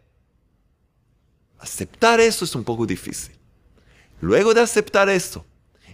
Aceptar 1.58 2.20
eso 2.20 2.44
es 2.44 2.54
un 2.54 2.62
poco 2.62 2.86
difícil. 2.86 3.34
Luego 4.20 4.54
de 4.54 4.60
aceptar 4.60 5.08
esto 5.08 5.44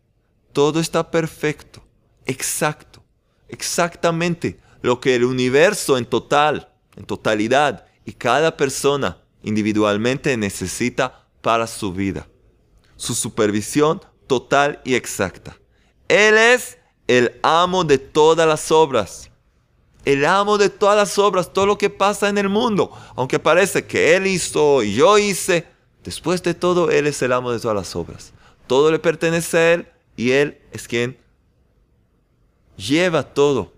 Todo 0.52 0.80
está 0.80 1.10
perfecto, 1.10 1.82
exacto, 2.26 3.02
exactamente 3.48 4.58
lo 4.82 5.00
que 5.00 5.14
el 5.14 5.24
universo 5.24 5.98
en 5.98 6.06
total, 6.06 6.68
en 6.96 7.04
totalidad, 7.04 7.86
y 8.04 8.12
cada 8.12 8.56
persona 8.56 9.18
individualmente 9.42 10.36
necesita 10.36 11.26
para 11.40 11.66
su 11.66 11.92
vida. 11.92 12.26
Su 12.96 13.14
supervisión 13.14 14.00
total 14.26 14.80
y 14.84 14.94
exacta. 14.94 15.56
Él 16.08 16.36
es 16.36 16.78
el 17.06 17.38
amo 17.42 17.84
de 17.84 17.98
todas 17.98 18.46
las 18.46 18.70
obras. 18.70 19.30
El 20.04 20.24
amo 20.24 20.58
de 20.58 20.70
todas 20.70 20.96
las 20.96 21.18
obras, 21.18 21.52
todo 21.52 21.66
lo 21.66 21.78
que 21.78 21.90
pasa 21.90 22.28
en 22.28 22.38
el 22.38 22.48
mundo. 22.48 22.90
Aunque 23.16 23.38
parece 23.38 23.86
que 23.86 24.16
Él 24.16 24.26
hizo 24.26 24.82
y 24.82 24.94
yo 24.94 25.18
hice, 25.18 25.66
después 26.02 26.42
de 26.42 26.54
todo 26.54 26.90
Él 26.90 27.06
es 27.06 27.20
el 27.22 27.32
amo 27.32 27.52
de 27.52 27.60
todas 27.60 27.76
las 27.76 27.94
obras. 27.96 28.32
Todo 28.66 28.90
le 28.90 28.98
pertenece 28.98 29.58
a 29.58 29.72
Él 29.74 29.88
y 30.16 30.30
Él 30.30 30.58
es 30.72 30.88
quien 30.88 31.18
lleva 32.76 33.22
todo 33.22 33.72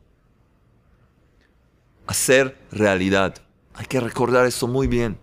a 2.07 2.15
ser 2.15 2.59
realidad. 2.71 3.35
Hay 3.75 3.87
que 3.87 4.01
recordar 4.01 4.47
eso 4.47 4.67
muy 4.67 4.87
bien. 4.87 5.19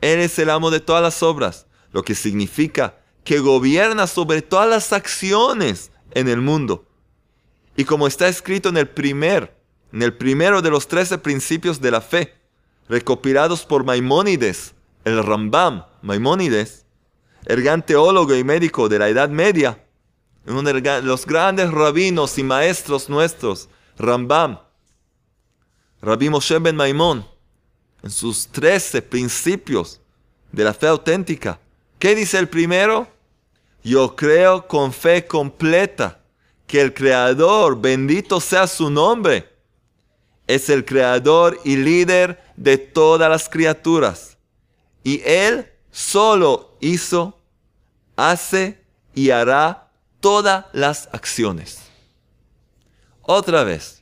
Él 0.00 0.20
es 0.20 0.38
el 0.38 0.50
amo 0.50 0.70
de 0.70 0.80
todas 0.80 1.02
las 1.02 1.22
obras, 1.22 1.66
lo 1.92 2.02
que 2.02 2.14
significa 2.14 2.98
que 3.24 3.38
gobierna 3.40 4.06
sobre 4.06 4.42
todas 4.42 4.68
las 4.68 4.92
acciones 4.92 5.90
en 6.12 6.28
el 6.28 6.40
mundo. 6.40 6.86
Y 7.76 7.84
como 7.84 8.06
está 8.06 8.28
escrito 8.28 8.68
en 8.68 8.76
el 8.76 8.88
primer, 8.88 9.56
en 9.92 10.02
el 10.02 10.14
primero 10.14 10.62
de 10.62 10.70
los 10.70 10.88
trece 10.88 11.18
principios 11.18 11.80
de 11.80 11.90
la 11.90 12.00
fe, 12.00 12.34
recopilados 12.88 13.64
por 13.64 13.84
Maimónides, 13.84 14.74
el 15.04 15.22
Rambam, 15.22 15.84
Maimónides, 16.02 16.86
el 17.46 17.62
gran 17.62 17.84
teólogo 17.84 18.34
y 18.34 18.44
médico 18.44 18.88
de 18.88 18.98
la 18.98 19.08
Edad 19.08 19.28
Media, 19.28 19.84
uno 20.46 20.62
de 20.62 21.02
los 21.02 21.26
grandes 21.26 21.70
rabinos 21.70 22.38
y 22.38 22.44
maestros 22.44 23.08
nuestros, 23.08 23.68
Rambam, 23.98 24.60
Rabbi 26.02 26.28
Moshe 26.28 26.58
ben 26.58 26.76
Maimón, 26.76 27.26
en 28.02 28.10
sus 28.10 28.46
trece 28.48 29.02
principios 29.02 30.00
de 30.52 30.64
la 30.64 30.74
fe 30.74 30.86
auténtica. 30.86 31.58
¿Qué 31.98 32.14
dice 32.14 32.38
el 32.38 32.48
primero? 32.48 33.08
Yo 33.82 34.14
creo 34.14 34.66
con 34.66 34.92
fe 34.92 35.26
completa 35.26 36.20
que 36.66 36.80
el 36.80 36.92
Creador, 36.92 37.80
bendito 37.80 38.40
sea 38.40 38.66
su 38.66 38.90
nombre, 38.90 39.48
es 40.46 40.68
el 40.68 40.84
Creador 40.84 41.60
y 41.64 41.76
líder 41.76 42.42
de 42.56 42.78
todas 42.78 43.30
las 43.30 43.48
criaturas. 43.48 44.36
Y 45.02 45.22
Él 45.24 45.70
solo 45.90 46.76
hizo, 46.80 47.38
hace 48.16 48.82
y 49.14 49.30
hará 49.30 49.88
todas 50.20 50.66
las 50.72 51.08
acciones. 51.12 51.78
Otra 53.22 53.64
vez, 53.64 53.95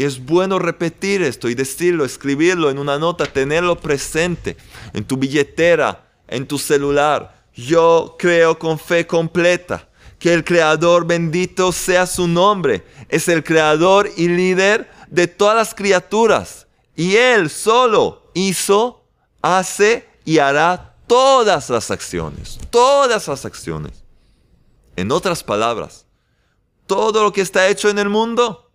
y 0.00 0.04
es 0.04 0.24
bueno 0.24 0.58
repetir 0.58 1.20
esto 1.20 1.50
y 1.50 1.54
decirlo, 1.54 2.06
escribirlo 2.06 2.70
en 2.70 2.78
una 2.78 2.98
nota, 2.98 3.26
tenerlo 3.26 3.78
presente 3.78 4.56
en 4.94 5.04
tu 5.04 5.18
billetera, 5.18 6.08
en 6.26 6.46
tu 6.46 6.56
celular. 6.56 7.44
Yo 7.52 8.16
creo 8.18 8.58
con 8.58 8.78
fe 8.78 9.06
completa 9.06 9.90
que 10.18 10.32
el 10.32 10.42
Creador 10.42 11.06
bendito 11.06 11.70
sea 11.70 12.06
su 12.06 12.26
nombre. 12.26 12.82
Es 13.10 13.28
el 13.28 13.44
Creador 13.44 14.08
y 14.16 14.28
líder 14.28 14.90
de 15.10 15.26
todas 15.26 15.54
las 15.54 15.74
criaturas. 15.74 16.66
Y 16.96 17.16
Él 17.16 17.50
solo 17.50 18.30
hizo, 18.32 19.04
hace 19.42 20.08
y 20.24 20.38
hará 20.38 20.94
todas 21.08 21.68
las 21.68 21.90
acciones. 21.90 22.58
Todas 22.70 23.28
las 23.28 23.44
acciones. 23.44 24.02
En 24.96 25.12
otras 25.12 25.44
palabras, 25.44 26.06
todo 26.86 27.22
lo 27.22 27.34
que 27.34 27.42
está 27.42 27.68
hecho 27.68 27.90
en 27.90 27.98
el 27.98 28.08
mundo, 28.08 28.69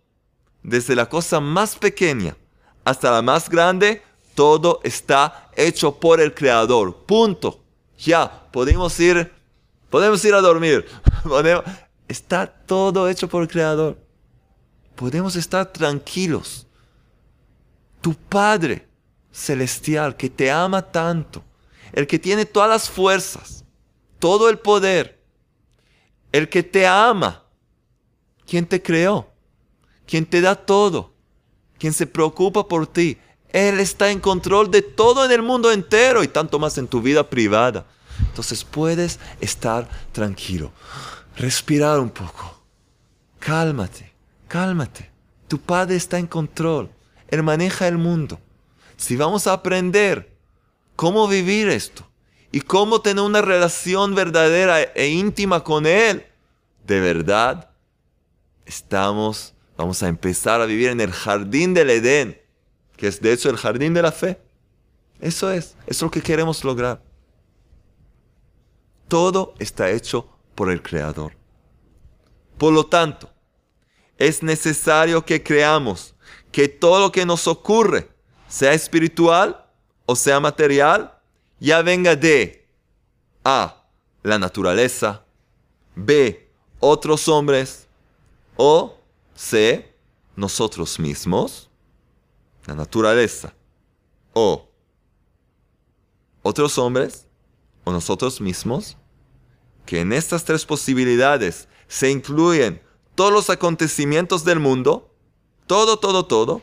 desde 0.66 0.94
la 0.94 1.08
cosa 1.08 1.40
más 1.40 1.76
pequeña 1.76 2.36
hasta 2.84 3.10
la 3.10 3.22
más 3.22 3.48
grande, 3.48 4.02
todo 4.34 4.80
está 4.84 5.50
hecho 5.56 5.98
por 5.98 6.20
el 6.20 6.34
Creador. 6.34 7.04
Punto. 7.06 7.60
Ya, 7.98 8.46
podemos 8.52 9.00
ir 9.00 9.32
Podemos 9.90 10.24
ir 10.24 10.34
a 10.34 10.40
dormir. 10.40 10.86
Está 12.08 12.46
todo 12.46 13.08
hecho 13.08 13.28
por 13.28 13.42
el 13.42 13.48
Creador. 13.48 13.98
Podemos 14.94 15.36
estar 15.36 15.72
tranquilos. 15.72 16.66
Tu 18.00 18.14
Padre 18.14 18.86
celestial 19.32 20.16
que 20.16 20.30
te 20.30 20.50
ama 20.50 20.82
tanto, 20.82 21.42
el 21.92 22.06
que 22.06 22.18
tiene 22.18 22.46
todas 22.46 22.70
las 22.70 22.88
fuerzas, 22.88 23.64
todo 24.18 24.48
el 24.48 24.58
poder, 24.58 25.20
el 26.32 26.48
que 26.48 26.62
te 26.62 26.86
ama, 26.86 27.44
quien 28.46 28.64
te 28.66 28.80
creó, 28.80 29.30
quien 30.06 30.26
te 30.26 30.40
da 30.40 30.54
todo, 30.54 31.12
quien 31.78 31.92
se 31.92 32.06
preocupa 32.06 32.66
por 32.68 32.86
ti. 32.86 33.18
Él 33.50 33.80
está 33.80 34.10
en 34.10 34.20
control 34.20 34.70
de 34.70 34.82
todo 34.82 35.24
en 35.24 35.32
el 35.32 35.42
mundo 35.42 35.72
entero 35.72 36.22
y 36.22 36.28
tanto 36.28 36.58
más 36.58 36.78
en 36.78 36.88
tu 36.88 37.00
vida 37.00 37.28
privada. 37.28 37.86
Entonces 38.20 38.64
puedes 38.64 39.18
estar 39.40 39.88
tranquilo, 40.12 40.72
respirar 41.36 42.00
un 42.00 42.10
poco. 42.10 42.60
Cálmate, 43.38 44.12
cálmate. 44.48 45.10
Tu 45.48 45.58
Padre 45.58 45.96
está 45.96 46.18
en 46.18 46.26
control. 46.26 46.90
Él 47.28 47.42
maneja 47.42 47.86
el 47.86 47.98
mundo. 47.98 48.40
Si 48.96 49.16
vamos 49.16 49.46
a 49.46 49.52
aprender 49.52 50.36
cómo 50.96 51.28
vivir 51.28 51.68
esto 51.68 52.06
y 52.50 52.60
cómo 52.60 53.00
tener 53.00 53.22
una 53.22 53.42
relación 53.42 54.14
verdadera 54.14 54.80
e 54.82 55.08
íntima 55.08 55.62
con 55.62 55.86
Él, 55.86 56.26
de 56.86 57.00
verdad, 57.00 57.70
estamos, 58.64 59.54
vamos 59.76 60.02
a 60.02 60.08
empezar 60.08 60.60
a 60.60 60.66
vivir 60.66 60.88
en 60.88 61.00
el 61.00 61.12
jardín 61.12 61.74
del 61.74 61.90
Edén, 61.90 62.40
que 62.96 63.08
es 63.08 63.20
de 63.20 63.32
hecho 63.32 63.50
el 63.50 63.56
jardín 63.56 63.94
de 63.94 64.02
la 64.02 64.12
fe. 64.12 64.40
Eso 65.20 65.50
es, 65.50 65.64
eso 65.64 65.76
es 65.86 66.02
lo 66.02 66.10
que 66.10 66.22
queremos 66.22 66.64
lograr. 66.64 67.02
Todo 69.08 69.54
está 69.58 69.90
hecho 69.90 70.28
por 70.54 70.70
el 70.70 70.82
Creador. 70.82 71.32
Por 72.58 72.72
lo 72.72 72.86
tanto, 72.86 73.30
es 74.18 74.42
necesario 74.42 75.24
que 75.24 75.42
creamos 75.42 76.14
que 76.50 76.68
todo 76.68 77.00
lo 77.00 77.12
que 77.12 77.26
nos 77.26 77.46
ocurre, 77.46 78.08
sea 78.48 78.72
espiritual 78.72 79.64
o 80.06 80.16
sea 80.16 80.40
material, 80.40 81.18
ya 81.58 81.82
venga 81.82 82.16
de 82.16 82.66
A, 83.44 83.84
la 84.22 84.38
naturaleza, 84.38 85.24
B, 85.94 86.48
otros 86.80 87.28
hombres, 87.28 87.86
o 88.56 88.96
C, 89.36 89.94
nosotros 90.34 90.98
mismos, 90.98 91.70
la 92.66 92.74
naturaleza, 92.74 93.54
o 94.32 94.68
otros 96.42 96.78
hombres, 96.78 97.26
o 97.84 97.92
nosotros 97.92 98.40
mismos, 98.40 98.96
que 99.84 100.00
en 100.00 100.12
estas 100.12 100.44
tres 100.44 100.64
posibilidades 100.64 101.68
se 101.86 102.10
incluyen 102.10 102.82
todos 103.14 103.32
los 103.32 103.50
acontecimientos 103.50 104.44
del 104.44 104.58
mundo, 104.58 105.14
todo, 105.66 105.98
todo, 105.98 106.26
todo, 106.26 106.62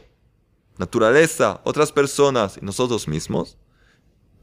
naturaleza, 0.78 1.62
otras 1.64 1.92
personas 1.92 2.58
y 2.62 2.66
nosotros 2.66 3.08
mismos, 3.08 3.58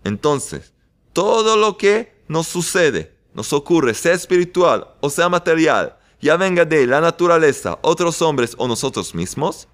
entonces, 0.05 0.73
todo 1.13 1.57
lo 1.57 1.77
que 1.77 2.23
nos 2.29 2.47
sucede, 2.47 3.17
nos 3.35 3.53
ocurre, 3.53 3.95
sea 3.95 4.15
espiritual 4.15 4.95
o 5.01 5.11
sea 5.11 5.29
material, 5.29 6.00
ya 6.21 6.37
venga 6.37 6.65
de 6.65 6.87
la 6.87 7.01
naturaleza, 7.01 7.79
otros 7.83 8.21
hombres 8.23 8.55
o 8.59 8.69
nosotros 8.69 9.15
mismos, 9.15 9.69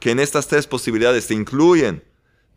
que 0.00 0.10
en 0.10 0.20
estas 0.20 0.48
tres 0.48 0.66
posibilidades 0.66 1.24
se 1.24 1.34
incluyen 1.34 2.04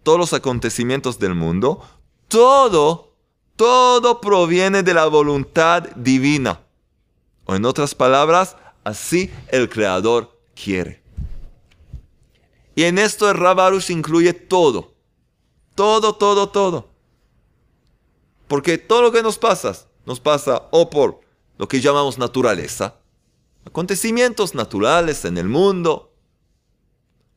todos 0.04 0.20
los 0.20 0.34
acontecimientos 0.34 1.18
del 1.20 1.36
mundo, 1.36 1.82
todo, 2.28 3.14
todo 3.56 4.22
proviene 4.22 4.84
de 4.84 4.94
la 4.94 5.06
voluntad 5.06 5.84
divina. 5.96 6.62
O 7.46 7.56
en 7.56 7.66
otras 7.66 7.96
palabras, 7.96 8.58
así 8.84 9.32
el 9.50 9.70
Creador 9.70 10.40
quiere. 10.56 11.02
Y 12.76 12.84
en 12.84 12.98
esto 12.98 13.30
el 13.30 13.38
Rabarush 13.38 13.92
incluye 13.92 14.34
todo. 14.34 14.94
Todo, 15.76 16.16
todo, 16.16 16.50
todo. 16.50 16.90
Porque 18.48 18.78
todo 18.78 19.02
lo 19.02 19.12
que 19.12 19.24
nos 19.24 19.38
pasa, 19.38 19.76
nos 20.06 20.20
pasa 20.20 20.68
o 20.72 20.90
por 20.90 21.22
lo 21.58 21.68
que 21.68 21.82
llamamos 21.82 22.18
naturaleza, 22.18 22.96
acontecimientos 23.66 24.56
naturales 24.56 25.26
en 25.26 25.38
el 25.38 25.48
mundo, 25.48 26.12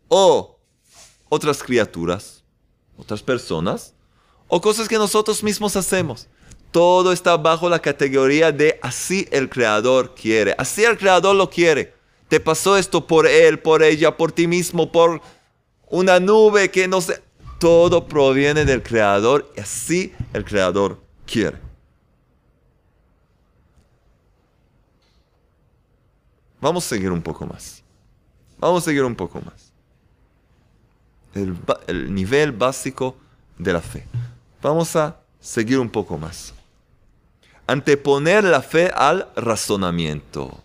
o 0.08 0.58
otras 1.28 1.62
criaturas, 1.62 2.42
otras 2.96 3.22
personas, 3.22 3.94
o 4.46 4.60
cosas 4.60 4.88
que 4.88 4.96
nosotros 4.96 5.42
mismos 5.42 5.76
hacemos. 5.76 6.28
Todo 6.70 7.12
está 7.12 7.36
bajo 7.36 7.68
la 7.68 7.78
categoría 7.78 8.52
de 8.52 8.78
así 8.82 9.26
el 9.30 9.48
creador 9.48 10.14
quiere, 10.14 10.54
así 10.58 10.84
el 10.84 10.98
creador 10.98 11.34
lo 11.34 11.48
quiere. 11.48 11.94
Te 12.28 12.40
pasó 12.40 12.76
esto 12.76 13.06
por 13.06 13.26
él, 13.26 13.58
por 13.58 13.82
ella, 13.82 14.16
por 14.16 14.32
ti 14.32 14.46
mismo, 14.46 14.92
por 14.92 15.22
una 15.88 16.20
nube 16.20 16.70
que 16.70 16.86
no 16.86 17.00
sé. 17.00 17.22
Todo 17.58 18.06
proviene 18.06 18.64
del 18.64 18.82
creador 18.82 19.50
y 19.56 19.60
así 19.60 20.12
el 20.32 20.44
creador 20.44 21.00
quiere. 21.26 21.67
Vamos 26.60 26.84
a 26.84 26.88
seguir 26.88 27.10
un 27.10 27.22
poco 27.22 27.46
más. 27.46 27.82
Vamos 28.58 28.82
a 28.82 28.84
seguir 28.86 29.04
un 29.04 29.14
poco 29.14 29.40
más. 29.40 29.72
El, 31.34 31.56
el 31.86 32.14
nivel 32.14 32.52
básico 32.52 33.16
de 33.58 33.72
la 33.72 33.80
fe. 33.80 34.06
Vamos 34.60 34.96
a 34.96 35.16
seguir 35.40 35.78
un 35.78 35.88
poco 35.88 36.18
más 36.18 36.52
anteponer 37.68 38.44
la 38.44 38.62
fe 38.62 38.90
al 38.92 39.28
razonamiento. 39.36 40.64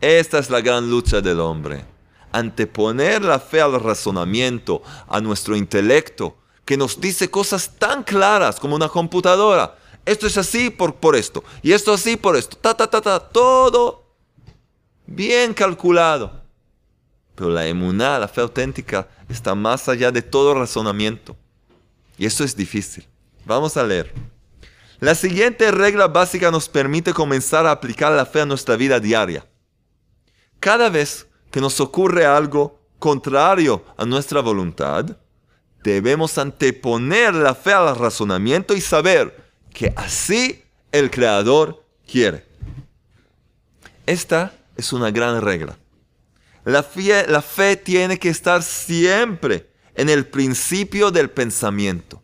Esta 0.00 0.38
es 0.38 0.48
la 0.48 0.60
gran 0.60 0.88
lucha 0.88 1.20
del 1.20 1.40
hombre. 1.40 1.84
Anteponer 2.32 3.22
la 3.22 3.38
fe 3.38 3.60
al 3.60 3.78
razonamiento, 3.80 4.82
a 5.08 5.20
nuestro 5.20 5.56
intelecto, 5.56 6.36
que 6.64 6.76
nos 6.76 7.00
dice 7.00 7.30
cosas 7.30 7.70
tan 7.78 8.02
claras 8.04 8.58
como 8.58 8.76
una 8.76 8.88
computadora. 8.88 9.76
Esto 10.06 10.26
es 10.26 10.38
así 10.38 10.70
por, 10.70 10.94
por 10.94 11.16
esto, 11.16 11.42
y 11.62 11.72
esto 11.72 11.92
así 11.92 12.16
por 12.16 12.36
esto, 12.36 12.56
ta, 12.56 12.74
ta, 12.74 12.88
ta, 12.88 13.00
ta, 13.00 13.18
todo 13.18 14.03
bien 15.06 15.54
calculado. 15.54 16.42
Pero 17.34 17.50
la 17.50 17.66
emuná, 17.66 18.18
la 18.18 18.28
fe 18.28 18.40
auténtica, 18.40 19.08
está 19.28 19.54
más 19.54 19.88
allá 19.88 20.10
de 20.12 20.22
todo 20.22 20.54
razonamiento. 20.54 21.36
Y 22.16 22.26
eso 22.26 22.44
es 22.44 22.56
difícil. 22.56 23.06
Vamos 23.44 23.76
a 23.76 23.84
leer. 23.84 24.12
La 25.00 25.14
siguiente 25.14 25.70
regla 25.70 26.06
básica 26.06 26.50
nos 26.50 26.68
permite 26.68 27.12
comenzar 27.12 27.66
a 27.66 27.72
aplicar 27.72 28.12
la 28.12 28.24
fe 28.24 28.42
a 28.42 28.46
nuestra 28.46 28.76
vida 28.76 29.00
diaria. 29.00 29.46
Cada 30.60 30.88
vez 30.88 31.26
que 31.50 31.60
nos 31.60 31.80
ocurre 31.80 32.24
algo 32.24 32.78
contrario 32.98 33.84
a 33.96 34.04
nuestra 34.04 34.40
voluntad, 34.40 35.04
debemos 35.82 36.38
anteponer 36.38 37.34
la 37.34 37.54
fe 37.54 37.72
al 37.72 37.96
razonamiento 37.96 38.74
y 38.74 38.80
saber 38.80 39.44
que 39.72 39.92
así 39.96 40.62
el 40.92 41.10
Creador 41.10 41.84
quiere. 42.10 42.46
Esta 44.06 44.52
es 44.76 44.92
una 44.92 45.10
gran 45.10 45.40
regla. 45.40 45.78
La 46.64 46.82
fe, 46.82 47.26
la 47.28 47.42
fe 47.42 47.76
tiene 47.76 48.18
que 48.18 48.28
estar 48.28 48.62
siempre 48.62 49.70
en 49.94 50.08
el 50.08 50.26
principio 50.26 51.10
del 51.10 51.30
pensamiento. 51.30 52.22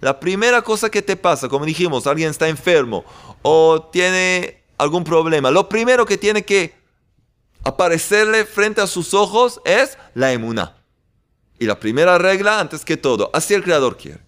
La 0.00 0.20
primera 0.20 0.62
cosa 0.62 0.90
que 0.90 1.02
te 1.02 1.16
pasa, 1.16 1.48
como 1.48 1.64
dijimos, 1.64 2.06
alguien 2.06 2.30
está 2.30 2.48
enfermo 2.48 3.04
o 3.42 3.88
tiene 3.92 4.64
algún 4.78 5.04
problema, 5.04 5.50
lo 5.50 5.68
primero 5.68 6.04
que 6.04 6.18
tiene 6.18 6.44
que 6.44 6.74
aparecerle 7.64 8.44
frente 8.44 8.80
a 8.80 8.86
sus 8.86 9.14
ojos 9.14 9.60
es 9.64 9.96
la 10.14 10.32
emuná. 10.32 10.76
Y 11.58 11.64
la 11.64 11.80
primera 11.80 12.18
regla, 12.18 12.60
antes 12.60 12.84
que 12.84 12.96
todo, 12.96 13.30
así 13.32 13.54
el 13.54 13.62
Creador 13.62 13.96
quiere. 13.96 14.25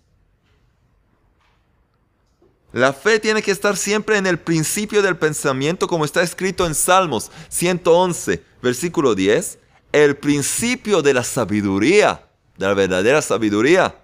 La 2.72 2.92
fe 2.92 3.18
tiene 3.18 3.42
que 3.42 3.50
estar 3.50 3.76
siempre 3.76 4.18
en 4.18 4.26
el 4.26 4.38
principio 4.38 5.00
del 5.00 5.16
pensamiento, 5.16 5.88
como 5.88 6.04
está 6.04 6.22
escrito 6.22 6.66
en 6.66 6.74
Salmos 6.74 7.30
111, 7.48 8.42
versículo 8.62 9.14
10. 9.14 9.58
El 9.92 10.16
principio 10.16 11.00
de 11.00 11.14
la 11.14 11.24
sabiduría, 11.24 12.28
de 12.58 12.66
la 12.66 12.74
verdadera 12.74 13.22
sabiduría, 13.22 13.96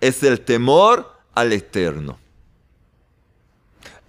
es 0.00 0.22
el 0.22 0.40
temor 0.40 1.12
al 1.34 1.52
eterno. 1.52 2.18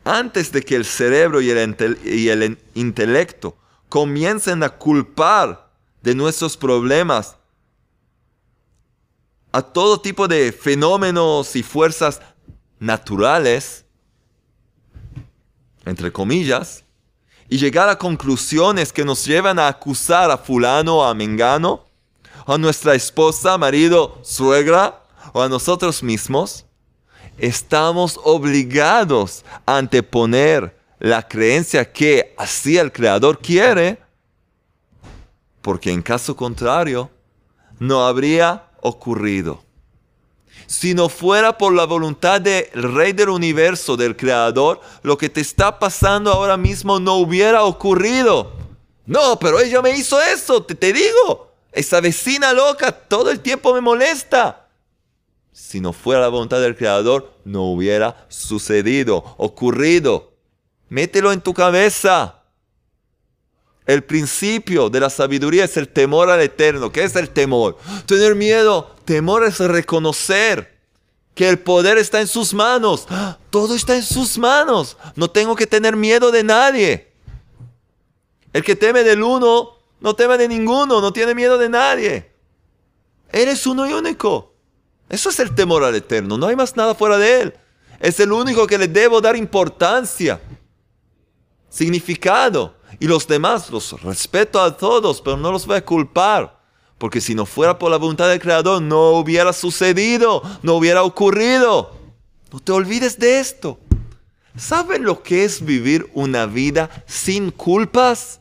Antes 0.05 0.51
de 0.51 0.61
que 0.61 0.75
el 0.75 0.85
cerebro 0.85 1.41
y 1.41 1.49
el, 1.49 2.59
intelecto 2.75 3.57
comiencen 3.89 4.63
a 4.63 4.69
culpar 4.69 5.69
de 6.01 6.15
nuestros 6.15 6.55
problemas 6.55 7.35
a 9.51 9.61
todo 9.61 9.99
tipo 9.99 10.27
de 10.27 10.51
fenómenos 10.51 11.55
y 11.55 11.63
fuerzas 11.63 12.21
naturales, 12.85 13.83
entre 15.85 16.11
comillas, 16.11 16.83
y 17.49 17.57
llegar 17.57 17.89
a 17.89 17.97
conclusiones 17.97 18.93
que 18.93 19.03
nos 19.03 19.25
llevan 19.25 19.59
a 19.59 19.67
acusar 19.67 20.31
a 20.31 20.37
fulano, 20.37 21.03
a 21.03 21.13
mengano, 21.13 21.85
a 22.45 22.57
nuestra 22.57 22.93
esposa, 22.95 23.57
marido, 23.57 24.19
suegra, 24.23 25.01
o 25.33 25.41
a 25.41 25.49
nosotros 25.49 26.01
mismos, 26.01 26.65
estamos 27.37 28.19
obligados 28.23 29.43
a 29.65 29.77
anteponer 29.77 30.79
la 30.99 31.27
creencia 31.27 31.91
que 31.91 32.33
así 32.37 32.77
el 32.77 32.91
Creador 32.91 33.39
quiere, 33.39 33.99
porque 35.61 35.91
en 35.91 36.01
caso 36.01 36.35
contrario 36.35 37.09
no 37.79 38.05
habría 38.05 38.69
ocurrido. 38.81 39.64
Si 40.67 40.93
no 40.93 41.09
fuera 41.09 41.57
por 41.57 41.73
la 41.73 41.85
voluntad 41.85 42.41
del 42.41 42.67
Rey 42.73 43.13
del 43.13 43.29
Universo, 43.29 43.97
del 43.97 44.15
Creador, 44.15 44.81
lo 45.03 45.17
que 45.17 45.29
te 45.29 45.41
está 45.41 45.79
pasando 45.79 46.31
ahora 46.31 46.57
mismo 46.57 46.99
no 46.99 47.15
hubiera 47.15 47.63
ocurrido. 47.63 48.53
No, 49.05 49.37
pero 49.39 49.59
ella 49.59 49.81
me 49.81 49.91
hizo 49.91 50.19
eso, 50.21 50.63
te, 50.63 50.75
te 50.75 50.91
digo. 50.93 51.51
Esa 51.71 52.01
vecina 52.01 52.53
loca 52.53 52.91
todo 52.91 53.29
el 53.29 53.41
tiempo 53.41 53.73
me 53.73 53.81
molesta. 53.81 54.67
Si 55.51 55.79
no 55.79 55.93
fuera 55.93 56.21
la 56.21 56.27
voluntad 56.29 56.59
del 56.59 56.75
Creador, 56.75 57.31
no 57.43 57.63
hubiera 57.63 58.25
sucedido, 58.29 59.35
ocurrido. 59.37 60.33
Mételo 60.89 61.31
en 61.31 61.41
tu 61.41 61.53
cabeza. 61.53 62.41
El 63.85 64.03
principio 64.03 64.89
de 64.89 64.99
la 64.99 65.09
sabiduría 65.09 65.65
es 65.65 65.77
el 65.77 65.87
temor 65.89 66.29
al 66.29 66.41
eterno. 66.41 66.91
¿Qué 66.91 67.03
es 67.03 67.15
el 67.15 67.29
temor? 67.29 67.77
Tener 68.05 68.35
miedo. 68.35 68.94
Temor 69.05 69.45
es 69.45 69.59
reconocer 69.59 70.75
que 71.35 71.47
el 71.49 71.59
poder 71.59 71.97
está 71.97 72.21
en 72.21 72.27
sus 72.27 72.53
manos. 72.53 73.07
Todo 73.49 73.75
está 73.75 73.95
en 73.95 74.03
sus 74.03 74.37
manos. 74.37 74.97
No 75.15 75.29
tengo 75.29 75.55
que 75.55 75.67
tener 75.67 75.95
miedo 75.95 76.31
de 76.31 76.43
nadie. 76.43 77.13
El 78.53 78.63
que 78.63 78.75
teme 78.75 79.03
del 79.03 79.21
uno, 79.21 79.73
no 79.99 80.15
teme 80.15 80.37
de 80.37 80.47
ninguno, 80.47 81.01
no 81.01 81.11
tiene 81.13 81.35
miedo 81.35 81.57
de 81.57 81.69
nadie. 81.69 82.31
Eres 83.31 83.67
uno 83.67 83.85
y 83.87 83.93
único. 83.93 84.53
Eso 85.09 85.29
es 85.29 85.39
el 85.39 85.53
temor 85.53 85.83
al 85.83 85.95
eterno. 85.95 86.37
No 86.37 86.47
hay 86.47 86.55
más 86.55 86.75
nada 86.75 86.95
fuera 86.95 87.17
de 87.17 87.41
él. 87.41 87.53
Es 87.99 88.19
el 88.19 88.31
único 88.31 88.65
que 88.65 88.77
le 88.77 88.87
debo 88.87 89.21
dar 89.21 89.35
importancia, 89.35 90.39
significado. 91.69 92.75
Y 92.99 93.07
los 93.07 93.27
demás 93.27 93.69
los 93.69 94.01
respeto 94.01 94.61
a 94.61 94.75
todos, 94.75 95.21
pero 95.21 95.35
no 95.35 95.51
los 95.51 95.65
voy 95.65 95.77
a 95.77 95.85
culpar. 95.85 96.54
Porque 96.97 97.21
si 97.21 97.35
no 97.35 97.45
fuera 97.45 97.77
por 97.77 97.91
la 97.91 97.97
voluntad 97.97 98.29
del 98.29 98.39
Creador, 98.39 98.81
no 98.81 99.11
hubiera 99.11 99.53
sucedido, 99.53 100.41
no 100.63 100.75
hubiera 100.75 101.03
ocurrido. 101.03 101.95
No 102.51 102.59
te 102.59 102.71
olvides 102.71 103.19
de 103.19 103.39
esto. 103.39 103.79
¿Saben 104.57 105.03
lo 105.03 105.21
que 105.21 105.43
es 105.43 105.63
vivir 105.63 106.09
una 106.13 106.45
vida 106.45 106.89
sin 107.05 107.51
culpas? 107.51 108.39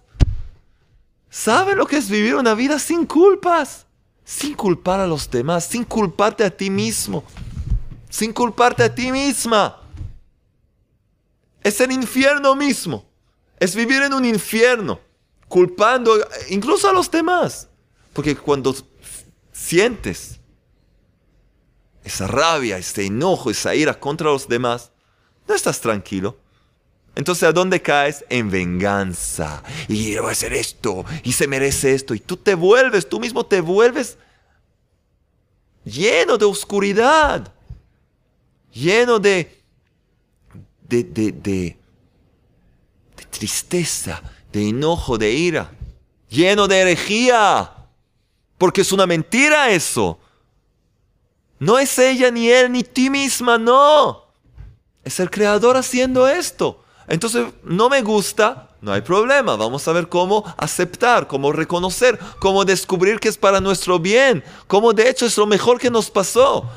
¿Saben 1.28 1.78
lo 1.78 1.86
que 1.86 1.96
es 1.96 2.08
vivir 2.08 2.36
una 2.36 2.54
vida 2.54 2.78
sin 2.78 3.06
culpas? 3.06 3.86
Sin 4.24 4.54
culpar 4.54 5.00
a 5.00 5.06
los 5.06 5.30
demás, 5.30 5.66
sin 5.66 5.84
culparte 5.84 6.44
a 6.44 6.56
ti 6.56 6.70
mismo, 6.70 7.24
sin 8.08 8.32
culparte 8.32 8.84
a 8.84 8.94
ti 8.94 9.10
misma. 9.10 9.80
Es 11.62 11.80
el 11.80 11.90
infierno 11.90 12.54
mismo 12.54 13.04
es 13.58 13.74
vivir 13.74 14.02
en 14.02 14.12
un 14.12 14.24
infierno, 14.24 15.00
culpando 15.48 16.14
incluso 16.50 16.88
a 16.88 16.92
los 16.92 17.10
demás. 17.10 17.68
Porque 18.14 18.35
cuando 18.35 18.74
sientes 19.53 20.40
esa 22.03 22.27
rabia, 22.27 22.79
ese 22.79 23.05
enojo, 23.05 23.50
esa 23.50 23.74
ira 23.74 24.00
contra 24.00 24.31
los 24.31 24.48
demás, 24.48 24.90
no 25.46 25.55
estás 25.55 25.81
tranquilo. 25.81 26.38
Entonces, 27.14 27.44
¿a 27.44 27.53
dónde 27.53 27.83
caes? 27.83 28.24
En 28.31 28.50
venganza. 28.50 29.62
Y 29.88 30.16
voy 30.16 30.29
a 30.29 30.33
hacer 30.33 30.55
esto, 30.55 31.05
y 31.22 31.33
se 31.33 31.46
merece 31.46 31.94
esto. 31.94 32.14
Y 32.14 32.20
tú 32.20 32.37
te 32.37 32.55
vuelves, 32.55 33.09
tú 33.09 33.20
mismo 33.20 33.44
te 33.44 33.61
vuelves 33.61 34.16
lleno 35.85 36.38
de 36.38 36.46
oscuridad, 36.46 37.53
lleno 38.72 39.18
de, 39.18 39.62
de, 40.88 41.05
de, 41.05 41.33
de 41.33 41.85
de 43.16 43.24
tristeza, 43.27 44.22
de 44.53 44.68
enojo, 44.68 45.18
de 45.18 45.33
ira, 45.33 45.70
lleno 46.29 46.66
de 46.66 46.81
herejía, 46.81 47.73
porque 48.58 48.82
es 48.82 48.92
una 48.92 49.06
mentira 49.06 49.70
eso. 49.70 50.18
No 51.58 51.78
es 51.78 51.98
ella, 51.98 52.30
ni 52.30 52.48
él, 52.48 52.72
ni 52.72 52.82
ti 52.82 53.10
misma, 53.10 53.58
no. 53.58 54.24
Es 55.02 55.20
el 55.20 55.30
creador 55.30 55.76
haciendo 55.76 56.26
esto. 56.28 56.82
Entonces, 57.06 57.46
no 57.62 57.88
me 57.88 58.02
gusta, 58.02 58.70
no 58.80 58.92
hay 58.92 59.02
problema. 59.02 59.56
Vamos 59.56 59.86
a 59.86 59.92
ver 59.92 60.08
cómo 60.08 60.44
aceptar, 60.56 61.26
cómo 61.26 61.52
reconocer, 61.52 62.18
cómo 62.38 62.64
descubrir 62.64 63.20
que 63.20 63.28
es 63.28 63.36
para 63.36 63.60
nuestro 63.60 63.98
bien, 63.98 64.42
cómo 64.66 64.92
de 64.92 65.08
hecho 65.08 65.26
es 65.26 65.36
lo 65.36 65.46
mejor 65.46 65.78
que 65.78 65.90
nos 65.90 66.10
pasó. 66.10 66.68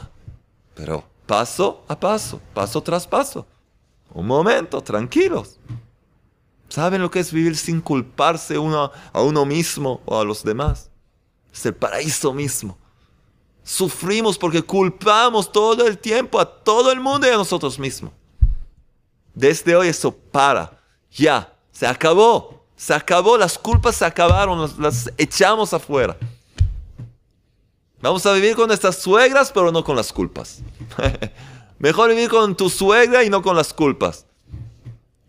Pero 0.74 1.04
paso 1.26 1.84
a 1.88 2.00
paso, 2.00 2.40
paso 2.54 2.82
tras 2.82 3.08
paso. 3.08 3.46
Un 4.14 4.28
momento, 4.28 4.82
tranquilos. 4.82 5.60
¿Saben 6.70 7.02
lo 7.02 7.10
que 7.12 7.20
es 7.20 7.32
vivir 7.32 7.56
sin 7.56 7.82
culparse 7.82 8.58
uno 8.58 8.92
a 9.14 9.22
uno 9.22 9.46
mismo 9.46 10.02
o 10.06 10.20
a 10.20 10.26
los 10.26 10.44
demás? 10.44 10.90
Es 11.58 11.66
el 11.66 11.74
paraíso 11.74 12.34
mismo. 12.34 12.78
Sufrimos 13.64 14.38
porque 14.38 14.62
culpamos 14.62 15.52
todo 15.52 15.88
el 15.88 15.98
tiempo 15.98 16.40
a 16.40 16.46
todo 16.46 16.92
el 16.92 17.00
mundo 17.00 17.26
y 17.26 17.32
a 17.32 17.36
nosotros 17.36 17.80
mismos. 17.80 18.12
Desde 19.34 19.76
hoy 19.76 19.88
eso 19.88 20.12
para. 20.12 20.80
Ya, 21.12 21.52
se 21.72 21.88
acabó. 21.88 22.64
Se 22.76 22.94
acabó, 22.94 23.38
las 23.38 23.58
culpas 23.58 23.96
se 23.96 24.06
acabaron, 24.06 24.72
las, 24.78 25.12
echamos 25.18 25.74
afuera. 25.74 26.16
Vamos 28.00 28.24
a 28.28 28.34
vivir 28.34 28.56
con 28.56 28.68
nuestras 28.68 28.98
suegras, 28.98 29.52
pero 29.52 29.72
no 29.72 29.84
con 29.84 29.96
las 29.96 30.14
culpas. 30.14 30.62
Mejor 31.80 32.12
vivir 32.12 32.30
con 32.30 32.56
tu 32.56 32.70
suegra 32.70 33.24
y 33.24 33.32
no 33.32 33.42
con 33.42 33.56
las 33.56 33.74
culpas. 33.74 34.28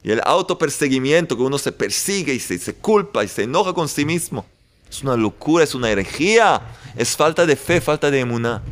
Y 0.02 0.10
el 0.10 0.20
autoperseguimiento, 0.22 1.38
que 1.38 1.42
uno 1.42 1.56
se 1.56 1.72
persigue 1.72 2.34
y 2.34 2.38
se, 2.38 2.74
culpa 2.74 3.24
y 3.24 3.28
se 3.28 3.44
enoja 3.44 3.72
con 3.72 3.88
sí 3.88 4.04
mismo, 4.04 4.44
es 4.90 5.02
una 5.02 5.16
locura, 5.16 5.64
es 5.64 5.74
una 5.74 5.90
herejía, 5.90 6.60
es 6.96 7.16
falta 7.16 7.44
de 7.46 7.56
fe, 7.56 7.80
falta 7.80 8.10
de 8.10 8.20
emuná. 8.20 8.62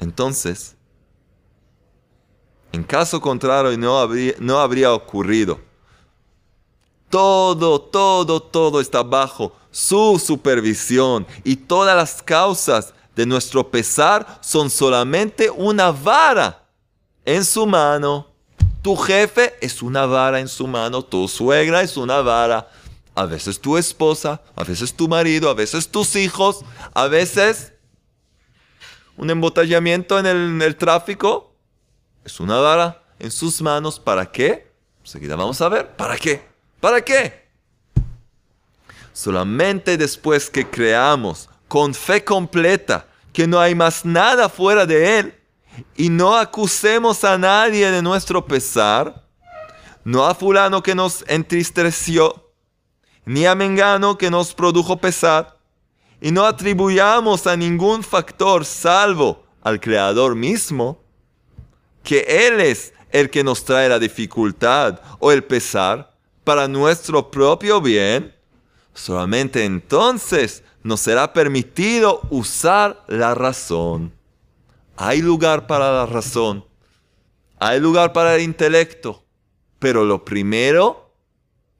Entonces, 0.00 0.76
en 2.72 2.82
caso 2.82 3.20
contrario 3.20 3.76
no 3.78 3.98
habría, 3.98 4.34
no 4.38 4.58
habría 4.58 4.92
ocurrido. 4.92 5.60
Todo, 7.08 7.80
todo, 7.80 8.42
todo 8.42 8.80
está 8.80 9.02
bajo 9.02 9.52
su 9.70 10.20
supervisión 10.24 11.26
y 11.44 11.56
todas 11.56 11.96
las 11.96 12.22
causas 12.22 12.92
de 13.14 13.26
nuestro 13.26 13.70
pesar 13.70 14.38
son 14.40 14.68
solamente 14.70 15.48
una 15.50 15.92
vara 15.92 16.64
en 17.24 17.44
su 17.44 17.66
mano. 17.66 18.26
Tu 18.82 18.96
jefe 18.96 19.54
es 19.60 19.80
una 19.80 20.04
vara 20.04 20.40
en 20.40 20.48
su 20.48 20.66
mano, 20.66 21.02
tu 21.02 21.26
suegra 21.28 21.82
es 21.82 21.96
una 21.96 22.20
vara, 22.20 22.68
a 23.14 23.26
veces 23.26 23.60
tu 23.60 23.76
esposa, 23.76 24.42
a 24.56 24.64
veces 24.64 24.92
tu 24.94 25.08
marido, 25.08 25.48
a 25.48 25.54
veces 25.54 25.88
tus 25.88 26.16
hijos, 26.16 26.64
a 26.94 27.06
veces 27.06 27.72
un 29.16 29.30
embotellamiento 29.30 30.18
en 30.18 30.60
el, 30.60 30.76
tráfico, 30.76 31.54
es 32.24 32.40
una 32.40 32.58
vara 32.58 33.02
en 33.18 33.30
sus 33.30 33.62
manos. 33.62 34.00
¿Para 34.00 34.30
qué? 34.30 34.72
Enseguida 35.02 35.36
vamos 35.36 35.60
a 35.60 35.68
ver. 35.68 35.88
¿Para 35.96 36.16
qué? 36.16 36.42
¿Para 36.80 37.02
qué? 37.02 37.44
Solamente 39.12 39.96
después 39.96 40.50
que 40.50 40.68
creamos 40.68 41.48
con 41.68 41.94
fe 41.94 42.24
completa 42.24 43.06
que 43.32 43.46
no 43.46 43.60
hay 43.60 43.74
más 43.74 44.04
nada 44.04 44.48
fuera 44.48 44.86
de 44.86 45.18
Él, 45.18 45.34
y 45.96 46.08
no 46.08 46.36
acusemos 46.36 47.24
a 47.24 47.36
nadie 47.36 47.90
de 47.90 48.02
nuestro 48.02 48.46
pesar, 48.46 49.24
no 50.04 50.24
a 50.24 50.34
fulano 50.34 50.82
que 50.82 50.94
nos 50.94 51.24
entristeció, 51.26 52.43
ni 53.26 53.46
a 53.46 53.54
Mengano 53.54 54.18
que 54.18 54.30
nos 54.30 54.54
produjo 54.54 54.98
pesar, 54.98 55.58
y 56.20 56.30
no 56.30 56.44
atribuyamos 56.44 57.46
a 57.46 57.56
ningún 57.56 58.02
factor 58.02 58.64
salvo 58.64 59.44
al 59.62 59.80
Creador 59.80 60.34
mismo, 60.34 61.00
que 62.02 62.20
Él 62.46 62.60
es 62.60 62.92
el 63.10 63.30
que 63.30 63.44
nos 63.44 63.64
trae 63.64 63.88
la 63.88 63.98
dificultad 63.98 65.00
o 65.18 65.32
el 65.32 65.44
pesar 65.44 66.14
para 66.44 66.68
nuestro 66.68 67.30
propio 67.30 67.80
bien, 67.80 68.34
solamente 68.92 69.64
entonces 69.64 70.62
nos 70.82 71.00
será 71.00 71.32
permitido 71.32 72.20
usar 72.30 73.02
la 73.08 73.34
razón. 73.34 74.12
Hay 74.96 75.22
lugar 75.22 75.66
para 75.66 75.92
la 75.92 76.06
razón, 76.06 76.64
hay 77.58 77.80
lugar 77.80 78.12
para 78.12 78.36
el 78.36 78.42
intelecto, 78.42 79.24
pero 79.78 80.04
lo 80.04 80.24
primero 80.24 81.10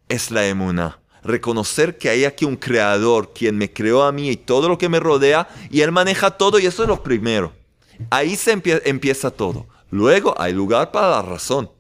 es 0.09 0.31
la 0.31 0.47
emuna. 0.47 0.99
Reconocer 1.25 1.99
que 1.99 2.11
hay 2.11 2.25
aquí 2.25 2.45
un 2.45 2.57
creador, 2.57 3.33
quien 3.33 3.57
me 3.57 3.73
creó 3.73 4.03
a 4.03 4.13
mí 4.13 4.31
y 4.31 4.37
todo 4.37 4.69
lo 4.69 4.79
que 4.79 4.89
me 4.89 5.01
rodea, 5.01 5.49
y 5.71 5.81
él 5.81 5.91
maneja 5.91 6.33
todo, 6.33 6.59
y 6.59 6.67
eso 6.67 6.83
es 6.83 6.89
lo 6.89 7.03
primero. 7.03 7.53
Ahí 8.11 8.37
se 8.37 8.53
empieza 8.53 9.31
todo. 9.31 9.67
Luego 9.91 10.35
hay 10.39 10.53
lugar 10.53 10.93
para 10.93 11.11
la 11.11 11.23
razón. 11.23 11.71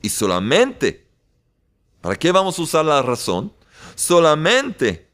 Y 0.00 0.08
solamente, 0.08 1.06
¿para 2.00 2.16
qué 2.16 2.32
vamos 2.32 2.58
a 2.58 2.62
usar 2.62 2.84
la 2.84 3.02
razón? 3.02 3.52
Solamente 3.94 5.08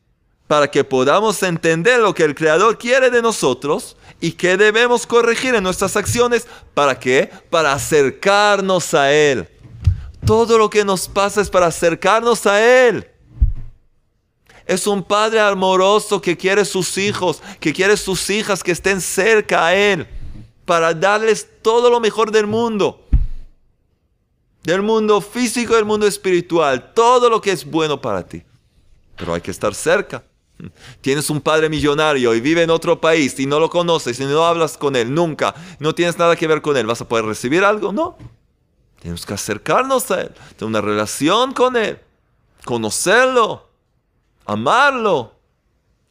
para 0.47 0.71
que 0.71 0.85
podamos 0.85 1.43
entender 1.43 2.01
lo 2.01 2.15
que 2.15 2.25
el 2.25 2.35
Creador 2.35 2.79
quiere 2.79 3.11
de 3.11 3.23
nosotros 3.23 3.97
y 4.21 4.33
qué 4.33 4.57
debemos 4.57 5.07
corregir 5.07 5.55
en 5.55 5.65
nuestras 5.65 5.97
acciones. 5.97 6.47
¿Para 6.75 6.99
qué? 6.99 7.31
Para 7.51 7.73
acercarnos 7.73 8.93
a 8.95 9.13
Él. 9.13 9.49
Todo 10.27 10.57
lo 10.57 10.71
que 10.71 10.85
nos 10.85 11.07
pasa 11.07 11.41
es 11.41 11.51
para 11.51 11.67
acercarnos 11.67 12.47
a 12.47 12.63
Él. 12.63 13.07
Es 14.67 14.87
un 14.87 15.03
padre 15.03 15.41
amoroso 15.41 16.21
que 16.21 16.37
quiere 16.37 16.65
sus 16.65 16.97
hijos, 16.97 17.43
que 17.61 17.73
quiere 17.73 17.97
sus 17.97 18.31
hijas 18.31 18.63
que 18.63 18.73
estén 18.73 19.01
cerca 19.01 19.67
a 19.67 19.75
Él, 19.75 20.07
para 20.65 20.95
darles 20.95 21.47
todo 21.61 21.91
lo 21.91 22.01
mejor 22.01 22.31
del 22.31 22.47
mundo. 22.47 23.07
Del 24.63 24.81
mundo 24.81 25.21
físico 25.21 25.75
del 25.75 25.85
mundo 25.85 26.07
espiritual, 26.07 26.95
todo 26.95 27.29
lo 27.29 27.41
que 27.43 27.53
es 27.53 27.65
bueno 27.65 28.01
para 28.01 28.27
ti. 28.27 28.43
pero 29.17 29.35
hay 29.35 29.43
que 29.43 29.51
estar 29.51 29.75
cerca. 29.75 30.25
Tienes 31.01 31.29
un 31.31 31.41
padre 31.41 31.69
millonario 31.69 32.35
y 32.35 32.41
vive 32.41 32.63
en 32.63 32.71
otro 32.71 33.01
país 33.01 33.39
y 33.39 33.47
no 33.47 33.61
lo 33.61 33.69
conoces 33.69 34.19
y 34.21 34.25
no 34.25 34.45
hablas 34.45 34.79
con 34.79 34.97
él 34.97 35.13
nunca, 35.13 35.55
no 35.81 35.95
tienes 35.95 36.17
nada 36.17 36.37
que 36.37 36.47
ver 36.47 36.63
con 36.63 36.77
él, 36.77 36.87
¿vas 36.87 37.01
a 37.01 37.09
poder 37.09 37.25
recibir 37.25 37.65
algo? 37.65 37.93
No. 37.93 38.17
Tenemos 39.05 39.27
que 39.27 39.35
acercarnos 39.35 40.11
a 40.11 40.23
él, 40.23 40.31
tener 40.57 40.65
una 40.65 40.81
relación 40.81 41.53
con 41.53 41.77
él, 41.77 42.01
conocerlo, 42.65 43.69
amarlo. 44.47 45.35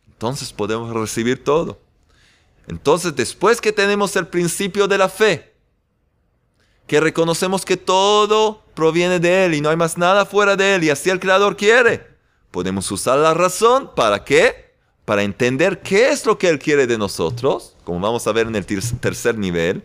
Entonces 0.06 0.54
podemos 0.54 0.94
recibir 0.94 1.44
todo. 1.44 1.80
Entonces, 2.68 3.16
después 3.16 3.60
que 3.60 3.72
tenemos 3.72 4.16
el 4.16 4.28
principio 4.28 4.88
de 4.88 5.00
la 5.00 5.10
fe, 5.10 5.56
que 6.86 7.00
reconocemos 7.00 7.66
que 7.66 7.78
todo 7.78 8.62
proviene 8.76 9.20
de 9.20 9.46
Él 9.46 9.56
y 9.56 9.62
no 9.62 9.70
hay 9.70 9.76
más 9.76 9.98
nada 9.98 10.24
fuera 10.24 10.56
de 10.56 10.76
Él 10.76 10.84
y 10.84 10.92
así 10.92 11.10
el 11.10 11.20
Creador 11.20 11.58
quiere, 11.58 12.06
podemos 12.52 12.92
usar 12.92 13.18
la 13.18 13.34
razón 13.34 13.90
para 13.96 14.24
qué? 14.24 14.76
Para 15.04 15.24
entender 15.24 15.82
qué 15.82 16.10
es 16.10 16.28
lo 16.28 16.38
que 16.38 16.48
Él 16.48 16.60
quiere 16.60 16.86
de 16.86 17.00
nosotros, 17.00 17.76
como 17.86 18.00
vamos 18.00 18.28
a 18.28 18.32
ver 18.34 18.46
en 18.46 18.56
el 18.56 18.68
tercer 18.68 19.36
nivel, 19.36 19.84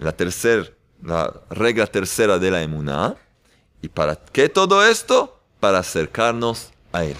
la, 0.00 0.10
tercer, 0.10 0.75
la 1.06 1.32
regla 1.50 1.86
tercera 1.86 2.38
de 2.38 2.50
la 2.50 2.62
emuná. 2.62 3.16
¿Y 3.80 3.88
para 3.88 4.16
qué 4.16 4.48
todo 4.48 4.84
esto? 4.84 5.40
Para 5.60 5.78
acercarnos 5.78 6.70
a 6.92 7.04
Él. 7.04 7.16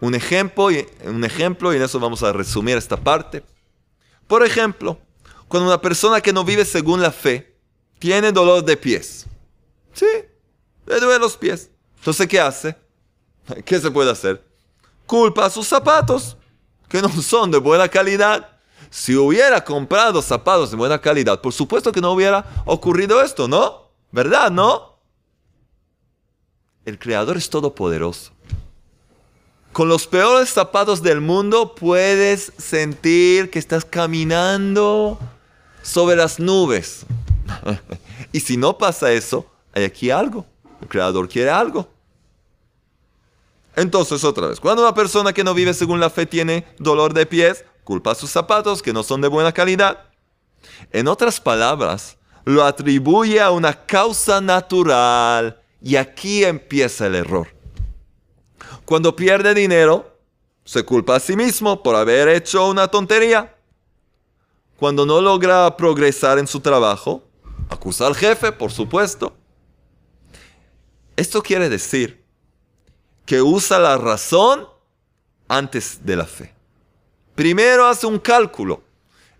Un 0.00 0.14
ejemplo, 0.14 0.68
un 1.04 1.24
ejemplo, 1.24 1.72
y 1.72 1.76
en 1.76 1.82
eso 1.82 1.98
vamos 1.98 2.22
a 2.22 2.32
resumir 2.32 2.76
esta 2.76 2.96
parte. 2.96 3.42
Por 4.26 4.44
ejemplo, 4.44 4.98
cuando 5.48 5.68
una 5.68 5.80
persona 5.80 6.20
que 6.20 6.32
no 6.32 6.44
vive 6.44 6.64
según 6.64 7.00
la 7.00 7.10
fe 7.10 7.56
tiene 7.98 8.32
dolor 8.32 8.64
de 8.64 8.76
pies. 8.76 9.26
Sí, 9.94 10.06
le 10.86 11.00
duelen 11.00 11.20
los 11.20 11.36
pies. 11.36 11.70
Entonces, 11.98 12.26
¿qué 12.26 12.40
hace? 12.40 12.76
¿Qué 13.64 13.78
se 13.78 13.90
puede 13.90 14.10
hacer? 14.10 14.44
Culpa 15.06 15.46
a 15.46 15.50
sus 15.50 15.68
zapatos, 15.68 16.36
que 16.88 17.00
no 17.00 17.08
son 17.08 17.50
de 17.50 17.58
buena 17.58 17.88
calidad. 17.88 18.51
Si 18.90 19.16
hubiera 19.16 19.64
comprado 19.64 20.20
zapatos 20.22 20.70
de 20.70 20.76
buena 20.76 21.00
calidad, 21.00 21.40
por 21.40 21.52
supuesto 21.52 21.92
que 21.92 22.00
no 22.00 22.12
hubiera 22.12 22.44
ocurrido 22.66 23.22
esto, 23.22 23.48
¿no? 23.48 23.90
¿Verdad, 24.10 24.50
no? 24.50 24.98
El 26.84 26.98
Creador 26.98 27.36
es 27.36 27.48
todopoderoso. 27.48 28.32
Con 29.72 29.88
los 29.88 30.06
peores 30.06 30.50
zapatos 30.50 31.02
del 31.02 31.20
mundo 31.20 31.74
puedes 31.74 32.52
sentir 32.58 33.50
que 33.50 33.58
estás 33.58 33.86
caminando 33.86 35.18
sobre 35.82 36.16
las 36.16 36.38
nubes. 36.38 37.06
y 38.32 38.40
si 38.40 38.58
no 38.58 38.76
pasa 38.76 39.12
eso, 39.12 39.46
hay 39.72 39.84
aquí 39.84 40.10
algo. 40.10 40.44
El 40.82 40.88
creador 40.88 41.28
quiere 41.28 41.48
algo. 41.48 41.88
Entonces, 43.74 44.22
otra 44.24 44.48
vez, 44.48 44.60
cuando 44.60 44.82
una 44.82 44.94
persona 44.94 45.32
que 45.32 45.44
no 45.44 45.54
vive 45.54 45.72
según 45.72 46.00
la 46.00 46.10
fe 46.10 46.26
tiene 46.26 46.66
dolor 46.78 47.14
de 47.14 47.24
pies, 47.24 47.64
culpa 47.84 48.12
a 48.12 48.14
sus 48.14 48.30
zapatos 48.30 48.82
que 48.82 48.92
no 48.92 49.02
son 49.02 49.20
de 49.20 49.28
buena 49.28 49.52
calidad. 49.52 50.04
En 50.92 51.08
otras 51.08 51.40
palabras, 51.40 52.16
lo 52.44 52.64
atribuye 52.64 53.40
a 53.40 53.50
una 53.50 53.72
causa 53.86 54.40
natural. 54.40 55.60
Y 55.80 55.96
aquí 55.96 56.44
empieza 56.44 57.06
el 57.06 57.16
error. 57.16 57.48
Cuando 58.84 59.16
pierde 59.16 59.54
dinero, 59.54 60.16
se 60.64 60.84
culpa 60.84 61.16
a 61.16 61.20
sí 61.20 61.36
mismo 61.36 61.82
por 61.82 61.96
haber 61.96 62.28
hecho 62.28 62.68
una 62.68 62.88
tontería. 62.88 63.56
Cuando 64.76 65.06
no 65.06 65.20
logra 65.20 65.76
progresar 65.76 66.38
en 66.38 66.46
su 66.46 66.60
trabajo, 66.60 67.24
acusa 67.68 68.06
al 68.06 68.14
jefe, 68.14 68.52
por 68.52 68.70
supuesto. 68.70 69.36
Esto 71.16 71.42
quiere 71.42 71.68
decir 71.68 72.24
que 73.26 73.42
usa 73.42 73.78
la 73.78 73.96
razón 73.96 74.68
antes 75.48 76.04
de 76.04 76.16
la 76.16 76.24
fe. 76.24 76.54
Primero 77.34 77.86
hace 77.86 78.06
un 78.06 78.18
cálculo. 78.18 78.82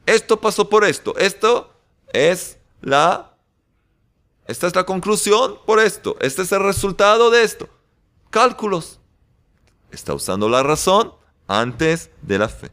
Esto 0.06 0.40
pasó 0.40 0.68
por 0.68 0.84
esto. 0.84 1.16
Esto 1.16 1.72
es 2.12 2.58
la... 2.80 3.28
Esta 4.46 4.66
es 4.66 4.74
la 4.74 4.84
conclusión 4.84 5.58
por 5.64 5.78
esto. 5.78 6.16
Este 6.20 6.42
es 6.42 6.52
el 6.52 6.62
resultado 6.62 7.30
de 7.30 7.44
esto. 7.44 7.68
Cálculos 8.30 8.98
está 9.90 10.14
usando 10.14 10.48
la 10.48 10.62
razón 10.62 11.14
antes 11.46 12.10
de 12.22 12.38
la 12.38 12.48
fe. 12.48 12.70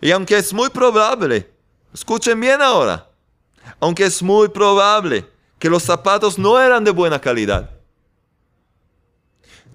Y 0.00 0.10
aunque 0.10 0.36
es 0.36 0.52
muy 0.52 0.68
probable, 0.70 1.50
escuchen 1.92 2.40
bien 2.40 2.60
ahora, 2.60 3.10
aunque 3.80 4.04
es 4.04 4.22
muy 4.22 4.48
probable 4.48 5.26
que 5.58 5.70
los 5.70 5.82
zapatos 5.82 6.38
no 6.38 6.60
eran 6.60 6.84
de 6.84 6.90
buena 6.90 7.20
calidad, 7.20 7.70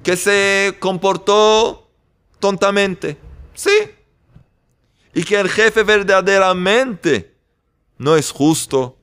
que 0.04 0.16
se 0.16 0.78
comportó 0.80 1.90
tontamente, 2.40 3.18
sí, 3.62 3.91
y 5.14 5.24
que 5.24 5.39
el 5.39 5.49
jefe 5.49 5.84
verdaderamente 5.84 7.36
no 7.97 8.16
es 8.16 8.32
justo, 8.32 8.97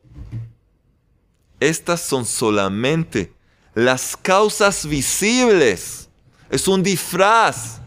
estas 1.60 2.00
son 2.00 2.24
solamente 2.24 3.32
las 3.74 4.16
causas 4.16 4.86
visibles 4.86 6.06
es 6.50 6.68
un 6.68 6.82
disfraz. 6.82 7.80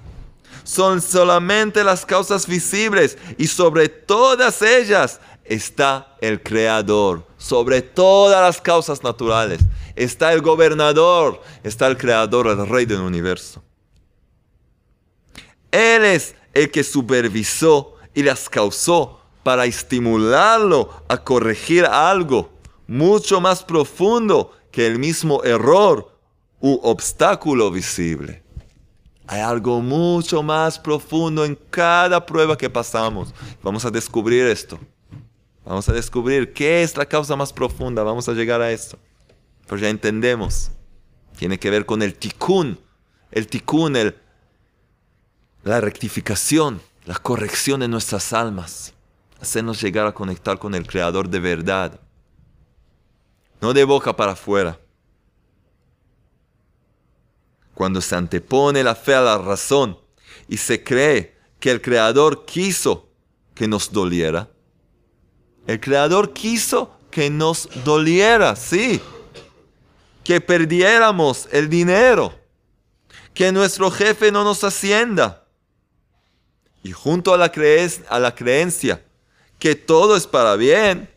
Son 0.64 1.02
solamente 1.02 1.84
las 1.84 2.06
causas 2.06 2.46
visibles 2.46 3.18
y 3.38 3.48
sobre 3.48 3.90
todas 3.90 4.62
ellas 4.62 5.20
está 5.44 6.16
el 6.22 6.44
Creador. 6.44 7.26
Sobre 7.38 7.82
todas 7.82 8.42
las 8.42 8.62
causas 8.62 9.02
naturales 9.02 9.62
está 9.96 10.32
el 10.34 10.42
gobernador, 10.42 11.42
está 11.64 11.88
el 11.88 11.98
Creador, 11.98 12.48
el 12.48 12.68
Rey 12.68 12.86
del 12.86 13.02
universo. 13.02 13.64
Él 15.72 16.06
es 16.06 16.36
el 16.54 16.72
que 16.72 16.84
supervisó 16.84 17.96
y 18.14 18.24
las 18.24 18.50
causó 18.50 19.20
para 19.44 19.66
estimularlo 19.66 20.90
a 21.08 21.18
corregir 21.18 21.86
algo 21.86 22.50
mucho 22.88 23.40
más 23.40 23.64
profundo 23.64 24.52
que 24.72 24.88
el 24.88 25.00
mismo 25.00 25.44
error 25.44 26.18
u 26.60 26.80
obstáculo 26.84 27.72
visible. 27.72 28.44
Hay 29.28 29.42
algo 29.42 29.80
mucho 29.80 30.42
más 30.42 30.80
profundo 30.80 31.46
en 31.46 31.56
cada 31.70 32.26
prueba 32.26 32.58
que 32.58 32.70
pasamos. 32.70 33.34
Vamos 33.62 33.86
a 33.86 33.92
descubrir 33.92 34.48
esto. 34.48 34.80
Vamos 35.64 35.88
a 35.88 35.94
descubrir 35.94 36.52
qué 36.52 36.82
es 36.82 36.98
la 36.98 37.06
causa 37.06 37.36
más 37.36 37.54
profunda. 37.54 38.02
Vamos 38.02 38.28
a 38.28 38.34
llegar 38.34 38.60
a 38.60 38.72
esto. 38.72 38.98
Pero 39.68 39.80
ya 39.80 39.90
entendemos. 39.90 40.72
Tiene 41.38 41.60
que 41.60 41.70
ver 41.70 41.86
con 41.86 42.02
el 42.02 42.16
tikkun. 42.16 42.80
El 43.30 43.46
tikkun, 43.46 43.96
el, 43.96 44.16
la 45.64 45.82
rectificación, 45.82 46.82
la 47.06 47.16
corrección 47.16 47.80
de 47.80 47.88
nuestras 47.88 48.34
almas. 48.34 48.94
Hacernos 49.42 49.82
llegar 49.82 50.06
a 50.06 50.14
conectar 50.14 50.60
con 50.60 50.76
el 50.76 50.86
Creador 50.86 51.30
de 51.30 51.40
verdad. 51.40 52.00
No 53.62 53.74
de 53.74 53.84
boca 53.84 54.16
para 54.16 54.34
afuera 54.34 54.80
cuando 57.80 58.02
se 58.02 58.14
antepone 58.14 58.84
la 58.84 58.94
fe 58.94 59.16
a 59.16 59.22
la 59.22 59.38
razón 59.38 59.98
y 60.50 60.58
se 60.58 60.84
cree 60.84 61.38
que 61.62 61.72
el 61.72 61.82
Creador 61.82 62.44
quiso 62.44 63.08
que 63.56 63.70
nos 63.70 63.94
doliera. 63.94 64.50
El 65.66 65.80
Creador 65.80 66.34
quiso 66.34 66.92
que 67.10 67.30
nos 67.30 67.70
doliera, 67.86 68.58
sí. 68.58 69.00
Que 70.26 70.42
perdiéramos 70.42 71.48
el 71.54 71.70
dinero. 71.70 72.38
Que 73.34 73.54
nuestro 73.54 73.90
jefe 73.90 74.30
no 74.30 74.44
nos 74.44 74.66
ascienda. 74.66 75.46
Y 76.84 76.92
junto 76.92 77.34
a 77.34 77.38
la, 77.38 77.52
a 78.10 78.20
la 78.20 78.36
creencia 78.36 79.02
que 79.60 79.76
todo 79.76 80.16
es 80.16 80.26
para 80.26 80.56
bien, 80.56 81.10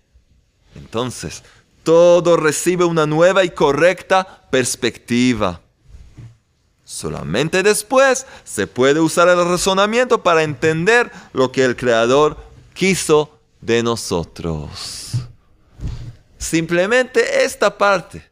entonces 0.74 1.42
todo 1.82 2.36
recibe 2.36 2.84
una 2.84 3.06
nueva 3.06 3.44
y 3.44 3.50
correcta 3.50 4.46
perspectiva. 4.50 5.60
Solamente 6.84 7.62
después 7.62 8.26
se 8.44 8.66
puede 8.66 9.00
usar 9.00 9.28
el 9.28 9.44
razonamiento 9.44 10.22
para 10.22 10.42
entender 10.42 11.10
lo 11.32 11.50
que 11.50 11.64
el 11.64 11.76
Creador 11.76 12.36
quiso 12.74 13.38
de 13.60 13.82
nosotros. 13.82 15.12
Simplemente 16.36 17.44
esta 17.44 17.78
parte 17.78 18.30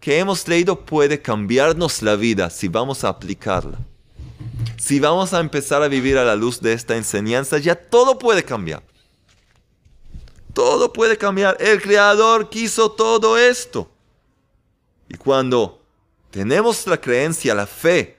que 0.00 0.18
hemos 0.18 0.48
leído 0.48 0.80
puede 0.80 1.22
cambiarnos 1.22 2.02
la 2.02 2.16
vida 2.16 2.50
si 2.50 2.66
vamos 2.66 3.04
a 3.04 3.10
aplicarla. 3.10 3.78
Si 4.82 4.98
vamos 4.98 5.32
a 5.32 5.38
empezar 5.38 5.80
a 5.84 5.86
vivir 5.86 6.18
a 6.18 6.24
la 6.24 6.34
luz 6.34 6.60
de 6.60 6.72
esta 6.72 6.96
enseñanza, 6.96 7.58
ya 7.58 7.76
todo 7.76 8.18
puede 8.18 8.42
cambiar. 8.42 8.82
Todo 10.52 10.92
puede 10.92 11.16
cambiar. 11.16 11.56
El 11.60 11.80
Creador 11.80 12.50
quiso 12.50 12.90
todo 12.90 13.38
esto. 13.38 13.88
Y 15.08 15.14
cuando 15.14 15.80
tenemos 16.32 16.84
la 16.88 17.00
creencia, 17.00 17.54
la 17.54 17.68
fe, 17.68 18.18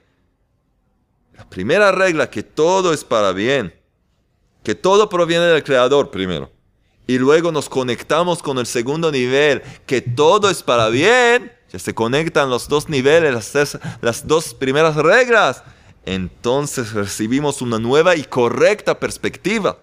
la 1.36 1.50
primera 1.50 1.92
regla 1.92 2.30
que 2.30 2.44
todo 2.44 2.94
es 2.94 3.04
para 3.04 3.34
bien, 3.34 3.78
que 4.64 4.74
todo 4.74 5.10
proviene 5.10 5.44
del 5.48 5.66
Creador 5.66 6.12
primero, 6.12 6.50
y 7.06 7.18
luego 7.18 7.52
nos 7.52 7.68
conectamos 7.68 8.42
con 8.42 8.58
el 8.58 8.68
segundo 8.68 9.12
nivel, 9.12 9.62
que 9.86 10.00
todo 10.00 10.50
es 10.50 10.64
para 10.64 10.88
bien, 10.88 11.52
ya 11.74 11.78
se 11.80 11.94
conectan 11.94 12.50
los 12.50 12.70
dos 12.70 12.88
niveles, 12.88 13.34
las, 13.34 13.80
las 14.00 14.26
dos 14.26 14.54
primeras 14.54 14.96
reglas, 14.96 15.62
entonces 16.06 16.94
recibimos 16.94 17.62
una 17.62 17.80
nueva 17.80 18.16
y 18.16 18.24
correcta 18.24 19.00
perspectiva. 19.00 19.78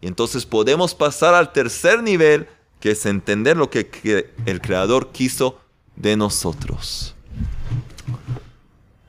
Y 0.00 0.06
entonces 0.06 0.46
podemos 0.46 0.94
pasar 0.94 1.34
al 1.34 1.52
tercer 1.52 2.02
nivel, 2.02 2.48
que 2.80 2.92
es 2.92 3.06
entender 3.06 3.56
lo 3.56 3.70
que 3.70 4.30
el 4.46 4.60
Creador 4.60 5.10
quiso 5.12 5.58
de 5.96 6.16
nosotros. 6.16 7.14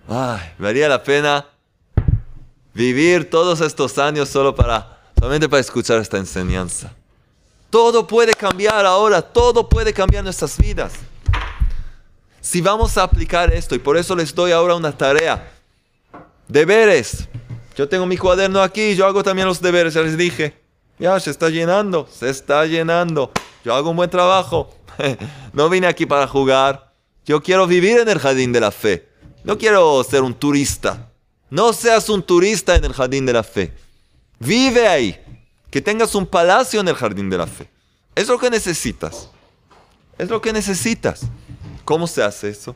Ay, 0.08 0.54
valía 0.58 0.88
la 0.88 1.04
pena 1.04 1.46
vivir 2.74 3.30
todos 3.30 3.62
estos 3.62 3.98
años 3.98 4.30
solo 4.30 4.56
para, 4.56 5.02
solamente 5.18 5.50
para 5.50 5.62
escuchar 5.62 6.00
esta 6.00 6.18
enseñanza. 6.18 6.94
Todo 7.70 8.06
puede 8.06 8.34
cambiar 8.34 8.86
ahora, 8.86 9.22
todo 9.22 9.68
puede 9.68 9.94
cambiar 9.94 10.24
nuestras 10.24 10.58
vidas. 10.58 10.94
Si 12.40 12.62
vamos 12.62 12.98
a 12.98 13.04
aplicar 13.04 13.52
esto, 13.54 13.74
y 13.76 13.80
por 13.80 13.98
eso 13.98 14.16
les 14.16 14.34
doy 14.34 14.52
ahora 14.52 14.76
una 14.76 14.96
tarea, 14.96 15.55
deberes. 16.48 17.28
Yo 17.76 17.90
tengo 17.90 18.06
mi 18.06 18.18
cuaderno 18.18 18.62
aquí, 18.62 18.96
yo 18.96 19.06
hago 19.06 19.24
también 19.24 19.48
los 19.48 19.62
deberes, 19.62 19.94
ya 19.94 20.02
les 20.02 20.18
dije. 20.18 20.56
Ya, 20.98 21.20
se 21.20 21.32
está 21.32 21.50
llenando, 21.50 22.08
se 22.12 22.30
está 22.30 22.66
llenando. 22.66 23.32
Yo 23.64 23.74
hago 23.76 23.90
un 23.90 23.98
buen 23.98 24.10
trabajo. 24.10 24.74
no 25.54 25.70
vine 25.70 25.88
aquí 25.88 26.06
para 26.06 26.28
jugar. 26.28 26.94
Yo 27.26 27.42
quiero 27.42 27.68
vivir 27.68 28.00
en 28.00 28.08
el 28.08 28.20
jardín 28.20 28.54
de 28.54 28.62
la 28.62 28.72
fe. 28.72 29.10
No 29.44 29.58
quiero 29.58 30.04
ser 30.04 30.22
un 30.22 30.34
turista. 30.34 31.12
No 31.50 31.74
seas 31.74 32.10
un 32.10 32.24
turista 32.24 32.76
en 32.76 32.86
el 32.86 32.94
jardín 32.94 33.26
de 33.26 33.34
la 33.34 33.44
fe. 33.44 33.74
Vive 34.40 34.88
ahí. 34.88 35.22
Que 35.70 35.82
tengas 35.82 36.16
un 36.16 36.26
palacio 36.26 36.80
en 36.80 36.88
el 36.88 36.96
jardín 36.96 37.30
de 37.30 37.38
la 37.38 37.48
fe. 37.48 37.70
Es 38.16 38.30
lo 38.30 38.40
que 38.40 38.50
necesitas. 38.50 39.30
Es 40.18 40.30
lo 40.30 40.42
que 40.42 40.54
necesitas. 40.54 41.22
¿Cómo 41.84 42.08
se 42.08 42.24
hace 42.24 42.50
eso? 42.50 42.76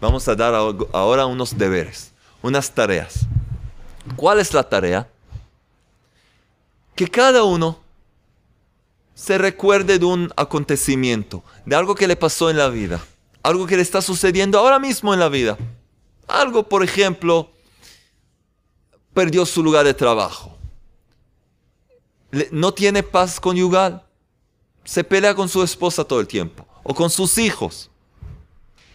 Vamos 0.00 0.28
a 0.28 0.34
dar 0.34 0.54
ahora 0.54 1.26
unos 1.26 1.56
deberes, 1.56 2.12
unas 2.44 2.70
tareas. 2.70 3.20
¿Cuál 4.16 4.38
es 4.38 4.52
la 4.52 4.68
tarea? 4.68 5.08
Que 6.94 7.08
cada 7.08 7.42
uno 7.42 7.80
se 9.14 9.38
recuerde 9.38 9.98
de 9.98 10.04
un 10.04 10.30
acontecimiento, 10.36 11.42
de 11.64 11.74
algo 11.74 11.94
que 11.94 12.06
le 12.06 12.16
pasó 12.16 12.50
en 12.50 12.58
la 12.58 12.68
vida, 12.68 13.02
algo 13.42 13.66
que 13.66 13.76
le 13.76 13.82
está 13.82 14.02
sucediendo 14.02 14.58
ahora 14.58 14.78
mismo 14.78 15.14
en 15.14 15.20
la 15.20 15.30
vida. 15.30 15.56
Algo, 16.28 16.68
por 16.68 16.84
ejemplo, 16.84 17.50
perdió 19.14 19.46
su 19.46 19.62
lugar 19.62 19.86
de 19.86 19.94
trabajo, 19.94 20.58
no 22.50 22.74
tiene 22.74 23.02
paz 23.02 23.40
conyugal, 23.40 24.02
se 24.84 25.02
pelea 25.02 25.34
con 25.34 25.48
su 25.48 25.62
esposa 25.62 26.04
todo 26.04 26.20
el 26.20 26.26
tiempo 26.26 26.66
o 26.82 26.94
con 26.94 27.08
sus 27.08 27.38
hijos, 27.38 27.90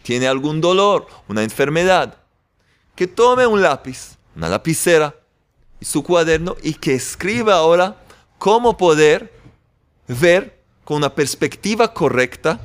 tiene 0.03 0.27
algún 0.27 0.61
dolor, 0.61 1.07
una 1.27 1.41
enfermedad, 1.41 2.18
que 2.99 3.07
tome 3.07 3.47
un 3.47 3.61
lápiz, 3.61 4.17
una 4.35 4.49
lapicera 4.49 5.15
y 5.79 5.85
su 5.85 6.03
cuaderno 6.03 6.57
y 6.61 6.73
que 6.73 6.95
escriba 6.95 7.53
ahora 7.53 7.95
cómo 8.37 8.75
poder 8.75 9.31
ver 10.09 10.61
con 10.83 10.97
una 10.97 11.15
perspectiva 11.15 11.93
correcta, 11.93 12.59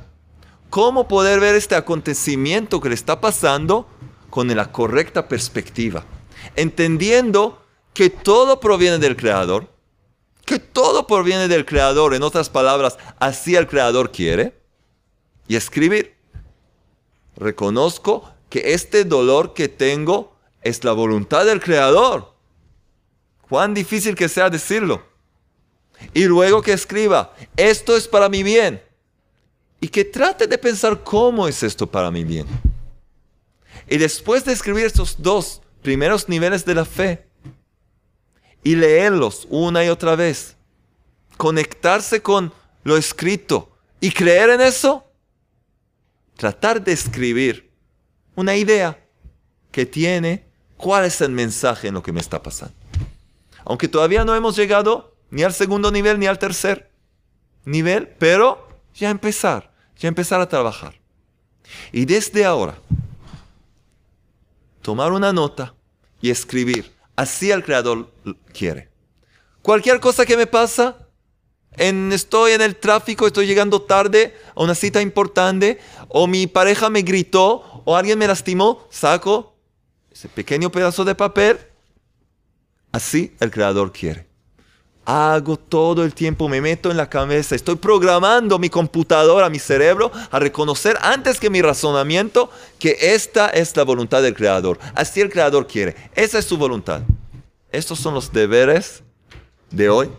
cómo 0.71 1.07
poder 1.07 1.39
ver 1.39 1.55
este 1.55 1.77
acontecimiento 1.77 2.81
que 2.81 2.89
le 2.89 2.97
está 2.97 3.21
pasando 3.21 3.87
con 4.29 4.49
la 4.49 4.73
correcta 4.73 5.29
perspectiva, 5.29 6.03
entendiendo 6.57 7.63
que 7.93 8.11
todo 8.11 8.59
proviene 8.59 8.99
del 8.99 9.15
Creador, 9.15 9.69
que 10.45 10.59
todo 10.59 11.07
proviene 11.07 11.47
del 11.47 11.65
Creador, 11.65 12.13
en 12.13 12.25
otras 12.25 12.51
palabras, 12.51 12.99
así 13.21 13.55
el 13.55 13.69
Creador 13.69 14.11
quiere, 14.11 14.59
y 15.47 15.55
escribir, 15.55 16.17
reconozco 17.37 18.34
que 18.55 18.73
este 18.73 19.05
dolor 19.05 19.53
que 19.53 19.69
tengo 19.69 20.37
es 20.63 20.85
la 20.85 20.93
voluntad 20.93 21.45
del 21.45 21.61
Creador. 21.61 22.37
Cuán 23.49 23.75
difícil 23.75 24.15
que 24.15 24.29
sea 24.29 24.49
decirlo. 24.49 25.05
Y 26.13 26.27
luego 26.27 26.63
que 26.63 26.73
escriba, 26.73 27.35
esto 27.57 27.97
es 27.97 28.07
para 28.07 28.29
mi 28.29 28.45
bien. 28.45 28.81
Y 29.81 29.89
que 29.89 30.05
trate 30.05 30.47
de 30.47 30.57
pensar 30.57 31.03
cómo 31.03 31.49
es 31.49 31.65
esto 31.65 31.89
para 31.89 32.13
mi 32.13 32.23
bien. 32.23 32.47
Y 33.89 33.97
después 33.99 34.45
de 34.45 34.53
escribir 34.53 34.87
estos 34.87 35.21
dos 35.21 35.61
primeros 35.83 36.29
niveles 36.29 36.65
de 36.65 36.77
la 36.77 36.85
fe 36.85 37.27
y 38.63 38.77
leerlos 38.77 39.49
una 39.51 39.85
y 39.85 39.89
otra 39.89 40.15
vez, 40.15 40.55
conectarse 41.37 42.23
con 42.23 42.53
lo 42.85 42.97
escrito 42.97 43.77
y 44.01 44.13
creer 44.13 44.51
en 44.51 44.61
eso, 44.61 45.05
tratar 46.37 46.85
de 46.85 46.93
escribir 46.93 47.74
una 48.35 48.57
idea 48.57 48.99
que 49.71 49.87
tiene 49.87 50.45
cuál 50.77 51.05
es 51.05 51.21
el 51.21 51.31
mensaje 51.31 51.89
en 51.89 51.95
lo 51.95 52.03
que 52.03 52.13
me 52.13 52.21
está 52.21 52.43
pasando. 52.43 52.75
Aunque 53.65 53.89
todavía 53.89 54.25
no 54.25 54.35
hemos 54.35 54.57
llegado 54.57 55.15
ni 55.31 55.43
al 55.43 55.53
segundo 55.53 55.91
nivel 55.91 56.19
ni 56.19 56.27
al 56.27 56.39
tercer 56.39 56.91
nivel, 57.65 58.09
pero 58.19 58.69
ya 58.95 59.11
empezar, 59.11 59.73
ya 59.97 60.09
empezar 60.09 60.41
a 60.41 60.49
trabajar. 60.49 60.95
Y 61.93 62.05
desde 62.05 62.45
ahora, 62.45 62.77
tomar 64.83 65.13
una 65.13 65.33
nota 65.33 65.75
y 66.21 66.31
escribir, 66.31 66.93
así 67.17 67.51
el 67.51 67.65
Creador 67.65 68.11
quiere. 68.53 68.91
Cualquier 69.63 69.99
cosa 69.99 70.27
que 70.27 70.37
me 70.37 70.47
pasa, 70.47 70.99
en, 71.77 72.13
estoy 72.13 72.53
en 72.53 72.61
el 72.61 72.77
tráfico, 72.77 73.27
estoy 73.27 73.47
llegando 73.47 73.83
tarde 73.83 74.37
a 74.55 74.63
una 74.63 74.75
cita 74.75 75.01
importante, 75.01 75.81
o 76.09 76.27
mi 76.27 76.47
pareja 76.47 76.91
me 76.91 77.03
gritó, 77.03 77.74
o 77.85 77.97
alguien 77.97 78.19
me 78.19 78.27
lastimó, 78.27 78.87
saco 78.91 79.55
ese 80.11 80.29
pequeño 80.29 80.71
pedazo 80.71 81.05
de 81.05 81.15
papel. 81.15 81.59
Así 82.93 83.35
el 83.41 83.51
Creador 83.51 83.93
quiere 83.93 84.35
hago 85.05 85.57
todo 85.57 86.05
el 86.05 86.15
tiempo, 86.15 86.49
me 86.49 86.61
meto 86.61 86.91
en 86.91 86.97
la 86.97 87.09
cabeza, 87.09 87.55
estoy 87.55 87.77
programando 87.77 88.59
mi 88.59 88.71
computadora, 88.71 89.51
mi 89.51 89.59
cerebro, 89.59 90.11
a 90.31 90.39
reconocer 90.39 90.97
antes 91.03 91.39
que 91.39 91.51
mi 91.51 91.61
razonamiento 91.63 92.51
que 92.79 92.97
esta 93.01 93.49
es 93.49 93.77
la 93.77 93.83
voluntad 93.83 94.23
del 94.23 94.35
Creador. 94.35 94.79
Así 94.95 95.21
el 95.21 95.31
Creador 95.31 95.67
quiere. 95.67 95.95
Esa 96.15 96.39
es 96.39 96.45
su 96.45 96.57
voluntad. 96.57 97.03
Estos 97.71 97.99
son 97.99 98.15
los 98.15 98.33
deberes 98.33 99.03
de 99.71 99.89
hoy. 99.89 100.11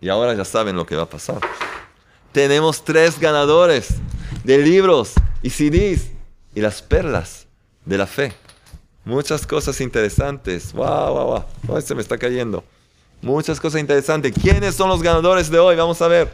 Y 0.00 0.08
ahora 0.08 0.34
ya 0.34 0.44
saben 0.44 0.76
lo 0.76 0.86
que 0.86 0.96
va 0.96 1.02
a 1.02 1.08
pasar. 1.08 1.40
Tenemos 2.32 2.84
tres 2.84 3.18
ganadores 3.18 3.88
de 4.42 4.58
libros 4.58 5.12
y 5.42 5.50
CDs 5.50 6.10
y 6.54 6.60
las 6.60 6.82
perlas 6.82 7.46
de 7.84 7.98
la 7.98 8.06
fe. 8.06 8.32
Muchas 9.04 9.46
cosas 9.46 9.80
interesantes. 9.80 10.72
¡Wow, 10.72 11.14
wow, 11.14 11.44
wow! 11.66 11.80
se 11.80 11.94
me 11.94 12.00
está 12.00 12.16
cayendo. 12.16 12.64
Muchas 13.20 13.60
cosas 13.60 13.80
interesantes. 13.80 14.32
¿Quiénes 14.40 14.74
son 14.74 14.88
los 14.88 15.02
ganadores 15.02 15.50
de 15.50 15.58
hoy? 15.58 15.76
Vamos 15.76 16.00
a 16.00 16.08
ver. 16.08 16.32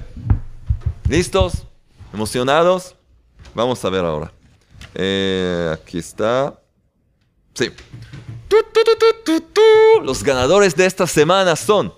¿Listos? 1.09 1.67
¿Emocionados? 2.13 2.95
Vamos 3.55 3.85
a 3.85 3.91
ver 3.91 4.05
ahora. 4.05 4.33
Eh, 4.95 5.71
aquí 5.73 5.99
está. 5.99 6.61
Sí. 7.55 7.71
Los 10.03 10.23
ganadores 10.23 10.75
de 10.75 10.87
esta 10.87 11.07
semana 11.07 11.57
son 11.57 11.93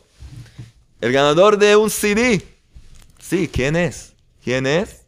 el 1.00 1.12
ganador 1.12 1.58
de 1.58 1.76
un 1.76 1.90
CD. 1.90 2.42
Sí, 3.18 3.48
¿quién 3.52 3.76
es? 3.76 4.14
¿Quién 4.42 4.66
es? 4.66 5.01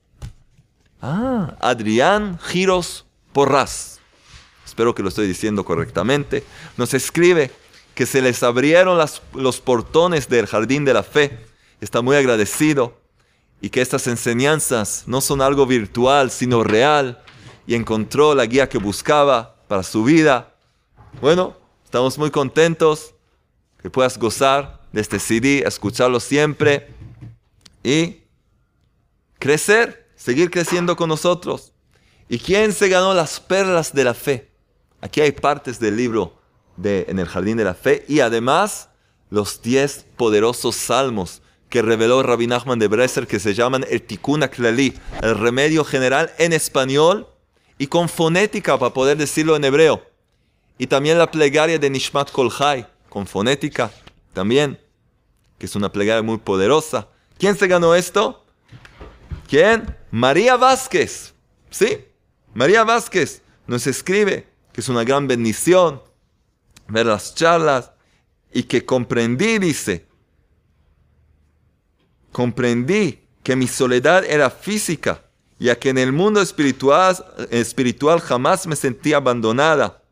Ah, 1.06 1.54
Adrián 1.60 2.38
Giros 2.38 3.04
Porras. 3.34 4.00
Espero 4.64 4.94
que 4.94 5.02
lo 5.02 5.10
estoy 5.10 5.26
diciendo 5.26 5.62
correctamente. 5.62 6.44
Nos 6.78 6.94
escribe 6.94 7.50
que 7.94 8.06
se 8.06 8.22
les 8.22 8.42
abrieron 8.42 8.98
los 9.34 9.60
portones 9.60 10.30
del 10.30 10.46
jardín 10.46 10.86
de 10.86 10.94
la 10.94 11.02
fe. 11.02 11.44
Está 11.82 12.00
muy 12.00 12.16
agradecido 12.16 12.98
y 13.60 13.68
que 13.68 13.82
estas 13.82 14.06
enseñanzas 14.06 15.04
no 15.06 15.20
son 15.20 15.42
algo 15.42 15.66
virtual, 15.66 16.30
sino 16.30 16.64
real, 16.64 17.22
y 17.66 17.74
encontró 17.74 18.34
la 18.34 18.46
guía 18.46 18.70
que 18.70 18.78
buscaba 18.78 19.56
para 19.68 19.82
su 19.82 20.04
vida. 20.04 20.54
Bueno, 21.20 21.54
estamos 21.84 22.16
muy 22.16 22.30
contentos 22.30 23.14
que 23.82 23.90
puedas 23.90 24.16
gozar 24.16 24.80
de 24.90 25.02
este 25.02 25.18
CD, 25.18 25.64
escucharlo 25.66 26.18
siempre 26.18 26.88
y 27.82 28.22
crecer, 29.38 30.03
seguir 30.24 30.50
creciendo 30.50 30.96
con 30.96 31.10
nosotros. 31.10 31.72
¿Y 32.30 32.38
quién 32.38 32.72
se 32.72 32.88
ganó 32.88 33.12
las 33.12 33.40
perlas 33.40 33.92
de 33.92 34.04
la 34.04 34.14
fe? 34.14 34.50
Aquí 35.02 35.20
hay 35.20 35.32
partes 35.32 35.78
del 35.78 35.98
libro 35.98 36.38
en 36.82 37.18
el 37.18 37.26
jardín 37.26 37.58
de 37.58 37.64
la 37.64 37.74
fe 37.74 38.06
y 38.08 38.20
además 38.20 38.88
los 39.28 39.60
diez 39.60 40.06
poderosos 40.16 40.76
salmos 40.76 41.42
que 41.68 41.82
reveló 41.82 42.22
Rabbi 42.22 42.46
Nachman 42.46 42.78
de 42.78 42.88
Bresser 42.88 43.26
que 43.26 43.38
se 43.38 43.52
llaman 43.52 43.84
el 43.90 44.00
Tikkun 44.00 44.42
Aklali, 44.42 44.94
el 45.20 45.38
remedio 45.38 45.84
general 45.84 46.32
en 46.38 46.54
español 46.54 47.28
y 47.76 47.88
con 47.88 48.08
fonética 48.08 48.78
para 48.78 48.94
poder 48.94 49.18
decirlo 49.18 49.56
en 49.56 49.64
hebreo. 49.64 50.02
Y 50.78 50.86
también 50.86 51.18
la 51.18 51.30
plegaria 51.30 51.78
de 51.78 51.90
Nishmat 51.90 52.30
Kolhai, 52.30 52.86
con 53.10 53.26
fonética 53.26 53.92
también, 54.32 54.80
que 55.58 55.66
es 55.66 55.76
una 55.76 55.92
plegaria 55.92 56.22
muy 56.22 56.38
poderosa. 56.38 57.08
¿Quién 57.36 57.58
se 57.58 57.66
ganó 57.66 57.94
esto? 57.94 58.43
María 60.10 60.56
Vázquez. 60.56 61.34
¿Sí? 61.70 62.04
María 62.54 62.84
Vázquez 62.84 63.42
nos 63.66 63.86
escribe 63.86 64.46
que 64.72 64.80
es 64.80 64.88
una 64.88 65.04
gran 65.04 65.26
bendición 65.26 66.02
ver 66.88 67.06
las 67.06 67.34
charlas 67.34 67.92
y 68.52 68.64
que 68.64 68.84
comprendí, 68.84 69.58
dice, 69.58 70.06
comprendí 72.32 73.20
que 73.42 73.56
mi 73.56 73.66
soledad 73.66 74.24
era 74.24 74.50
física, 74.50 75.22
ya 75.58 75.78
que 75.78 75.90
en 75.90 75.98
el 75.98 76.12
mundo 76.12 76.40
espiritual, 76.40 77.24
espiritual 77.50 78.20
jamás 78.20 78.66
me 78.66 78.76
sentí 78.76 79.12
abandonada. 79.12 80.02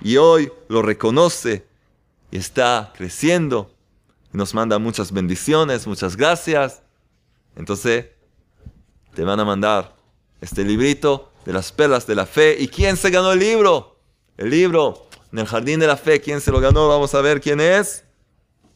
Y 0.00 0.16
hoy 0.16 0.52
lo 0.68 0.82
reconoce 0.82 1.66
y 2.30 2.38
está 2.38 2.92
creciendo. 2.96 3.74
Nos 4.32 4.54
manda 4.54 4.78
muchas 4.78 5.10
bendiciones, 5.10 5.86
muchas 5.86 6.16
gracias. 6.16 6.82
Entonces, 7.56 8.06
te 9.14 9.24
van 9.24 9.40
a 9.40 9.44
mandar 9.44 9.94
este 10.40 10.64
librito 10.64 11.32
de 11.44 11.52
las 11.52 11.72
perlas 11.72 12.06
de 12.06 12.14
la 12.14 12.26
fe. 12.26 12.56
¿Y 12.58 12.68
quién 12.68 12.96
se 12.96 13.10
ganó 13.10 13.32
el 13.32 13.38
libro? 13.38 13.98
El 14.36 14.50
libro 14.50 15.08
en 15.32 15.38
el 15.40 15.46
jardín 15.46 15.80
de 15.80 15.86
la 15.86 15.96
fe. 15.96 16.20
¿Quién 16.20 16.40
se 16.40 16.50
lo 16.50 16.60
ganó? 16.60 16.88
Vamos 16.88 17.14
a 17.14 17.20
ver 17.20 17.40
quién 17.40 17.60
es. 17.60 18.04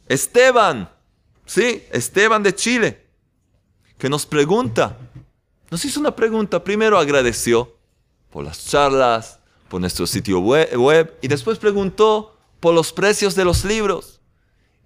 Esteban. 0.07 0.89
Sí, 1.45 1.83
Esteban 1.91 2.43
de 2.43 2.53
Chile. 2.53 3.05
Que 3.97 4.09
nos 4.09 4.25
pregunta. 4.25 4.97
Nos 5.69 5.85
hizo 5.85 5.99
una 5.99 6.15
pregunta. 6.15 6.63
Primero 6.63 6.97
agradeció 6.97 7.75
por 8.29 8.43
las 8.43 8.65
charlas, 8.65 9.39
por 9.69 9.79
nuestro 9.79 10.07
sitio 10.07 10.39
web, 10.39 11.17
y 11.21 11.27
después 11.27 11.57
preguntó 11.59 12.35
por 12.59 12.73
los 12.73 12.91
precios 12.91 13.35
de 13.35 13.45
los 13.45 13.63
libros. 13.63 14.19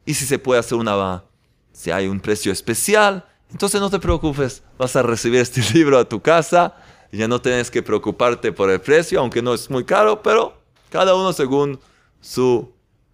Y 0.06 0.14
si 0.14 0.26
se 0.26 0.40
puede 0.40 0.60
hacer 0.60 0.78
una, 0.78 1.24
si 1.72 1.92
hay 1.92 2.08
un 2.08 2.20
precio 2.20 2.52
especial, 2.52 3.26
entonces 3.52 3.80
no 3.80 3.90
te 3.90 4.00
preocupes, 4.00 4.64
vas 4.78 4.96
a 4.96 5.04
recibir 5.04 5.42
este 5.42 5.62
libro 5.74 5.98
a 5.98 6.08
tu 6.08 6.22
casa, 6.22 6.76
y 7.12 7.18
ya 7.18 7.28
no 7.28 7.42
tienes 7.42 7.72
que 7.72 7.82
preocuparte 7.82 8.52
por 8.52 8.70
el 8.70 8.82
precio, 8.82 9.20
aunque 9.20 9.42
no 9.42 9.54
es 9.54 9.70
muy 9.70 9.86
caro, 9.86 10.22
pero 10.22 10.62
cada 10.90 11.16
uno 11.16 11.34
según 11.34 11.80
sus 12.22 12.66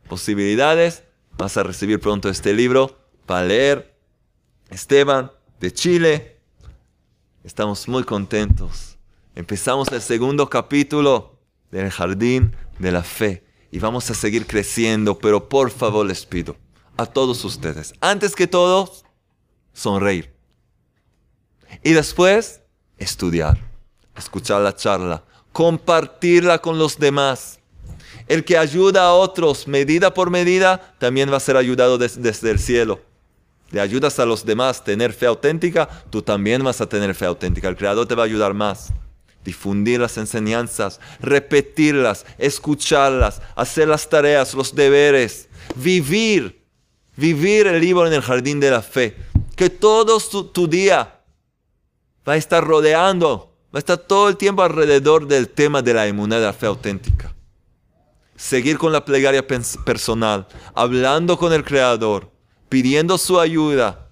posibilidades, 0.08 1.04
vas 1.38 1.58
a 1.58 1.64
recibir 1.64 2.00
pronto 2.00 2.30
este 2.30 2.54
libro 2.54 2.98
para 3.26 3.46
leer. 3.46 3.94
Esteban 4.70 5.32
de 5.60 5.72
Chile, 5.72 6.40
estamos 7.44 7.88
muy 7.88 8.04
contentos. 8.04 8.98
Empezamos 9.36 9.88
el 9.92 10.02
segundo 10.02 10.50
capítulo 10.50 11.40
del 11.72 11.90
jardín 11.92 12.56
de 12.80 12.92
la 12.92 13.04
fe 13.04 13.44
y 13.72 13.80
vamos 13.80 14.10
a 14.10 14.14
seguir 14.14 14.46
creciendo, 14.46 15.18
pero 15.18 15.50
por 15.50 15.70
favor 15.70 16.06
les 16.06 16.26
pido 16.26 16.56
a 16.98 17.06
todos 17.06 17.44
ustedes, 17.44 17.94
antes 18.02 18.36
que 18.36 18.48
todo, 18.48 18.92
sonreír. 19.74 20.32
Y 21.84 21.94
después, 21.94 22.62
estudiar, 22.98 23.60
escuchar 24.16 24.62
la 24.62 24.76
charla, 24.76 25.24
compartirla 25.52 26.60
con 26.60 26.78
los 26.78 26.98
demás. 27.00 27.60
El 28.28 28.46
que 28.46 28.58
ayuda 28.58 29.04
a 29.08 29.14
otros 29.14 29.68
medida 29.68 30.14
por 30.14 30.30
medida, 30.30 30.96
también 31.00 31.32
va 31.32 31.38
a 31.38 31.42
ser 31.42 31.58
ayudado 31.58 31.98
desde 31.98 32.52
el 32.52 32.60
cielo. 32.60 33.02
Le 33.72 33.82
ayudas 33.82 34.20
a 34.20 34.26
los 34.26 34.46
demás 34.46 34.80
a 34.80 34.84
tener 34.84 35.14
fe 35.14 35.26
auténtica, 35.26 35.90
tú 36.10 36.22
también 36.22 36.64
vas 36.64 36.80
a 36.80 36.88
tener 36.88 37.16
fe 37.16 37.26
auténtica. 37.26 37.68
El 37.68 37.76
Creador 37.76 38.08
te 38.08 38.16
va 38.16 38.24
a 38.24 38.26
ayudar 38.26 38.54
más. 38.54 38.94
Difundir 39.44 40.00
las 40.00 40.18
enseñanzas, 40.18 41.02
repetirlas, 41.20 42.26
escucharlas, 42.38 43.42
hacer 43.56 43.88
las 43.90 44.08
tareas, 44.08 44.54
los 44.54 44.74
deberes, 44.74 45.50
vivir, 45.76 46.62
vivir 47.18 47.68
el 47.68 47.82
libro 47.82 48.08
en 48.08 48.14
el 48.14 48.22
jardín 48.22 48.60
de 48.60 48.72
la 48.72 48.82
fe. 48.82 49.18
Que 49.56 49.70
todo 49.70 50.20
tu, 50.20 50.68
día 50.68 51.22
va 52.28 52.34
a 52.34 52.38
estar 52.38 52.64
rodeando, 52.64 53.56
va 53.74 53.78
a 53.78 53.80
estar 53.80 53.98
todo 53.98 54.30
el 54.30 54.38
tiempo 54.38 54.64
alrededor 54.64 55.28
del 55.28 55.50
tema 55.50 55.82
de 55.82 55.94
la 55.94 56.08
inmunidad 56.08 56.40
de 56.40 56.46
la 56.46 56.54
fe 56.54 56.66
auténtica 56.66 57.34
seguir 58.44 58.78
con 58.78 58.92
la 58.92 59.06
plegaria 59.06 59.48
personal, 59.48 60.48
hablando 60.74 61.38
con 61.38 61.54
el 61.54 61.64
Creador, 61.64 62.30
pidiendo 62.68 63.18
su 63.18 63.40
ayuda, 63.40 64.10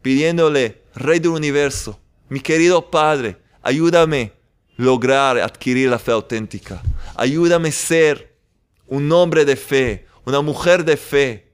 pidiéndole, 0.00 0.82
Rey 0.94 1.18
del 1.18 1.32
universo, 1.32 2.00
mi 2.30 2.40
querido 2.40 2.90
Padre, 2.90 3.36
ayúdame 3.62 4.32
lograr 4.78 5.38
adquirir 5.38 5.90
la 5.90 5.98
fe 5.98 6.12
auténtica. 6.12 6.82
Ayúdame 7.14 7.70
ser 7.70 8.36
un 8.86 9.12
hombre 9.12 9.44
de 9.44 9.54
fe, 9.54 10.06
una 10.24 10.40
mujer 10.40 10.82
de 10.84 10.96
fe. 10.96 11.52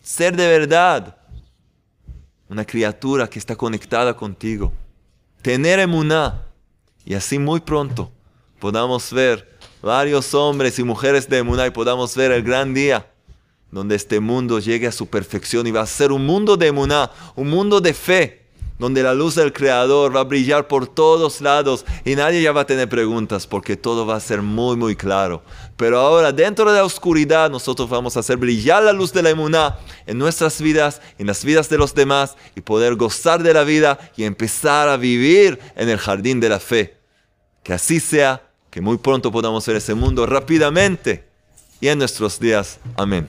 Ser 0.00 0.34
de 0.34 0.48
verdad 0.48 1.17
una 2.48 2.64
criatura 2.64 3.28
que 3.28 3.38
está 3.38 3.56
conectada 3.56 4.14
contigo. 4.16 4.72
Tener 5.42 5.78
emuná. 5.78 6.44
Y 7.04 7.14
así 7.14 7.38
muy 7.38 7.60
pronto 7.60 8.12
podamos 8.58 9.12
ver 9.12 9.56
varios 9.82 10.34
hombres 10.34 10.78
y 10.78 10.84
mujeres 10.84 11.28
de 11.28 11.38
Emuná 11.38 11.66
y 11.66 11.70
podamos 11.70 12.14
ver 12.16 12.32
el 12.32 12.42
gran 12.42 12.74
día 12.74 13.10
donde 13.70 13.94
este 13.94 14.18
mundo 14.18 14.58
llegue 14.58 14.86
a 14.86 14.92
su 14.92 15.06
perfección 15.06 15.66
y 15.66 15.70
va 15.70 15.82
a 15.82 15.86
ser 15.86 16.10
un 16.10 16.24
mundo 16.24 16.56
de 16.56 16.68
Emuná, 16.68 17.10
un 17.36 17.50
mundo 17.50 17.80
de 17.80 17.92
fe, 17.94 18.37
donde 18.78 19.02
la 19.02 19.14
luz 19.14 19.34
del 19.34 19.52
Creador 19.52 20.14
va 20.14 20.20
a 20.20 20.24
brillar 20.24 20.68
por 20.68 20.86
todos 20.86 21.40
lados 21.40 21.84
y 22.04 22.14
nadie 22.16 22.42
ya 22.42 22.52
va 22.52 22.62
a 22.62 22.66
tener 22.66 22.88
preguntas 22.88 23.46
porque 23.46 23.76
todo 23.76 24.06
va 24.06 24.16
a 24.16 24.20
ser 24.20 24.42
muy 24.42 24.76
muy 24.76 24.96
claro. 24.96 25.42
Pero 25.76 25.98
ahora 25.98 26.32
dentro 26.32 26.70
de 26.70 26.78
la 26.78 26.84
oscuridad 26.84 27.50
nosotros 27.50 27.88
vamos 27.88 28.16
a 28.16 28.20
hacer 28.20 28.36
brillar 28.36 28.82
la 28.82 28.92
luz 28.92 29.12
de 29.12 29.22
la 29.22 29.30
Emuná 29.30 29.78
en 30.06 30.18
nuestras 30.18 30.60
vidas, 30.60 31.00
en 31.18 31.26
las 31.26 31.44
vidas 31.44 31.68
de 31.68 31.78
los 31.78 31.94
demás 31.94 32.36
y 32.54 32.60
poder 32.60 32.94
gozar 32.94 33.42
de 33.42 33.54
la 33.54 33.64
vida 33.64 33.98
y 34.16 34.24
empezar 34.24 34.88
a 34.88 34.96
vivir 34.96 35.58
en 35.76 35.88
el 35.88 35.98
jardín 35.98 36.40
de 36.40 36.48
la 36.48 36.60
fe. 36.60 36.96
Que 37.62 37.72
así 37.72 38.00
sea 38.00 38.42
que 38.70 38.80
muy 38.80 38.98
pronto 38.98 39.32
podamos 39.32 39.66
ver 39.66 39.76
ese 39.76 39.94
mundo 39.94 40.26
rápidamente 40.26 41.28
y 41.80 41.88
en 41.88 41.98
nuestros 41.98 42.38
días. 42.38 42.78
Amén. 42.96 43.28